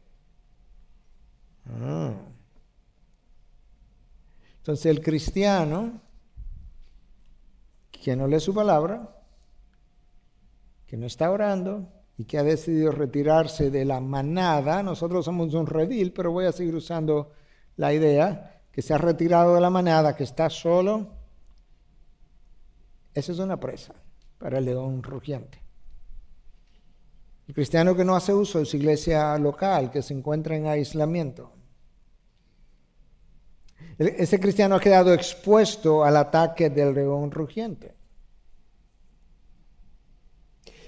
Entonces 4.58 4.86
el 4.86 5.02
cristiano 5.02 6.02
que 7.92 8.16
no 8.16 8.28
lee 8.28 8.40
su 8.40 8.54
palabra, 8.54 9.10
que 10.86 10.98
no 10.98 11.06
está 11.06 11.30
orando 11.30 11.90
y 12.18 12.26
que 12.26 12.38
ha 12.38 12.44
decidido 12.44 12.92
retirarse 12.92 13.70
de 13.70 13.86
la 13.86 14.00
manada, 14.00 14.82
nosotros 14.82 15.26
somos 15.26 15.54
un 15.54 15.68
redil, 15.68 16.14
pero 16.14 16.32
voy 16.32 16.46
a 16.46 16.52
seguir 16.52 16.76
usando 16.76 17.32
la 17.76 17.94
idea, 17.94 18.62
que 18.72 18.82
se 18.82 18.94
ha 18.94 18.98
retirado 18.98 19.56
de 19.56 19.62
la 19.62 19.70
manada, 19.70 20.16
que 20.16 20.24
está 20.24 20.50
solo, 20.50 21.08
esa 23.14 23.32
es 23.32 23.40
una 23.40 23.60
presa 23.60 23.94
para 24.38 24.60
el 24.60 24.66
león 24.66 25.04
rugiente. 25.04 25.62
El 27.48 27.54
cristiano 27.54 27.96
que 27.96 28.06
no 28.06 28.16
hace 28.16 28.34
uso 28.34 28.60
de 28.60 28.66
su 28.66 28.78
iglesia 28.78 29.38
local, 29.38 29.90
que 29.92 30.02
se 30.02 30.14
encuentra 30.14 30.56
en 30.56 30.68
aislamiento, 30.68 31.52
ese 33.98 34.40
cristiano 34.40 34.76
ha 34.76 34.80
quedado 34.80 35.14
expuesto 35.14 36.04
al 36.04 36.18
ataque 36.18 36.70
del 36.70 36.94
león 36.94 37.32
rugiente. 37.32 37.96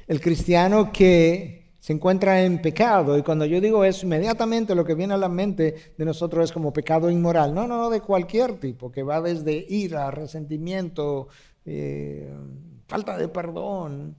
El 0.07 0.21
cristiano 0.21 0.91
que 0.91 1.73
se 1.79 1.93
encuentra 1.93 2.43
en 2.43 2.61
pecado, 2.61 3.17
y 3.17 3.23
cuando 3.23 3.45
yo 3.45 3.61
digo 3.61 3.83
eso, 3.83 4.05
inmediatamente 4.05 4.75
lo 4.75 4.85
que 4.85 4.93
viene 4.93 5.13
a 5.13 5.17
la 5.17 5.29
mente 5.29 5.93
de 5.97 6.05
nosotros 6.05 6.45
es 6.45 6.51
como 6.51 6.73
pecado 6.73 7.09
inmoral. 7.09 7.53
No, 7.53 7.67
no, 7.67 7.77
no, 7.77 7.89
de 7.89 8.01
cualquier 8.01 8.59
tipo, 8.59 8.91
que 8.91 9.01
va 9.01 9.21
desde 9.21 9.65
ira, 9.69 10.11
resentimiento, 10.11 11.29
eh, 11.65 12.31
falta 12.87 13.17
de 13.17 13.27
perdón, 13.27 14.15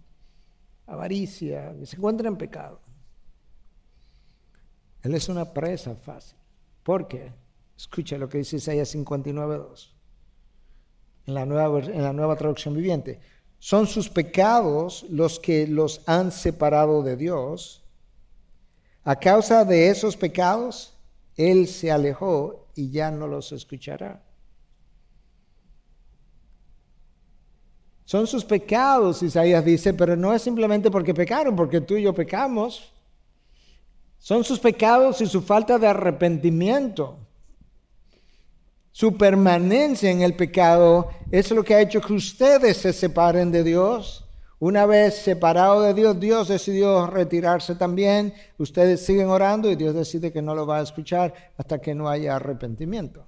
avaricia, 0.86 1.74
que 1.78 1.86
se 1.86 1.96
encuentra 1.96 2.28
en 2.28 2.36
pecado. 2.36 2.80
Él 5.02 5.14
es 5.14 5.28
una 5.28 5.52
presa 5.52 5.94
fácil. 5.94 6.38
¿Por 6.82 7.08
qué? 7.08 7.32
Escucha 7.80 8.18
lo 8.18 8.28
que 8.28 8.36
dice 8.36 8.56
Isaías 8.56 8.94
59.2 8.94 9.88
en 11.26 11.34
la, 11.34 11.46
nueva, 11.46 11.78
en 11.78 12.02
la 12.02 12.12
nueva 12.12 12.36
traducción 12.36 12.74
viviente. 12.74 13.20
Son 13.58 13.86
sus 13.86 14.10
pecados 14.10 15.06
los 15.08 15.40
que 15.40 15.66
los 15.66 16.02
han 16.06 16.30
separado 16.30 17.02
de 17.02 17.16
Dios. 17.16 17.82
A 19.02 19.16
causa 19.16 19.64
de 19.64 19.88
esos 19.88 20.14
pecados, 20.14 20.94
Él 21.36 21.68
se 21.68 21.90
alejó 21.90 22.68
y 22.74 22.90
ya 22.90 23.10
no 23.10 23.26
los 23.26 23.50
escuchará. 23.50 24.22
Son 28.04 28.26
sus 28.26 28.44
pecados, 28.44 29.22
Isaías 29.22 29.64
dice, 29.64 29.94
pero 29.94 30.16
no 30.16 30.34
es 30.34 30.42
simplemente 30.42 30.90
porque 30.90 31.14
pecaron, 31.14 31.56
porque 31.56 31.80
tú 31.80 31.96
y 31.96 32.02
yo 32.02 32.12
pecamos. 32.12 32.92
Son 34.18 34.44
sus 34.44 34.58
pecados 34.58 35.22
y 35.22 35.26
su 35.26 35.40
falta 35.40 35.78
de 35.78 35.86
arrepentimiento. 35.86 37.29
Su 38.92 39.16
permanencia 39.16 40.10
en 40.10 40.22
el 40.22 40.34
pecado 40.34 41.10
es 41.30 41.50
lo 41.50 41.62
que 41.62 41.74
ha 41.74 41.80
hecho 41.80 42.00
que 42.00 42.12
ustedes 42.12 42.76
se 42.76 42.92
separen 42.92 43.52
de 43.52 43.62
Dios. 43.62 44.26
Una 44.58 44.84
vez 44.84 45.14
separado 45.14 45.80
de 45.82 45.94
Dios, 45.94 46.18
Dios 46.18 46.48
decidió 46.48 47.06
retirarse 47.06 47.76
también. 47.76 48.34
Ustedes 48.58 49.04
siguen 49.06 49.28
orando 49.28 49.70
y 49.70 49.76
Dios 49.76 49.94
decide 49.94 50.32
que 50.32 50.42
no 50.42 50.54
lo 50.54 50.66
va 50.66 50.78
a 50.78 50.82
escuchar 50.82 51.32
hasta 51.56 51.80
que 51.80 51.94
no 51.94 52.08
haya 52.08 52.36
arrepentimiento. 52.36 53.24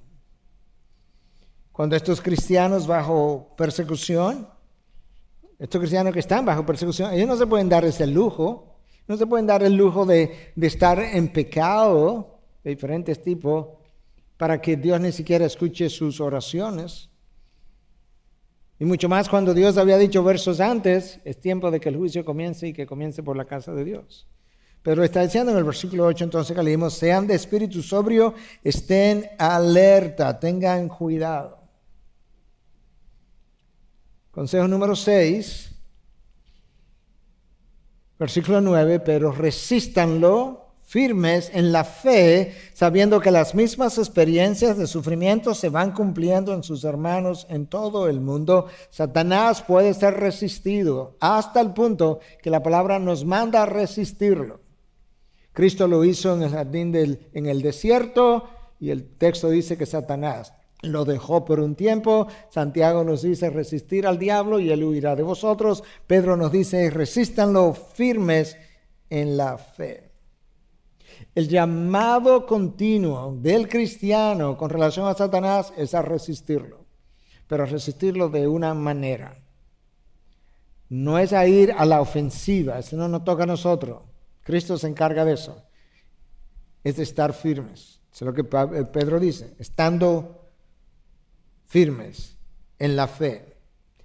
Cuando 1.71 1.97
estos 1.97 2.21
cristianos 2.21 2.87
bajo 2.87 3.55
persecución, 3.57 4.47
estos 5.59 5.79
cristianos 5.79 6.13
que 6.13 6.21
están 6.21 6.45
bajo 6.45 6.67
persecución, 6.67 7.15
ellos 7.15 7.29
no 7.29 7.37
se 7.37 7.47
pueden 7.47 7.69
dar 7.69 7.85
ese 7.85 8.07
lujo, 8.07 8.77
no 9.07 9.17
se 9.17 9.27
pueden 9.27 9.47
dar 9.47 9.63
el 9.63 9.75
lujo 9.75 10.05
de, 10.05 10.53
de 10.55 10.67
estar 10.67 10.99
en 10.99 11.33
pecado 11.33 12.41
de 12.63 12.71
diferentes 12.71 13.23
tipos 13.23 13.69
para 14.43 14.61
que 14.61 14.77
Dios 14.77 15.01
ni 15.01 15.13
siquiera 15.13 15.47
escuche 15.47 15.89
sus 15.89 16.21
oraciones. 16.21 17.09
Y 18.77 18.85
mucho 18.85 19.09
más 19.09 19.29
cuando 19.29 19.55
Dios 19.55 19.79
había 19.79 19.97
dicho 19.97 20.25
versos 20.25 20.59
antes, 20.59 21.21
es 21.25 21.39
tiempo 21.39 21.71
de 21.71 21.79
que 21.79 21.91
el 21.91 21.97
juicio 21.97 22.25
comience 22.25 22.67
y 22.67 22.73
que 22.73 22.85
comience 22.85 23.23
por 23.23 23.37
la 23.37 23.45
casa 23.45 23.73
de 23.73 23.85
Dios. 23.85 24.27
Pero 24.83 25.05
está 25.05 25.23
diciendo 25.23 25.53
en 25.53 25.59
el 25.59 25.63
versículo 25.63 26.07
8 26.07 26.25
entonces 26.25 26.57
que 26.57 26.61
leímos, 26.61 26.95
sean 26.95 27.29
de 27.29 27.37
espíritu 27.37 27.83
sobrio, 27.83 28.35
estén 28.65 29.31
alerta, 29.39 30.41
tengan 30.41 30.89
cuidado. 30.89 31.61
Consejo 34.33 34.67
número 34.67 34.97
6, 34.97 35.73
versículo 38.19 38.61
9, 38.61 38.99
pero 38.99 39.31
resístanlo 39.31 40.62
firmes 40.93 41.51
en 41.55 41.73
la 41.73 41.85
fe, 41.85 42.53
sabiendo 42.75 43.19
que 43.19 43.31
las 43.31 43.55
mismas 43.55 43.97
experiencias 43.97 44.77
de 44.77 44.87
sufrimiento 44.87 45.55
se 45.55 45.71
van 45.71 45.93
cumpliendo 45.93 46.53
en 46.53 46.63
sus 46.63 46.85
hermanos 46.85 47.47
en 47.49 47.67
todo 47.67 48.11
el 48.11 48.21
mundo, 48.21 48.67
Satanás 48.91 49.63
puede 49.63 49.95
ser 49.95 50.21
resistido 50.21 51.17
hasta 51.19 51.63
el 51.63 51.73
punto 51.73 52.21
que 52.43 52.51
la 52.51 52.63
palabra 52.63 52.99
nos 52.99 53.25
manda 53.25 53.63
a 53.63 53.67
resistirlo. 53.67 54.61
Cristo 55.55 55.89
lo 55.89 56.05
hizo 56.05 56.35
en 56.35 56.43
el 56.43 56.51
jardín 56.51 56.95
en 56.95 57.47
el 57.47 57.63
desierto 57.63 58.51
y 58.79 58.91
el 58.91 59.17
texto 59.17 59.49
dice 59.49 59.79
que 59.79 59.87
Satanás 59.87 60.53
lo 60.83 61.07
dejó 61.07 61.47
por 61.47 61.59
un 61.59 61.75
tiempo. 61.75 62.27
Santiago 62.51 63.03
nos 63.03 63.23
dice 63.23 63.49
resistir 63.49 64.07
al 64.07 64.19
diablo 64.19 64.61
y 64.61 64.71
él 64.71 64.85
huirá 64.85 65.17
de 65.17 65.23
vosotros. 65.23 65.85
Pedro 66.07 66.37
nos 66.37 66.53
dice 66.53 66.91
resístanlo 66.91 67.73
firmes 67.73 68.59
en 69.09 69.39
la 69.39 69.57
fe. 69.57 70.02
El 71.35 71.49
llamado 71.49 72.47
continuo 72.47 73.35
del 73.41 73.69
cristiano 73.69 74.59
con 74.59 74.69
relación 74.69 75.07
a 75.07 75.15
Satanás 75.15 75.73
es 75.79 75.95
a 75.95 76.03
resistirlo, 76.03 76.85
pero 77.47 77.63
a 77.63 77.67
resistirlo 77.67 78.29
de 78.29 78.47
una 78.47 78.75
manera. 78.75 79.43
No 80.91 81.19
es 81.19 81.33
a 81.33 81.47
ir 81.47 81.73
a 81.73 81.87
la 81.87 82.03
ofensiva, 82.03 82.79
eso 82.79 82.97
no 82.97 83.09
nos 83.09 83.25
toca 83.25 83.45
a 83.45 83.47
nosotros. 83.47 84.03
Cristo 84.43 84.77
se 84.77 84.89
encarga 84.89 85.25
de 85.25 85.35
eso. 85.35 85.63
Es 86.85 86.97
de 86.97 87.05
estar 87.05 87.33
firmes. 87.33 88.01
Eso 88.13 88.25
es 88.25 88.27
lo 88.27 88.35
que 88.35 88.43
eh, 88.43 88.85
Pedro 88.93 89.19
dice, 89.19 89.55
estando 89.59 90.51
firmes 91.65 92.37
en 92.79 92.95
la 92.95 93.07
fe. 93.09 93.57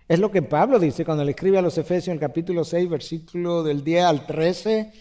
Es 0.08 0.20
lo 0.20 0.32
que 0.32 0.42
Pablo 0.42 0.80
dice 0.80 1.04
cuando 1.04 1.26
le 1.26 1.32
escribe 1.32 1.58
a 1.58 1.62
los 1.62 1.78
Efesios 1.78 2.08
en 2.08 2.14
el 2.14 2.20
capítulo 2.22 2.64
6, 2.64 2.90
versículo 2.90 3.64
del 3.64 3.84
10 3.84 4.06
al 4.06 4.26
13 4.26 4.94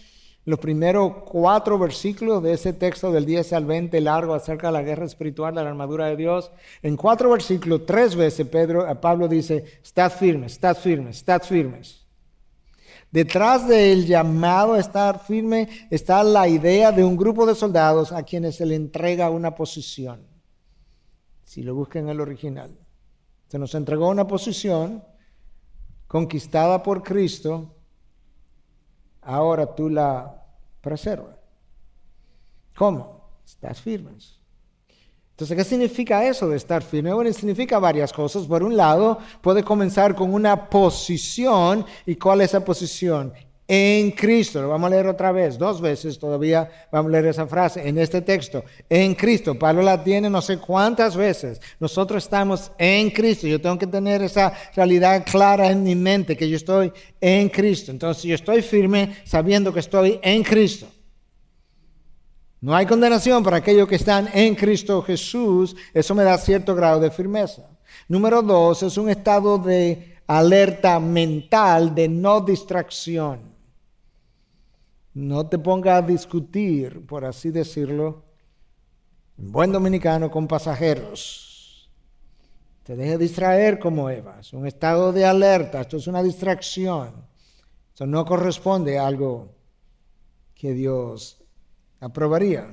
los 0.47 0.61
primeros 0.61 1.25
cuatro 1.25 1.77
versículos 1.77 2.41
de 2.41 2.53
ese 2.53 2.73
texto 2.73 3.11
del 3.11 3.27
10 3.27 3.53
al 3.53 3.67
20 3.67 4.01
largo 4.01 4.33
acerca 4.33 4.69
de 4.69 4.75
la 4.75 4.83
guerra 4.83 5.05
espiritual 5.05 5.53
de 5.55 5.63
la 5.63 5.71
armadura 5.71 6.07
de 6.07 6.17
Dios, 6.17 6.53
en 6.83 6.97
cuatro 6.97 7.31
versículos, 7.31 7.85
tres 7.85 8.15
veces 8.15 8.47
Pedro, 8.47 8.89
Pablo 9.01 9.27
dice, 9.27 9.65
estad 9.83 10.11
firmes, 10.11 10.53
estad 10.53 10.77
firmes, 10.77 11.17
estad 11.17 11.43
firmes. 11.43 12.07
Detrás 13.11 13.67
del 13.67 14.07
llamado 14.07 14.75
a 14.75 14.81
estar 14.81 15.19
firme 15.19 15.69
está 15.91 16.23
la 16.23 16.47
idea 16.47 16.93
de 16.93 17.03
un 17.03 17.17
grupo 17.17 17.45
de 17.45 17.57
soldados 17.57 18.13
a 18.13 18.23
quienes 18.23 18.55
se 18.57 18.67
le 18.67 18.77
entrega 18.77 19.31
una 19.31 19.55
posición. 19.55 20.29
Si 21.43 21.63
lo 21.63 21.75
buscan 21.75 22.05
en 22.05 22.11
el 22.11 22.21
original. 22.21 22.79
Se 23.49 23.59
nos 23.59 23.75
entregó 23.75 24.09
una 24.09 24.29
posición 24.29 25.03
conquistada 26.07 26.85
por 26.85 27.03
Cristo 27.03 27.76
ahora 29.27 29.75
tú 29.75 29.91
la 29.91 30.43
preservas. 30.81 31.37
¿Cómo? 32.77 33.31
Estás 33.45 33.81
firmes. 33.81 34.39
Entonces, 35.31 35.57
¿qué 35.57 35.65
significa 35.65 36.27
eso 36.27 36.49
de 36.49 36.57
estar 36.57 36.83
firme? 36.83 37.13
Bueno, 37.13 37.31
significa 37.33 37.79
varias 37.79 38.13
cosas. 38.13 38.47
Por 38.47 38.63
un 38.63 38.77
lado, 38.77 39.19
puede 39.43 39.63
comenzar 39.63 40.15
con 40.15 40.33
una 40.33 40.71
posición. 40.71 41.85
¿Y 42.07 42.17
cuál 42.17 42.41
es 42.41 42.51
esa 42.51 42.65
posición? 42.65 43.35
En 43.69 44.13
Cristo. 44.13 44.63
Lo 44.63 44.69
vamos 44.69 44.89
a 44.89 44.91
leer 44.91 45.07
otra 45.07 45.33
vez, 45.33 45.59
dos 45.59 45.81
veces 45.81 46.19
todavía 46.19 46.69
vamos 46.93 47.11
a 47.11 47.13
leer 47.13 47.27
esa 47.27 47.47
frase 47.47 47.87
en 47.87 47.99
este 47.99 48.23
texto. 48.23 48.65
En 48.89 49.15
Cristo. 49.15 49.59
Pablo 49.59 49.83
la 49.83 50.03
tiene 50.03 50.31
no 50.31 50.41
sé 50.41 50.59
cuántas 50.59 51.17
veces. 51.17 51.61
Nosotros 51.81 52.25
estamos 52.25 52.71
en 52.79 53.11
Cristo. 53.11 53.47
Yo 53.47 53.61
tengo 53.61 53.79
que 53.79 53.87
tener 53.87 54.23
esa 54.23 54.53
realidad 54.75 55.25
clara 55.25 55.71
en 55.71 55.83
mi 55.83 55.95
mente, 55.95 56.37
que 56.37 56.49
yo 56.49 56.57
estoy 56.57 56.93
en 57.21 57.49
Cristo. 57.49 57.91
Entonces 57.91 58.25
yo 58.25 58.35
estoy 58.35 58.63
firme 58.63 59.17
sabiendo 59.25 59.73
que 59.73 59.81
estoy 59.81 60.21
en 60.23 60.43
Cristo. 60.43 60.87
No 62.61 62.75
hay 62.75 62.87
condenación 62.87 63.43
para 63.43 63.59
aquellos 63.59 63.87
que 63.87 63.97
están 63.97 64.29
en 64.33 64.55
Cristo 64.55 65.03
Jesús. 65.03 65.77
Eso 65.93 66.15
me 66.15 66.25
da 66.25 66.39
cierto 66.39 66.75
grado 66.75 67.01
de 67.01 67.11
firmeza. 67.11 67.63
Número 68.09 68.43
dos, 68.43 68.83
es 68.83 68.97
un 68.97 69.09
estado 69.09 69.59
de 69.59 70.17
alerta 70.27 70.99
mental, 70.99 71.95
de 71.95 72.09
no 72.09 72.41
distracción. 72.41 73.56
No 75.17 75.49
te 75.49 75.59
ponga 75.59 75.97
a 75.97 76.03
discutir, 76.03 77.07
por 77.07 77.25
así 77.25 77.51
decirlo, 77.51 78.23
en 79.39 79.51
buen 79.51 79.73
dominicano 79.73 80.31
con 80.31 80.47
pasajeros. 80.47 81.89
Te 82.83 82.97
deje 82.97 83.17
distraer 83.17 83.79
como 83.79 84.11
Eva. 84.11 84.41
Es 84.41 84.53
un 84.53 84.67
estado 84.67 85.15
de 85.15 85.25
alerta. 85.25 85.81
Esto 85.81 85.97
es 85.97 86.07
una 86.07 86.23
distracción. 86.23 87.15
Esto 87.89 88.07
no 88.07 88.27
corresponde 88.27 88.99
a 88.99 89.07
algo 89.07 89.55
que 90.55 90.75
Dios 90.75 91.43
aprobaría. 91.99 92.69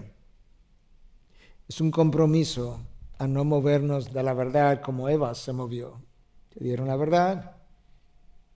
Es 1.69 1.79
un 1.79 1.91
compromiso 1.91 2.81
a 3.19 3.25
no 3.25 3.45
movernos 3.45 4.11
de 4.11 4.21
la 4.21 4.33
verdad 4.33 4.81
como 4.81 5.07
Eva 5.07 5.33
se 5.33 5.53
movió. 5.53 6.01
Te 6.49 6.61
dieron 6.61 6.89
la 6.89 6.97
verdad 6.97 7.55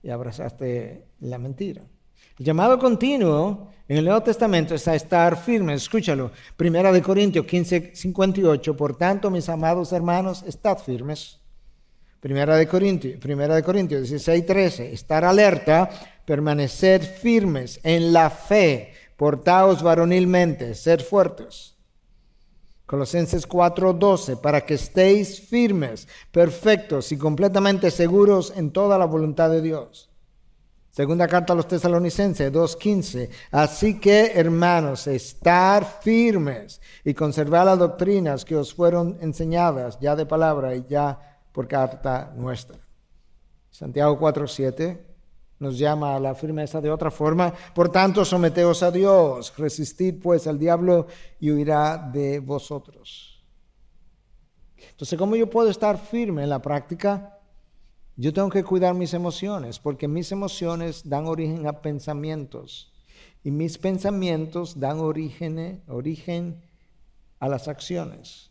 y 0.03 0.09
abrazaste 0.09 1.07
la 1.21 1.37
mentira. 1.37 1.83
El 2.39 2.45
llamado 2.45 2.77
continuo 2.77 3.71
en 3.87 3.97
el 3.97 4.05
Nuevo 4.05 4.21
Testamento 4.21 4.75
es 4.75 4.87
a 4.87 4.93
estar 4.93 5.41
firme. 5.41 5.73
Escúchalo. 5.73 6.31
Primera 6.55 6.91
de 6.91 7.01
Corintios 7.01 7.47
15, 7.47 7.95
58. 7.95 8.77
Por 8.77 8.95
tanto, 8.95 9.31
mis 9.31 9.49
amados 9.49 9.91
hermanos, 9.91 10.43
estad 10.45 10.77
firmes. 10.77 11.39
Primera 12.19 12.55
de 12.55 12.67
Corintios, 12.67 13.19
Primera 13.19 13.55
de 13.55 13.63
Corintios 13.63 14.01
16, 14.01 14.45
13. 14.45 14.93
Estar 14.93 15.25
alerta, 15.25 15.89
permanecer 16.25 17.01
firmes 17.01 17.79
en 17.83 18.13
la 18.13 18.29
fe, 18.29 18.93
portaos 19.15 19.81
varonilmente, 19.81 20.75
ser 20.75 21.01
fuertes. 21.01 21.75
Colosenses 22.85 23.47
4:12, 23.47 24.37
para 24.37 24.61
que 24.61 24.75
estéis 24.75 25.41
firmes, 25.41 26.07
perfectos 26.31 27.11
y 27.11 27.17
completamente 27.17 27.89
seguros 27.89 28.53
en 28.55 28.71
toda 28.71 28.99
la 28.99 29.05
voluntad 29.05 29.49
de 29.49 29.61
Dios. 29.61 30.11
Segunda 30.97 31.27
carta 31.27 31.53
a 31.53 31.55
los 31.55 31.67
tesalonicenses 31.67 32.51
2.15. 32.51 33.29
Así 33.51 33.99
que, 33.99 34.31
hermanos, 34.33 35.05
estar 35.05 35.85
firmes 35.85 36.81
y 37.05 37.13
conservar 37.13 37.67
las 37.67 37.77
doctrinas 37.77 38.43
que 38.43 38.55
os 38.55 38.73
fueron 38.73 39.15
enseñadas, 39.21 39.99
ya 39.99 40.15
de 40.15 40.25
palabra 40.25 40.75
y 40.75 40.87
ya 40.89 41.39
por 41.51 41.67
carta 41.67 42.33
nuestra. 42.35 42.79
Santiago 43.69 44.19
4.7 44.19 44.99
nos 45.59 45.77
llama 45.77 46.15
a 46.15 46.19
la 46.19 46.33
firmeza 46.33 46.81
de 46.81 46.89
otra 46.89 47.11
forma. 47.11 47.53
Por 47.75 47.89
tanto, 47.89 48.25
someteos 48.25 48.81
a 48.81 48.89
Dios, 48.89 49.53
resistid 49.55 50.19
pues 50.19 50.47
al 50.47 50.57
diablo 50.57 51.05
y 51.39 51.51
huirá 51.51 52.09
de 52.11 52.39
vosotros. 52.39 53.45
Entonces, 54.89 55.19
¿cómo 55.19 55.35
yo 55.35 55.47
puedo 55.47 55.69
estar 55.69 55.99
firme 55.99 56.41
en 56.41 56.49
la 56.49 56.59
práctica? 56.59 57.36
Yo 58.19 58.33
tengo 58.33 58.49
que 58.49 58.63
cuidar 58.63 58.95
mis 58.95 59.13
emociones 59.13 59.77
porque 59.77 60.07
mis 60.07 60.31
emociones 60.31 61.07
dan 61.07 61.27
origen 61.27 61.67
a 61.67 61.83
pensamientos 61.83 62.91
y 63.43 63.51
mis 63.51 63.77
pensamientos 63.77 64.79
dan 64.79 64.97
origen, 64.97 65.83
origen 65.87 66.59
a 67.39 67.47
las 67.47 67.67
acciones. 67.67 68.49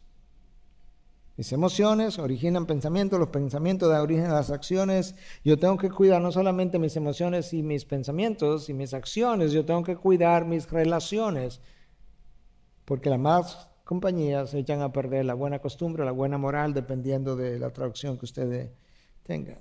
Mis 1.36 1.52
emociones 1.52 2.20
originan 2.20 2.64
pensamientos, 2.66 3.18
los 3.18 3.30
pensamientos 3.30 3.90
dan 3.90 4.02
origen 4.02 4.26
a 4.26 4.34
las 4.34 4.52
acciones. 4.52 5.16
Yo 5.44 5.58
tengo 5.58 5.76
que 5.76 5.90
cuidar 5.90 6.22
no 6.22 6.30
solamente 6.30 6.78
mis 6.78 6.96
emociones 6.96 7.52
y 7.52 7.64
mis 7.64 7.84
pensamientos 7.84 8.68
y 8.68 8.72
mis 8.72 8.94
acciones, 8.94 9.50
yo 9.50 9.64
tengo 9.64 9.82
que 9.82 9.96
cuidar 9.96 10.44
mis 10.44 10.70
relaciones, 10.70 11.60
porque 12.84 13.10
las 13.10 13.18
más 13.18 13.68
compañías 13.82 14.54
echan 14.54 14.80
a 14.80 14.92
perder 14.92 15.24
la 15.24 15.34
buena 15.34 15.58
costumbre, 15.58 16.04
la 16.04 16.12
buena 16.12 16.38
moral, 16.38 16.72
dependiendo 16.72 17.34
de 17.34 17.58
la 17.58 17.70
traducción 17.70 18.16
que 18.16 18.26
ustedes 18.26 18.70
tengan. 19.26 19.58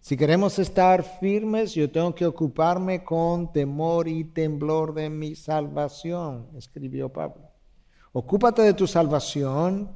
Si 0.00 0.16
queremos 0.16 0.58
estar 0.58 1.02
firmes, 1.02 1.74
yo 1.74 1.90
tengo 1.90 2.14
que 2.14 2.24
ocuparme 2.24 3.04
con 3.04 3.52
temor 3.52 4.08
y 4.08 4.24
temblor 4.24 4.94
de 4.94 5.10
mi 5.10 5.34
salvación, 5.34 6.48
escribió 6.56 7.12
Pablo. 7.12 7.50
Ocúpate 8.12 8.62
de 8.62 8.72
tu 8.72 8.86
salvación 8.86 9.94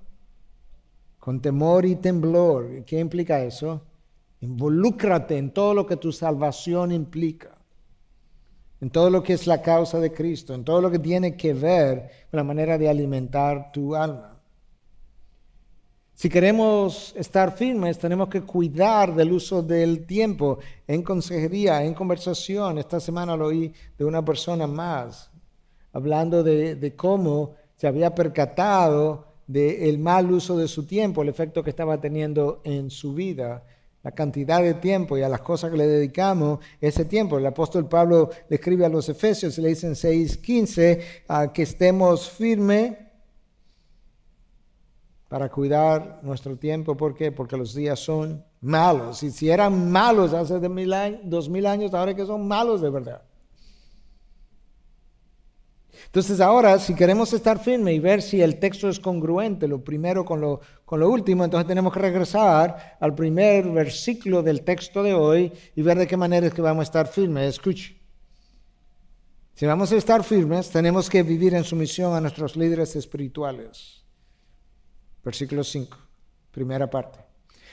con 1.18 1.40
temor 1.40 1.86
y 1.86 1.96
temblor. 1.96 2.84
¿Qué 2.84 2.98
implica 2.98 3.42
eso? 3.42 3.86
Involúcrate 4.40 5.38
en 5.38 5.52
todo 5.52 5.72
lo 5.72 5.86
que 5.86 5.96
tu 5.96 6.12
salvación 6.12 6.92
implica, 6.92 7.56
en 8.80 8.90
todo 8.90 9.08
lo 9.08 9.22
que 9.22 9.32
es 9.32 9.46
la 9.46 9.62
causa 9.62 9.98
de 9.98 10.12
Cristo, 10.12 10.52
en 10.52 10.64
todo 10.64 10.82
lo 10.82 10.90
que 10.90 10.98
tiene 10.98 11.36
que 11.36 11.54
ver 11.54 12.10
con 12.30 12.38
la 12.38 12.44
manera 12.44 12.76
de 12.76 12.88
alimentar 12.88 13.72
tu 13.72 13.94
alma. 13.94 14.31
Si 16.22 16.28
queremos 16.28 17.12
estar 17.16 17.50
firmes, 17.56 17.98
tenemos 17.98 18.28
que 18.28 18.42
cuidar 18.42 19.12
del 19.12 19.32
uso 19.32 19.60
del 19.60 20.06
tiempo 20.06 20.60
en 20.86 21.02
consejería, 21.02 21.82
en 21.82 21.94
conversación. 21.94 22.78
Esta 22.78 23.00
semana 23.00 23.36
lo 23.36 23.46
oí 23.46 23.74
de 23.98 24.04
una 24.04 24.24
persona 24.24 24.68
más, 24.68 25.32
hablando 25.92 26.44
de, 26.44 26.94
cómo 26.94 27.56
se 27.74 27.88
había 27.88 28.14
percatado 28.14 29.34
del 29.48 29.98
mal 29.98 30.30
uso 30.30 30.56
de 30.56 30.68
su 30.68 30.86
tiempo, 30.86 31.22
el 31.22 31.28
efecto 31.28 31.64
que 31.64 31.70
estaba 31.70 32.00
teniendo 32.00 32.60
en 32.62 32.88
su 32.88 33.14
vida, 33.14 33.64
la 34.04 34.12
cantidad 34.12 34.62
de 34.62 34.74
tiempo 34.74 35.18
y 35.18 35.22
a 35.22 35.28
las 35.28 35.40
cosas 35.40 35.72
que 35.72 35.76
le 35.76 35.88
dedicamos 35.88 36.60
ese 36.80 37.04
tiempo. 37.04 37.36
El 37.36 37.46
apóstol 37.46 37.88
Pablo 37.88 38.30
le 38.48 38.54
escribe 38.54 38.86
a 38.86 38.88
los 38.88 39.08
Efesios, 39.08 39.58
le 39.58 39.70
dicen 39.70 39.96
6:15, 39.96 41.00
a 41.26 41.52
que 41.52 41.64
estemos 41.64 42.30
firmes 42.30 42.92
para 45.32 45.48
cuidar 45.48 46.20
nuestro 46.22 46.58
tiempo. 46.58 46.94
¿Por 46.94 47.14
qué? 47.14 47.32
Porque 47.32 47.56
los 47.56 47.74
días 47.74 47.98
son 47.98 48.44
malos. 48.60 49.22
Y 49.22 49.30
si 49.30 49.48
eran 49.48 49.90
malos 49.90 50.34
hace 50.34 50.60
dos 50.60 51.48
mil 51.48 51.64
años, 51.64 51.94
ahora 51.94 52.14
que 52.14 52.26
son 52.26 52.46
malos 52.46 52.82
de 52.82 52.90
verdad. 52.90 53.22
Entonces 56.04 56.38
ahora, 56.38 56.78
si 56.78 56.94
queremos 56.94 57.32
estar 57.32 57.58
firme 57.58 57.94
y 57.94 57.98
ver 57.98 58.20
si 58.20 58.42
el 58.42 58.58
texto 58.58 58.90
es 58.90 59.00
congruente, 59.00 59.66
lo 59.66 59.82
primero 59.82 60.22
con 60.22 60.42
lo, 60.42 60.60
con 60.84 61.00
lo 61.00 61.08
último, 61.08 61.44
entonces 61.44 61.66
tenemos 61.66 61.94
que 61.94 62.00
regresar 62.00 62.98
al 63.00 63.14
primer 63.14 63.70
versículo 63.70 64.42
del 64.42 64.60
texto 64.60 65.02
de 65.02 65.14
hoy 65.14 65.50
y 65.74 65.80
ver 65.80 65.96
de 65.96 66.06
qué 66.06 66.18
manera 66.18 66.46
es 66.46 66.52
que 66.52 66.60
vamos 66.60 66.82
a 66.82 66.88
estar 66.90 67.06
firmes. 67.06 67.54
Escuche. 67.54 67.98
Si 69.54 69.64
vamos 69.64 69.90
a 69.92 69.96
estar 69.96 70.22
firmes, 70.24 70.68
tenemos 70.68 71.08
que 71.08 71.22
vivir 71.22 71.54
en 71.54 71.64
sumisión 71.64 72.12
a 72.12 72.20
nuestros 72.20 72.54
líderes 72.54 72.94
espirituales. 72.96 74.01
Versículo 75.24 75.62
5, 75.62 75.96
primera 76.50 76.88
parte. 76.88 77.18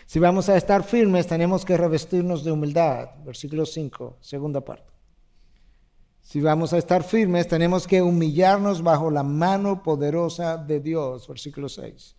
Si 0.06 0.20
vamos 0.20 0.50
a 0.50 0.58
estar 0.58 0.84
firmes, 0.84 1.28
tenemos 1.28 1.64
que 1.64 1.78
revestirnos 1.78 2.44
de 2.44 2.52
humildad. 2.52 3.10
Versículo 3.24 3.66
5, 3.66 4.18
segunda 4.22 4.62
parte. 4.62 4.90
Si 6.22 6.42
vamos 6.42 6.74
a 6.74 6.78
estar 6.78 7.04
firmes, 7.04 7.48
tenemos 7.48 7.88
que 7.88 8.02
humillarnos 8.02 8.84
bajo 8.84 9.10
la 9.10 9.24
mano 9.24 9.82
poderosa 9.82 10.58
de 10.58 10.80
Dios. 10.80 11.28
Versículo 11.28 11.70
6. 11.70 12.16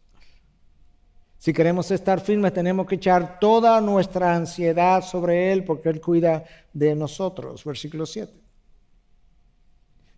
Si 1.39 1.53
queremos 1.53 1.91
estar 1.91 2.21
firmes, 2.21 2.53
tenemos 2.53 2.87
que 2.87 2.97
echar 2.97 3.39
toda 3.39 3.81
nuestra 3.81 4.35
ansiedad 4.35 5.03
sobre 5.03 5.53
Él 5.53 5.65
porque 5.65 5.89
Él 5.89 6.01
cuida 6.01 6.45
de 6.73 6.95
nosotros. 6.95 7.65
Versículo 7.65 8.05
7. 8.05 8.33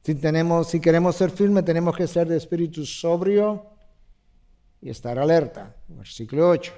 Si, 0.02 0.14
tenemos, 0.16 0.68
si 0.68 0.80
queremos 0.80 1.14
ser 1.14 1.30
firmes, 1.30 1.64
tenemos 1.64 1.96
que 1.96 2.06
ser 2.06 2.26
de 2.26 2.36
espíritu 2.36 2.84
sobrio 2.84 3.71
y 4.82 4.90
estar 4.90 5.18
alerta. 5.18 5.76
Versículo 5.88 6.50
8. 6.50 6.72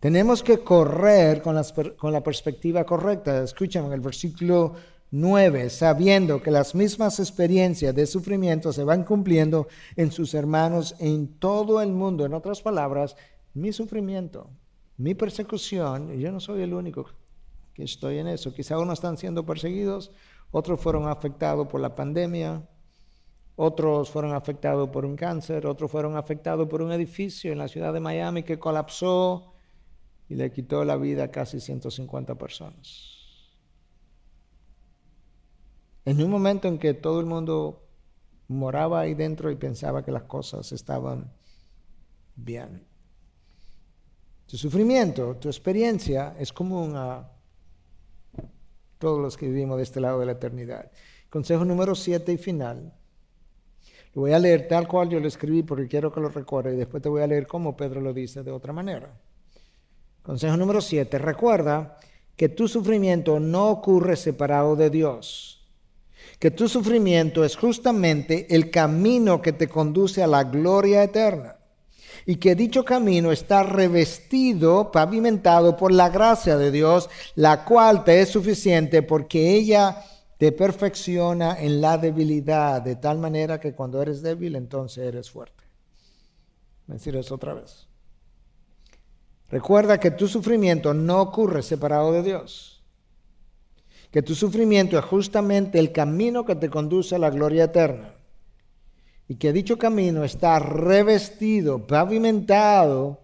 Tenemos 0.00 0.42
que 0.42 0.60
correr 0.60 1.42
con, 1.42 1.54
la 1.54 2.22
perspectiva 2.22 2.84
correcta. 2.84 3.44
Escuchen 3.44 3.92
el 3.92 4.00
versículo 4.00 4.74
9, 5.10 5.68
sabiendo 5.68 6.42
que 6.42 6.50
las 6.50 6.74
mismas 6.74 7.20
experiencias 7.20 7.94
de 7.94 8.06
sufrimiento 8.06 8.72
se 8.72 8.82
van 8.82 9.04
cumpliendo 9.04 9.68
en 9.96 10.10
sus 10.10 10.32
hermanos 10.32 10.96
en 10.98 11.38
todo 11.38 11.82
el 11.82 11.92
mundo. 11.92 12.24
En 12.24 12.32
otras 12.32 12.62
palabras, 12.62 13.14
mi 13.52 13.74
sufrimiento, 13.74 14.48
mi 14.96 15.14
persecución, 15.14 16.18
yo 16.18 16.32
no 16.32 16.40
soy 16.40 16.62
el 16.62 16.72
único 16.72 17.06
que 17.74 17.82
estoy 17.82 18.18
en 18.18 18.28
eso. 18.28 18.54
Quizá 18.54 18.78
unos 18.78 19.00
están 19.00 19.18
siendo 19.18 19.44
perseguidos, 19.44 20.12
otros 20.50 20.80
fueron 20.80 21.08
afectados 21.08 21.68
por 21.68 21.82
la 21.82 21.94
pandemia, 21.94 22.66
otros 23.62 24.08
fueron 24.08 24.32
afectados 24.32 24.88
por 24.88 25.04
un 25.04 25.16
cáncer, 25.16 25.66
otros 25.66 25.90
fueron 25.90 26.16
afectados 26.16 26.66
por 26.66 26.80
un 26.80 26.92
edificio 26.92 27.52
en 27.52 27.58
la 27.58 27.68
ciudad 27.68 27.92
de 27.92 28.00
Miami 28.00 28.42
que 28.42 28.58
colapsó 28.58 29.52
y 30.30 30.34
le 30.34 30.50
quitó 30.50 30.82
la 30.82 30.96
vida 30.96 31.24
a 31.24 31.30
casi 31.30 31.60
150 31.60 32.36
personas. 32.36 33.18
En 36.06 36.22
un 36.22 36.30
momento 36.30 36.68
en 36.68 36.78
que 36.78 36.94
todo 36.94 37.20
el 37.20 37.26
mundo 37.26 37.86
moraba 38.48 39.00
ahí 39.00 39.12
dentro 39.12 39.50
y 39.50 39.56
pensaba 39.56 40.02
que 40.02 40.10
las 40.10 40.22
cosas 40.22 40.72
estaban 40.72 41.30
bien. 42.36 42.86
Tu 44.46 44.56
sufrimiento, 44.56 45.36
tu 45.36 45.48
experiencia 45.48 46.34
es 46.38 46.50
común 46.50 46.96
a 46.96 47.30
todos 48.96 49.20
los 49.20 49.36
que 49.36 49.48
vivimos 49.48 49.76
de 49.76 49.82
este 49.82 50.00
lado 50.00 50.18
de 50.18 50.24
la 50.24 50.32
eternidad. 50.32 50.90
Consejo 51.28 51.66
número 51.66 51.94
7 51.94 52.32
y 52.32 52.38
final. 52.38 52.94
Lo 54.14 54.22
voy 54.22 54.32
a 54.32 54.38
leer 54.38 54.66
tal 54.66 54.88
cual 54.88 55.08
yo 55.08 55.20
lo 55.20 55.28
escribí 55.28 55.62
porque 55.62 55.86
quiero 55.86 56.12
que 56.12 56.20
lo 56.20 56.28
recuerde 56.28 56.74
y 56.74 56.76
después 56.76 57.02
te 57.02 57.08
voy 57.08 57.22
a 57.22 57.26
leer 57.26 57.46
cómo 57.46 57.76
Pedro 57.76 58.00
lo 58.00 58.12
dice 58.12 58.42
de 58.42 58.50
otra 58.50 58.72
manera. 58.72 59.10
Consejo 60.22 60.56
número 60.56 60.80
7. 60.80 61.18
Recuerda 61.18 61.96
que 62.36 62.48
tu 62.48 62.68
sufrimiento 62.68 63.38
no 63.38 63.68
ocurre 63.68 64.16
separado 64.16 64.74
de 64.74 64.90
Dios. 64.90 65.68
Que 66.38 66.50
tu 66.50 66.68
sufrimiento 66.68 67.44
es 67.44 67.56
justamente 67.56 68.46
el 68.54 68.70
camino 68.70 69.40
que 69.40 69.52
te 69.52 69.68
conduce 69.68 70.22
a 70.22 70.26
la 70.26 70.44
gloria 70.44 71.02
eterna. 71.02 71.56
Y 72.26 72.36
que 72.36 72.54
dicho 72.54 72.84
camino 72.84 73.32
está 73.32 73.62
revestido, 73.62 74.90
pavimentado 74.90 75.76
por 75.76 75.92
la 75.92 76.08
gracia 76.08 76.56
de 76.56 76.70
Dios, 76.70 77.08
la 77.34 77.64
cual 77.64 78.04
te 78.04 78.20
es 78.20 78.28
suficiente 78.28 79.02
porque 79.02 79.54
ella 79.54 80.04
te 80.40 80.52
perfecciona 80.52 81.60
en 81.60 81.82
la 81.82 81.98
debilidad, 81.98 82.80
de 82.80 82.96
tal 82.96 83.18
manera 83.18 83.60
que 83.60 83.74
cuando 83.74 84.00
eres 84.00 84.22
débil, 84.22 84.56
entonces 84.56 85.04
eres 85.04 85.30
fuerte. 85.30 85.62
Voy 86.86 86.96
decir 86.96 87.14
eso 87.14 87.34
otra 87.34 87.52
vez. 87.52 87.86
Recuerda 89.50 90.00
que 90.00 90.10
tu 90.10 90.26
sufrimiento 90.26 90.94
no 90.94 91.20
ocurre 91.20 91.62
separado 91.62 92.10
de 92.12 92.22
Dios. 92.22 92.82
Que 94.10 94.22
tu 94.22 94.34
sufrimiento 94.34 94.98
es 94.98 95.04
justamente 95.04 95.78
el 95.78 95.92
camino 95.92 96.46
que 96.46 96.56
te 96.56 96.70
conduce 96.70 97.16
a 97.16 97.18
la 97.18 97.28
gloria 97.28 97.64
eterna. 97.64 98.14
Y 99.28 99.34
que 99.34 99.52
dicho 99.52 99.76
camino 99.76 100.24
está 100.24 100.58
revestido, 100.58 101.86
pavimentado 101.86 103.20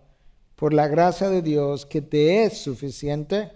por 0.54 0.74
la 0.74 0.86
gracia 0.86 1.30
de 1.30 1.40
Dios 1.40 1.86
que 1.86 2.02
te 2.02 2.44
es 2.44 2.58
suficiente. 2.58 3.52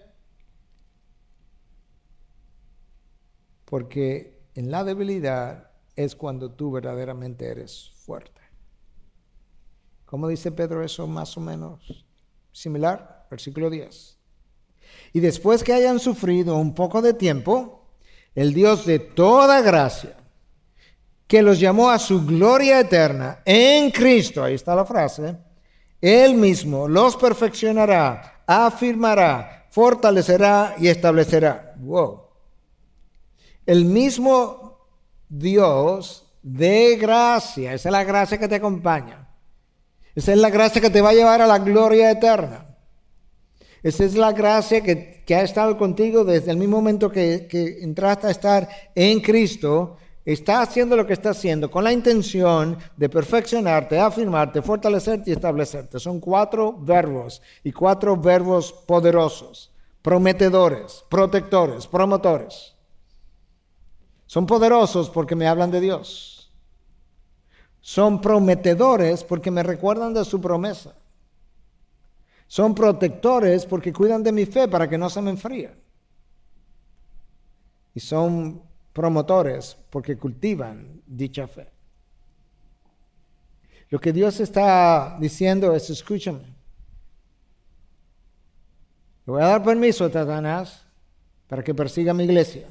Porque 3.70 4.42
en 4.54 4.70
la 4.70 4.84
debilidad 4.84 5.70
es 5.94 6.16
cuando 6.16 6.50
tú 6.50 6.72
verdaderamente 6.72 7.46
eres 7.46 7.92
fuerte. 8.04 8.40
¿Cómo 10.04 10.26
dice 10.26 10.50
Pedro 10.50 10.82
eso 10.82 11.06
más 11.06 11.36
o 11.36 11.40
menos? 11.40 12.04
Similar, 12.50 13.28
versículo 13.30 13.70
10. 13.70 14.18
Y 15.12 15.20
después 15.20 15.62
que 15.62 15.72
hayan 15.72 16.00
sufrido 16.00 16.56
un 16.56 16.74
poco 16.74 17.00
de 17.00 17.14
tiempo, 17.14 17.86
el 18.34 18.52
Dios 18.52 18.86
de 18.86 18.98
toda 18.98 19.60
gracia, 19.60 20.16
que 21.28 21.42
los 21.42 21.60
llamó 21.60 21.90
a 21.90 22.00
su 22.00 22.26
gloria 22.26 22.80
eterna 22.80 23.40
en 23.44 23.92
Cristo, 23.92 24.42
ahí 24.42 24.54
está 24.54 24.74
la 24.74 24.84
frase, 24.84 25.36
Él 26.00 26.34
mismo 26.34 26.88
los 26.88 27.16
perfeccionará, 27.16 28.42
afirmará, 28.48 29.68
fortalecerá 29.70 30.74
y 30.76 30.88
establecerá. 30.88 31.76
Wow. 31.78 32.29
El 33.70 33.84
mismo 33.84 34.78
Dios 35.28 36.26
de 36.42 36.96
gracia, 36.96 37.74
esa 37.74 37.88
es 37.88 37.92
la 37.92 38.04
gracia 38.04 38.38
que 38.38 38.48
te 38.48 38.56
acompaña 38.56 39.20
esa 40.14 40.32
es 40.32 40.38
la 40.38 40.50
gracia 40.50 40.80
que 40.80 40.90
te 40.90 41.00
va 41.00 41.10
a 41.10 41.14
llevar 41.14 41.40
a 41.40 41.46
la 41.46 41.58
gloria 41.58 42.10
eterna. 42.10 42.66
Esa 43.82 44.04
es 44.04 44.14
la 44.14 44.32
gracia 44.32 44.82
que, 44.82 45.24
ha 45.34 45.42
estado 45.42 45.78
contigo 45.78 46.24
desde 46.24 46.50
el 46.50 46.56
mismo 46.56 46.76
momento 46.78 47.10
que, 47.10 47.46
que, 47.48 47.78
entraste 47.82 48.26
a 48.26 48.30
estar 48.30 48.68
en 48.94 49.20
Cristo. 49.20 49.96
Está 50.24 50.60
haciendo 50.62 50.96
lo 50.96 51.06
que 51.06 51.12
está 51.12 51.30
haciendo 51.30 51.70
con 51.70 51.84
la 51.84 51.92
intención 51.92 52.76
de 52.96 53.08
perfeccionarte, 53.08 53.98
afirmarte, 53.98 54.60
fortalecerte 54.60 55.30
y 55.30 55.34
establecerte. 55.34 55.98
Son 56.00 56.20
cuatro 56.20 56.76
verbos 56.76 57.40
y 57.64 57.72
cuatro 57.72 58.16
verbos 58.16 58.72
poderosos. 58.72 59.72
Prometedores, 60.02 61.04
protectores, 61.08 61.86
promotores. 61.86 62.74
Son 64.30 64.46
poderosos 64.46 65.10
porque 65.10 65.34
me 65.34 65.48
hablan 65.48 65.72
de 65.72 65.80
Dios 65.80 66.40
son 67.80 68.20
prometedores 68.20 69.24
porque 69.24 69.50
me 69.50 69.62
recuerdan 69.62 70.12
de 70.12 70.24
su 70.24 70.40
promesa. 70.40 70.94
Son 72.46 72.74
protectores 72.74 73.64
porque 73.64 73.92
cuidan 73.92 74.22
de 74.22 74.32
mi 74.32 74.44
fe 74.44 74.68
para 74.68 74.88
que 74.88 74.98
no 74.98 75.08
se 75.08 75.22
me 75.22 75.30
enfríe. 75.30 75.70
Y 77.94 78.00
son 78.00 78.62
promotores 78.92 79.76
porque 79.88 80.16
cultivan 80.16 81.02
dicha 81.06 81.46
fe. 81.46 81.68
Lo 83.88 83.98
que 83.98 84.12
Dios 84.12 84.38
está 84.40 85.16
diciendo 85.18 85.74
es, 85.74 85.90
escúchame, 85.90 86.44
le 89.26 89.32
voy 89.32 89.42
a 89.42 89.46
dar 89.46 89.64
permiso 89.64 90.04
a 90.04 90.10
Satanás 90.10 90.84
para 91.48 91.64
que 91.64 91.74
persiga 91.74 92.14
mi 92.14 92.24
iglesia. 92.24 92.68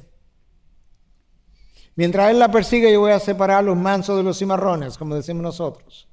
Mientras 2.00 2.30
él 2.30 2.38
la 2.38 2.50
persigue, 2.50 2.90
yo 2.90 3.00
voy 3.00 3.12
a 3.12 3.20
separar 3.20 3.62
los 3.62 3.76
mansos 3.76 4.16
de 4.16 4.22
los 4.22 4.38
cimarrones, 4.38 4.96
como 4.96 5.14
decimos 5.14 5.42
nosotros. 5.42 6.08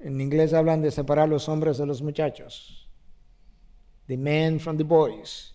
En 0.00 0.20
inglés 0.20 0.52
hablan 0.52 0.82
de 0.82 0.90
separar 0.90 1.28
los 1.28 1.48
hombres 1.48 1.78
de 1.78 1.86
los 1.86 2.02
muchachos. 2.02 2.90
The 4.08 4.16
men 4.16 4.58
from 4.58 4.78
the 4.78 4.82
boys. 4.82 5.54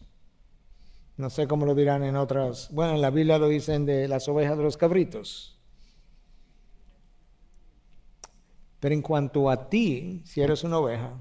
No 1.18 1.30
sé 1.30 1.50
cómo 1.50 1.66
lo 1.66 1.76
dirán 1.76 2.06
en 2.06 2.16
otras. 2.16 2.70
Bueno, 2.72 2.94
en 2.94 3.02
la 3.02 3.10
Biblia 3.10 3.38
lo 3.38 3.50
dicen 3.50 3.86
de 3.86 4.08
las 4.08 4.30
ovejas 4.30 4.58
de 4.58 4.64
los 4.64 4.78
cabritos. 4.78 5.60
Pero 8.80 8.96
en 8.96 9.02
cuanto 9.02 9.50
a 9.50 9.68
ti, 9.68 10.24
si 10.24 10.40
eres 10.40 10.64
una 10.64 10.78
oveja, 10.78 11.20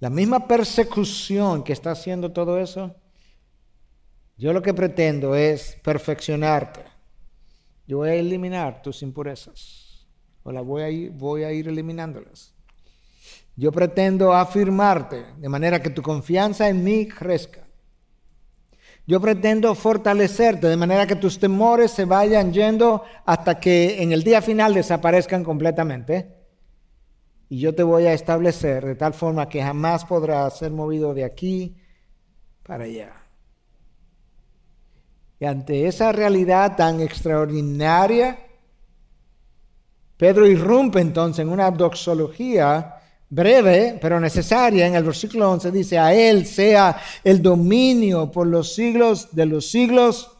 la 0.00 0.10
misma 0.10 0.46
persecución 0.46 1.64
que 1.64 1.72
está 1.72 1.92
haciendo 1.92 2.30
todo 2.30 2.58
eso, 2.58 2.94
yo 4.38 4.52
lo 4.52 4.62
que 4.62 4.72
pretendo 4.72 5.34
es 5.34 5.76
perfeccionarte. 5.82 6.80
Yo 7.88 7.98
voy 7.98 8.10
a 8.10 8.14
eliminar 8.14 8.82
tus 8.82 9.02
impurezas. 9.02 10.06
O 10.44 10.52
las 10.52 10.64
voy 10.64 10.82
a 10.82 10.90
ir, 10.90 11.10
voy 11.10 11.42
a 11.42 11.52
ir 11.52 11.66
eliminándolas. 11.66 12.54
Yo 13.56 13.72
pretendo 13.72 14.32
afirmarte 14.32 15.26
de 15.36 15.48
manera 15.48 15.82
que 15.82 15.90
tu 15.90 16.00
confianza 16.00 16.68
en 16.68 16.84
mí 16.84 17.08
crezca. 17.08 17.66
Yo 19.08 19.20
pretendo 19.20 19.74
fortalecerte 19.74 20.68
de 20.68 20.76
manera 20.76 21.06
que 21.06 21.16
tus 21.16 21.40
temores 21.40 21.90
se 21.90 22.04
vayan 22.04 22.52
yendo 22.52 23.02
hasta 23.24 23.58
que 23.58 24.02
en 24.02 24.12
el 24.12 24.22
día 24.22 24.40
final 24.40 24.74
desaparezcan 24.74 25.42
completamente. 25.42 26.36
Y 27.48 27.58
yo 27.58 27.74
te 27.74 27.82
voy 27.82 28.04
a 28.04 28.12
establecer 28.12 28.84
de 28.84 28.94
tal 28.94 29.14
forma 29.14 29.48
que 29.48 29.62
jamás 29.62 30.04
podrás 30.04 30.58
ser 30.58 30.70
movido 30.70 31.14
de 31.14 31.24
aquí 31.24 31.76
para 32.62 32.84
allá. 32.84 33.27
Y 35.40 35.44
ante 35.44 35.86
esa 35.86 36.12
realidad 36.12 36.76
tan 36.76 37.00
extraordinaria, 37.00 38.38
Pedro 40.16 40.46
irrumpe 40.46 41.00
entonces 41.00 41.44
en 41.44 41.48
una 41.48 41.70
doxología 41.70 42.96
breve, 43.30 43.98
pero 44.00 44.18
necesaria. 44.18 44.86
En 44.86 44.96
el 44.96 45.04
versículo 45.04 45.50
11 45.52 45.70
dice, 45.70 45.98
a 45.98 46.12
Él 46.12 46.44
sea 46.44 47.00
el 47.22 47.40
dominio 47.40 48.30
por 48.30 48.46
los 48.46 48.74
siglos 48.74 49.28
de 49.32 49.46
los 49.46 49.70
siglos. 49.70 50.32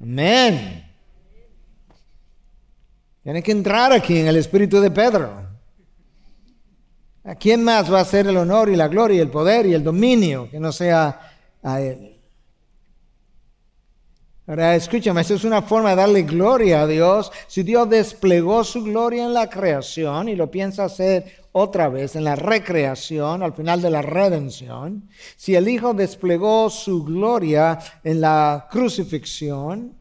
Amén. 0.00 0.84
Tiene 3.24 3.42
que 3.42 3.52
entrar 3.52 3.92
aquí 3.92 4.18
en 4.18 4.28
el 4.28 4.36
espíritu 4.36 4.80
de 4.80 4.90
Pedro. 4.90 5.48
¿A 7.24 7.34
quién 7.34 7.62
más 7.62 7.92
va 7.92 8.00
a 8.00 8.04
ser 8.04 8.28
el 8.28 8.36
honor 8.36 8.70
y 8.70 8.76
la 8.76 8.88
gloria 8.88 9.18
y 9.18 9.20
el 9.20 9.30
poder 9.30 9.66
y 9.66 9.74
el 9.74 9.82
dominio 9.82 10.48
que 10.48 10.60
no 10.60 10.72
sea 10.72 11.20
a 11.62 11.80
Él? 11.80 12.17
Ahora, 14.48 14.74
escúchame, 14.76 15.20
esto 15.20 15.34
es 15.34 15.44
una 15.44 15.60
forma 15.60 15.90
de 15.90 15.96
darle 15.96 16.22
gloria 16.22 16.80
a 16.80 16.86
Dios. 16.86 17.30
Si 17.48 17.62
Dios 17.62 17.86
desplegó 17.90 18.64
su 18.64 18.82
gloria 18.82 19.26
en 19.26 19.34
la 19.34 19.50
creación 19.50 20.30
y 20.30 20.36
lo 20.36 20.50
piensa 20.50 20.86
hacer 20.86 21.42
otra 21.52 21.90
vez 21.90 22.16
en 22.16 22.24
la 22.24 22.34
recreación, 22.34 23.42
al 23.42 23.52
final 23.52 23.82
de 23.82 23.90
la 23.90 24.00
redención, 24.00 25.06
si 25.36 25.54
el 25.54 25.68
Hijo 25.68 25.92
desplegó 25.92 26.70
su 26.70 27.04
gloria 27.04 27.78
en 28.02 28.22
la 28.22 28.68
crucifixión, 28.70 29.92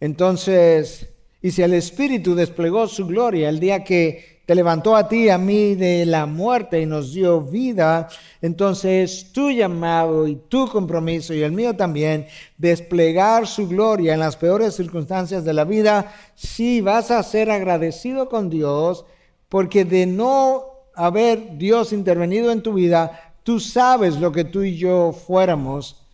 entonces, 0.00 1.08
y 1.40 1.52
si 1.52 1.62
el 1.62 1.72
Espíritu 1.72 2.34
desplegó 2.34 2.88
su 2.88 3.06
gloria 3.06 3.48
el 3.48 3.60
día 3.60 3.84
que 3.84 4.35
te 4.46 4.54
levantó 4.54 4.94
a 4.94 5.08
ti 5.08 5.28
a 5.28 5.38
mí 5.38 5.74
de 5.74 6.06
la 6.06 6.24
muerte 6.24 6.80
y 6.80 6.86
nos 6.86 7.12
dio 7.12 7.40
vida, 7.40 8.08
entonces 8.40 9.32
tu 9.32 9.50
llamado 9.50 10.28
y 10.28 10.36
tu 10.36 10.68
compromiso 10.68 11.34
y 11.34 11.42
el 11.42 11.50
mío 11.50 11.74
también, 11.74 12.28
desplegar 12.56 13.48
su 13.48 13.66
gloria 13.66 14.14
en 14.14 14.20
las 14.20 14.36
peores 14.36 14.76
circunstancias 14.76 15.44
de 15.44 15.52
la 15.52 15.64
vida, 15.64 16.14
si 16.36 16.80
vas 16.80 17.10
a 17.10 17.24
ser 17.24 17.50
agradecido 17.50 18.28
con 18.28 18.48
Dios, 18.48 19.04
porque 19.48 19.84
de 19.84 20.06
no 20.06 20.64
haber 20.94 21.58
Dios 21.58 21.92
intervenido 21.92 22.52
en 22.52 22.62
tu 22.62 22.74
vida, 22.74 23.34
tú 23.42 23.58
sabes 23.58 24.16
lo 24.20 24.30
que 24.30 24.44
tú 24.44 24.62
y 24.62 24.76
yo 24.76 25.12
fuéramos, 25.12 26.04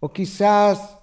o 0.00 0.12
quizás 0.12 0.95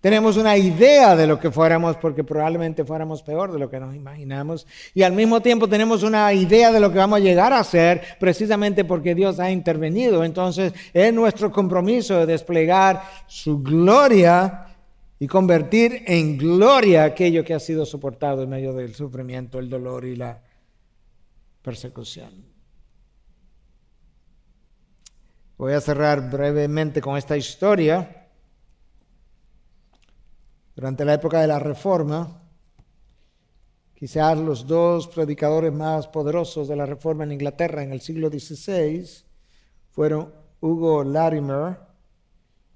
tenemos 0.00 0.36
una 0.36 0.56
idea 0.56 1.16
de 1.16 1.26
lo 1.26 1.40
que 1.40 1.50
fuéramos 1.50 1.96
porque 1.96 2.22
probablemente 2.22 2.84
fuéramos 2.84 3.22
peor 3.22 3.50
de 3.50 3.58
lo 3.58 3.68
que 3.68 3.80
nos 3.80 3.96
imaginamos. 3.96 4.64
Y 4.94 5.02
al 5.02 5.12
mismo 5.12 5.40
tiempo 5.40 5.68
tenemos 5.68 6.04
una 6.04 6.32
idea 6.32 6.70
de 6.70 6.78
lo 6.78 6.92
que 6.92 6.98
vamos 6.98 7.16
a 7.16 7.22
llegar 7.22 7.52
a 7.52 7.64
ser 7.64 8.02
precisamente 8.20 8.84
porque 8.84 9.16
Dios 9.16 9.40
ha 9.40 9.50
intervenido. 9.50 10.22
Entonces 10.22 10.72
es 10.92 11.12
nuestro 11.12 11.50
compromiso 11.50 12.18
de 12.18 12.26
desplegar 12.26 13.02
su 13.26 13.60
gloria 13.60 14.66
y 15.18 15.26
convertir 15.26 16.04
en 16.06 16.38
gloria 16.38 17.02
aquello 17.02 17.44
que 17.44 17.54
ha 17.54 17.60
sido 17.60 17.84
soportado 17.84 18.44
en 18.44 18.50
medio 18.50 18.72
del 18.72 18.94
sufrimiento, 18.94 19.58
el 19.58 19.68
dolor 19.68 20.04
y 20.04 20.14
la 20.14 20.40
persecución. 21.60 22.46
Voy 25.56 25.72
a 25.72 25.80
cerrar 25.80 26.30
brevemente 26.30 27.00
con 27.00 27.16
esta 27.16 27.36
historia 27.36 28.17
durante 30.78 31.04
la 31.04 31.14
época 31.14 31.40
de 31.40 31.48
la 31.48 31.58
Reforma, 31.58 32.40
quizás 33.96 34.38
los 34.38 34.64
dos 34.64 35.08
predicadores 35.08 35.72
más 35.72 36.06
poderosos 36.06 36.68
de 36.68 36.76
la 36.76 36.86
Reforma 36.86 37.24
en 37.24 37.32
Inglaterra 37.32 37.82
en 37.82 37.90
el 37.90 38.00
siglo 38.00 38.30
XVI 38.30 39.04
fueron 39.90 40.32
Hugo 40.60 41.02
Latimer 41.02 41.80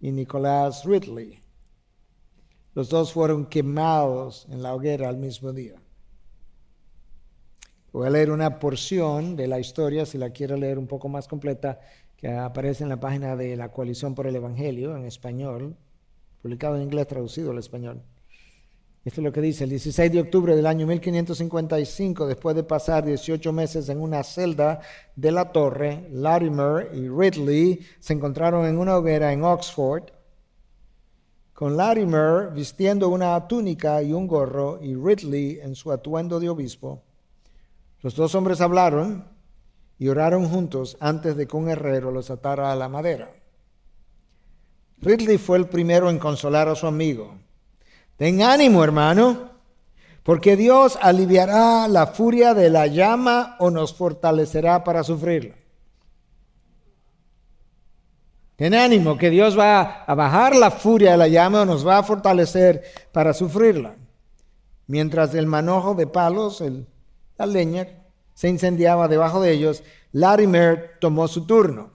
y 0.00 0.10
Nicholas 0.10 0.84
Ridley. 0.84 1.44
Los 2.74 2.88
dos 2.88 3.12
fueron 3.12 3.46
quemados 3.46 4.48
en 4.50 4.64
la 4.64 4.74
hoguera 4.74 5.08
al 5.08 5.18
mismo 5.18 5.52
día. 5.52 5.80
Voy 7.92 8.08
a 8.08 8.10
leer 8.10 8.32
una 8.32 8.58
porción 8.58 9.36
de 9.36 9.46
la 9.46 9.60
historia, 9.60 10.06
si 10.06 10.18
la 10.18 10.30
quiero 10.30 10.56
leer 10.56 10.76
un 10.76 10.88
poco 10.88 11.08
más 11.08 11.28
completa, 11.28 11.78
que 12.16 12.32
aparece 12.32 12.82
en 12.82 12.88
la 12.88 12.98
página 12.98 13.36
de 13.36 13.56
la 13.56 13.70
Coalición 13.70 14.16
por 14.16 14.26
el 14.26 14.34
Evangelio 14.34 14.96
en 14.96 15.04
español, 15.04 15.76
publicado 16.42 16.76
en 16.76 16.82
inglés, 16.82 17.06
traducido 17.06 17.52
al 17.52 17.58
español. 17.58 18.02
Esto 19.04 19.20
es 19.20 19.24
lo 19.24 19.32
que 19.32 19.40
dice, 19.40 19.64
el 19.64 19.70
16 19.70 20.12
de 20.12 20.20
octubre 20.20 20.54
del 20.54 20.66
año 20.66 20.86
1555, 20.86 22.26
después 22.26 22.54
de 22.54 22.62
pasar 22.62 23.04
18 23.04 23.52
meses 23.52 23.88
en 23.88 24.00
una 24.00 24.22
celda 24.22 24.80
de 25.16 25.32
la 25.32 25.50
torre, 25.50 26.08
Latimer 26.12 26.90
y 26.94 27.08
Ridley 27.08 27.80
se 27.98 28.12
encontraron 28.12 28.64
en 28.66 28.78
una 28.78 28.96
hoguera 28.96 29.32
en 29.32 29.42
Oxford, 29.42 30.04
con 31.52 31.76
Latimer 31.76 32.52
vistiendo 32.52 33.08
una 33.08 33.46
túnica 33.48 34.02
y 34.02 34.12
un 34.12 34.26
gorro 34.26 34.78
y 34.80 34.94
Ridley 34.94 35.58
en 35.60 35.74
su 35.74 35.90
atuendo 35.90 36.38
de 36.38 36.48
obispo. 36.48 37.02
Los 38.02 38.14
dos 38.14 38.34
hombres 38.36 38.60
hablaron 38.60 39.28
y 39.98 40.08
oraron 40.08 40.48
juntos 40.48 40.96
antes 41.00 41.36
de 41.36 41.46
que 41.46 41.56
un 41.56 41.68
herrero 41.68 42.10
los 42.10 42.30
atara 42.30 42.72
a 42.72 42.76
la 42.76 42.88
madera. 42.88 43.41
Ridley 45.02 45.36
fue 45.36 45.58
el 45.58 45.66
primero 45.66 46.08
en 46.08 46.18
consolar 46.18 46.68
a 46.68 46.76
su 46.76 46.86
amigo. 46.86 47.34
Ten 48.16 48.40
ánimo, 48.40 48.84
hermano, 48.84 49.50
porque 50.22 50.56
Dios 50.56 50.96
aliviará 51.02 51.88
la 51.88 52.06
furia 52.06 52.54
de 52.54 52.70
la 52.70 52.86
llama 52.86 53.56
o 53.58 53.70
nos 53.70 53.94
fortalecerá 53.94 54.84
para 54.84 55.02
sufrirla. 55.02 55.56
Ten 58.54 58.74
ánimo, 58.74 59.18
que 59.18 59.30
Dios 59.30 59.58
va 59.58 60.04
a 60.04 60.14
bajar 60.14 60.54
la 60.54 60.70
furia 60.70 61.12
de 61.12 61.16
la 61.16 61.26
llama 61.26 61.62
o 61.62 61.64
nos 61.64 61.84
va 61.84 61.98
a 61.98 62.02
fortalecer 62.04 62.84
para 63.10 63.34
sufrirla. 63.34 63.96
Mientras 64.86 65.34
el 65.34 65.46
manojo 65.46 65.94
de 65.94 66.06
palos, 66.06 66.62
la 67.36 67.46
leña, 67.46 67.88
se 68.34 68.48
incendiaba 68.48 69.08
debajo 69.08 69.40
de 69.40 69.50
ellos, 69.50 69.82
Larimer 70.12 70.92
tomó 71.00 71.26
su 71.26 71.44
turno. 71.44 71.90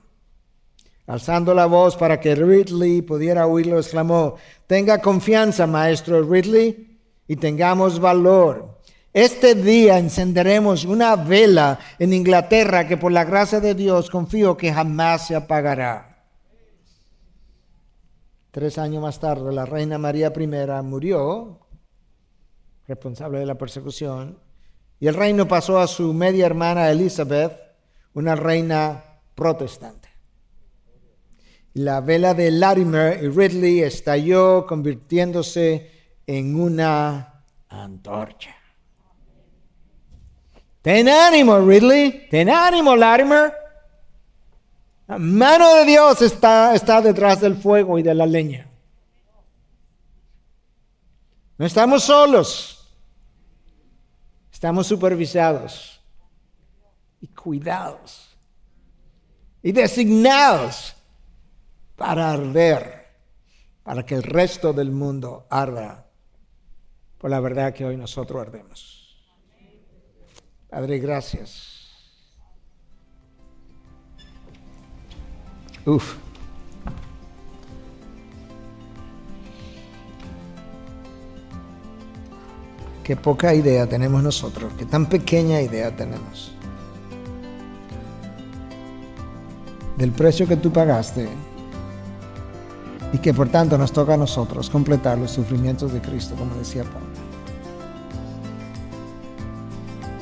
Alzando 1.08 1.54
la 1.54 1.66
voz 1.66 1.96
para 1.96 2.20
que 2.20 2.36
Ridley 2.36 3.02
pudiera 3.02 3.48
oírlo, 3.48 3.80
exclamó, 3.80 4.36
Tenga 4.68 5.02
confianza, 5.02 5.66
maestro 5.66 6.22
Ridley, 6.22 7.00
y 7.28 7.36
tengamos 7.38 8.00
valor. 8.00 8.78
Este 9.14 9.56
día 9.56 9.98
encenderemos 9.98 10.86
una 10.86 11.16
vela 11.16 11.80
en 11.98 12.14
Inglaterra 12.14 12.88
que 12.88 12.98
por 12.98 13.12
la 13.12 13.24
gracia 13.24 13.60
de 13.60 13.74
Dios 13.74 14.10
confío 14.10 14.56
que 14.56 14.72
jamás 14.72 15.28
se 15.28 15.36
apagará. 15.36 16.26
Tres 18.52 18.78
años 18.78 19.02
más 19.02 19.20
tarde, 19.20 19.54
la 19.54 19.66
reina 19.66 19.98
María 19.98 20.34
I 20.36 20.84
murió, 20.84 21.60
responsable 22.88 23.40
de 23.40 23.46
la 23.46 23.58
persecución, 23.58 24.40
y 25.00 25.08
el 25.08 25.16
reino 25.16 25.48
pasó 25.48 25.80
a 25.80 25.88
su 25.88 26.14
media 26.14 26.46
hermana 26.46 26.92
Elizabeth, 26.92 27.58
una 28.14 28.36
reina 28.36 29.04
protestante. 29.36 29.97
La 31.78 32.02
vela 32.02 32.34
de 32.34 32.50
Latimer 32.50 33.24
y 33.24 33.28
Ridley 33.30 33.82
estalló 33.82 34.66
convirtiéndose 34.66 35.92
en 36.26 36.60
una 36.60 37.44
antorcha. 37.70 38.56
Ten 40.82 41.08
ánimo, 41.08 41.60
Ridley. 41.60 42.30
Ten 42.32 42.50
ánimo, 42.50 42.96
Latimer. 42.96 43.54
La 45.06 45.20
mano 45.20 45.76
de 45.76 45.86
Dios 45.86 46.20
está, 46.24 46.74
detrás 47.00 47.42
del 47.42 47.56
fuego 47.56 48.00
y 48.00 48.02
de 48.02 48.16
la 48.16 48.26
leña. 48.26 48.68
No 51.60 51.66
estamos 51.68 52.06
solos. 52.06 52.92
Estamos 54.52 54.88
supervisados 54.88 56.02
y 57.22 57.28
cuidados 57.28 58.36
y 59.62 59.72
designados 59.72 60.97
para 61.98 62.32
arder, 62.32 63.08
para 63.84 64.06
que 64.06 64.16
el 64.16 64.24
resto 64.24 64.72
del 64.72 64.92
mundo 64.92 65.48
arda 65.50 66.06
por 67.18 67.30
la 67.30 67.40
verdad 67.42 67.74
que 67.74 67.86
hoy 67.86 67.98
nosotros 67.98 68.40
ardemos. 68.40 69.18
Padre, 70.70 71.00
gracias. 71.00 71.74
Uf. 75.86 76.16
Qué 83.04 83.16
poca 83.16 83.54
idea 83.54 83.88
tenemos 83.88 84.22
nosotros, 84.22 84.74
qué 84.78 84.86
tan 84.86 85.08
pequeña 85.08 85.62
idea 85.62 85.96
tenemos 85.96 86.58
del 89.98 90.12
precio 90.12 90.48
que 90.48 90.56
tú 90.56 90.72
pagaste 90.72 91.28
y 93.14 93.20
que 93.20 93.34
por 93.34 93.50
tanto 93.50 93.78
nos 93.78 93.92
toca 93.92 94.16
a 94.16 94.18
nosotros 94.18 94.70
completar 94.70 95.18
los 95.18 95.32
sufrimientos 95.32 95.94
de 95.94 96.02
Cristo, 96.02 96.36
como 96.38 96.56
decía 96.56 96.84
Pablo. 96.84 97.08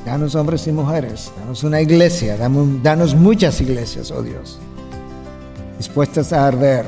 Danos 0.04 0.36
hombres 0.36 0.66
y 0.68 0.72
mujeres, 0.72 1.32
danos 1.36 1.64
una 1.64 1.80
iglesia, 1.80 2.36
danos, 2.36 3.14
muchas 3.16 3.60
iglesias, 3.60 4.12
oh 4.12 4.22
Dios, 4.22 4.58
dispuestas 5.78 6.32
a 6.32 6.46
arder 6.46 6.86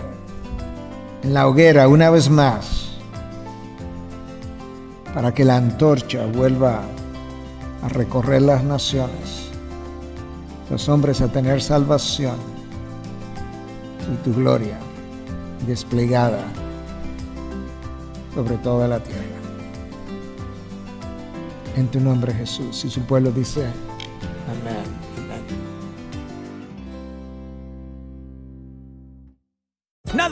en 1.25 1.35
la 1.35 1.49
hoguera 1.49 1.89
una 1.89 2.11
vez 2.11 2.31
más, 2.31 2.91
para 5.13 5.35
que 5.35 5.45
la 5.45 5.57
antorcha 5.57 6.27
vuelva 6.27 6.83
a 7.83 7.89
recorrer 7.89 8.43
las 8.43 8.63
naciones, 8.63 9.49
los 10.71 10.89
hombres 10.89 11.21
a 11.21 11.27
tener 11.27 11.61
salvación 11.61 12.37
y 14.13 14.17
tu 14.23 14.33
gloria 14.33 14.79
desplegada 15.67 16.45
sobre 18.35 18.57
toda 18.59 18.89
la 18.89 19.01
tierra. 19.03 19.23
En 21.77 21.89
tu 21.89 22.01
nombre 22.01 22.35
Jesús. 22.35 22.85
Y 22.85 22.91
su 22.91 23.01
pueblo 23.03 23.31
dice, 23.31 23.67
amén. 24.49 25.08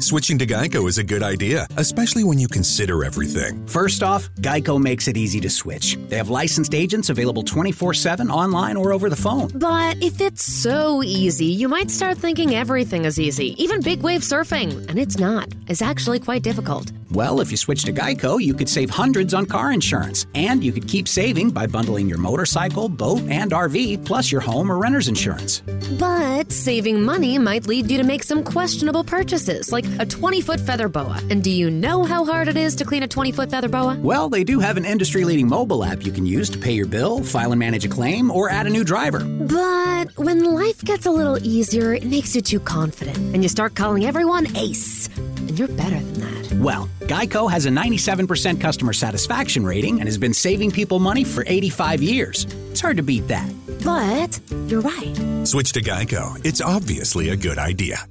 Switching 0.00 0.38
to 0.38 0.46
Geico 0.46 0.88
is 0.88 0.98
a 0.98 1.02
good 1.02 1.24
idea, 1.24 1.66
especially 1.76 2.22
when 2.22 2.38
you 2.38 2.46
consider 2.46 3.02
everything. 3.02 3.66
First 3.66 4.04
off, 4.04 4.32
Geico 4.34 4.80
makes 4.80 5.08
it 5.08 5.16
easy 5.16 5.40
to 5.40 5.50
switch. 5.50 5.98
They 6.08 6.16
have 6.16 6.30
licensed 6.30 6.72
agents 6.72 7.10
available 7.10 7.42
24 7.42 7.94
7 7.94 8.30
online 8.30 8.76
or 8.76 8.92
over 8.92 9.10
the 9.10 9.16
phone. 9.16 9.48
But 9.56 10.00
if 10.00 10.20
it's 10.20 10.44
so 10.44 11.02
easy, 11.02 11.46
you 11.46 11.68
might 11.68 11.90
start 11.90 12.16
thinking 12.16 12.54
everything 12.54 13.06
is 13.06 13.18
easy, 13.18 13.60
even 13.60 13.80
big 13.80 14.02
wave 14.02 14.20
surfing. 14.20 14.88
And 14.88 15.00
it's 15.00 15.18
not. 15.18 15.48
It's 15.66 15.82
actually 15.82 16.20
quite 16.20 16.42
difficult. 16.42 16.92
Well, 17.10 17.40
if 17.40 17.50
you 17.50 17.56
switch 17.56 17.84
to 17.84 17.92
Geico, 17.92 18.40
you 18.40 18.52
could 18.52 18.68
save 18.68 18.90
hundreds 18.90 19.32
on 19.32 19.46
car 19.46 19.72
insurance. 19.72 20.26
And 20.34 20.62
you 20.62 20.72
could 20.72 20.86
keep 20.86 21.08
saving 21.08 21.50
by 21.50 21.66
bundling 21.66 22.06
your 22.06 22.18
motorcycle, 22.18 22.88
boat, 22.88 23.22
and 23.28 23.50
RV, 23.52 24.04
plus 24.04 24.30
your 24.30 24.42
home 24.42 24.70
or 24.70 24.78
renter's 24.78 25.08
insurance. 25.08 25.60
But 25.98 26.52
saving 26.52 27.02
money 27.02 27.38
might 27.38 27.66
lead 27.66 27.90
you 27.90 27.96
to 27.96 28.04
make 28.04 28.22
some 28.22 28.44
questionable 28.44 29.04
purchases, 29.04 29.72
like 29.72 29.87
a 29.98 30.06
20 30.06 30.40
foot 30.40 30.60
feather 30.60 30.88
boa. 30.88 31.20
And 31.30 31.42
do 31.42 31.50
you 31.50 31.70
know 31.70 32.04
how 32.04 32.24
hard 32.24 32.48
it 32.48 32.56
is 32.56 32.74
to 32.76 32.84
clean 32.84 33.02
a 33.02 33.08
20 33.08 33.32
foot 33.32 33.50
feather 33.50 33.68
boa? 33.68 33.96
Well, 34.00 34.28
they 34.28 34.44
do 34.44 34.60
have 34.60 34.76
an 34.76 34.84
industry 34.84 35.24
leading 35.24 35.48
mobile 35.48 35.84
app 35.84 36.04
you 36.04 36.12
can 36.12 36.26
use 36.26 36.50
to 36.50 36.58
pay 36.58 36.72
your 36.72 36.86
bill, 36.86 37.22
file 37.22 37.52
and 37.52 37.58
manage 37.58 37.84
a 37.84 37.88
claim, 37.88 38.30
or 38.30 38.50
add 38.50 38.66
a 38.66 38.70
new 38.70 38.84
driver. 38.84 39.20
But 39.24 40.16
when 40.16 40.44
life 40.44 40.82
gets 40.84 41.06
a 41.06 41.10
little 41.10 41.38
easier, 41.44 41.94
it 41.94 42.04
makes 42.04 42.34
you 42.34 42.42
too 42.42 42.60
confident, 42.60 43.16
and 43.16 43.42
you 43.42 43.48
start 43.48 43.74
calling 43.74 44.04
everyone 44.04 44.56
ace. 44.56 45.08
And 45.16 45.58
you're 45.58 45.68
better 45.68 45.98
than 45.98 46.20
that. 46.20 46.52
Well, 46.58 46.88
Geico 47.00 47.50
has 47.50 47.66
a 47.66 47.70
97% 47.70 48.60
customer 48.60 48.92
satisfaction 48.92 49.64
rating 49.64 50.00
and 50.00 50.08
has 50.08 50.18
been 50.18 50.34
saving 50.34 50.70
people 50.70 50.98
money 50.98 51.24
for 51.24 51.44
85 51.46 52.02
years. 52.02 52.46
It's 52.70 52.80
hard 52.80 52.96
to 52.96 53.02
beat 53.02 53.28
that. 53.28 53.50
But 53.84 54.40
you're 54.66 54.80
right. 54.80 55.46
Switch 55.46 55.72
to 55.72 55.82
Geico. 55.82 56.44
It's 56.44 56.60
obviously 56.60 57.28
a 57.30 57.36
good 57.36 57.58
idea. 57.58 58.06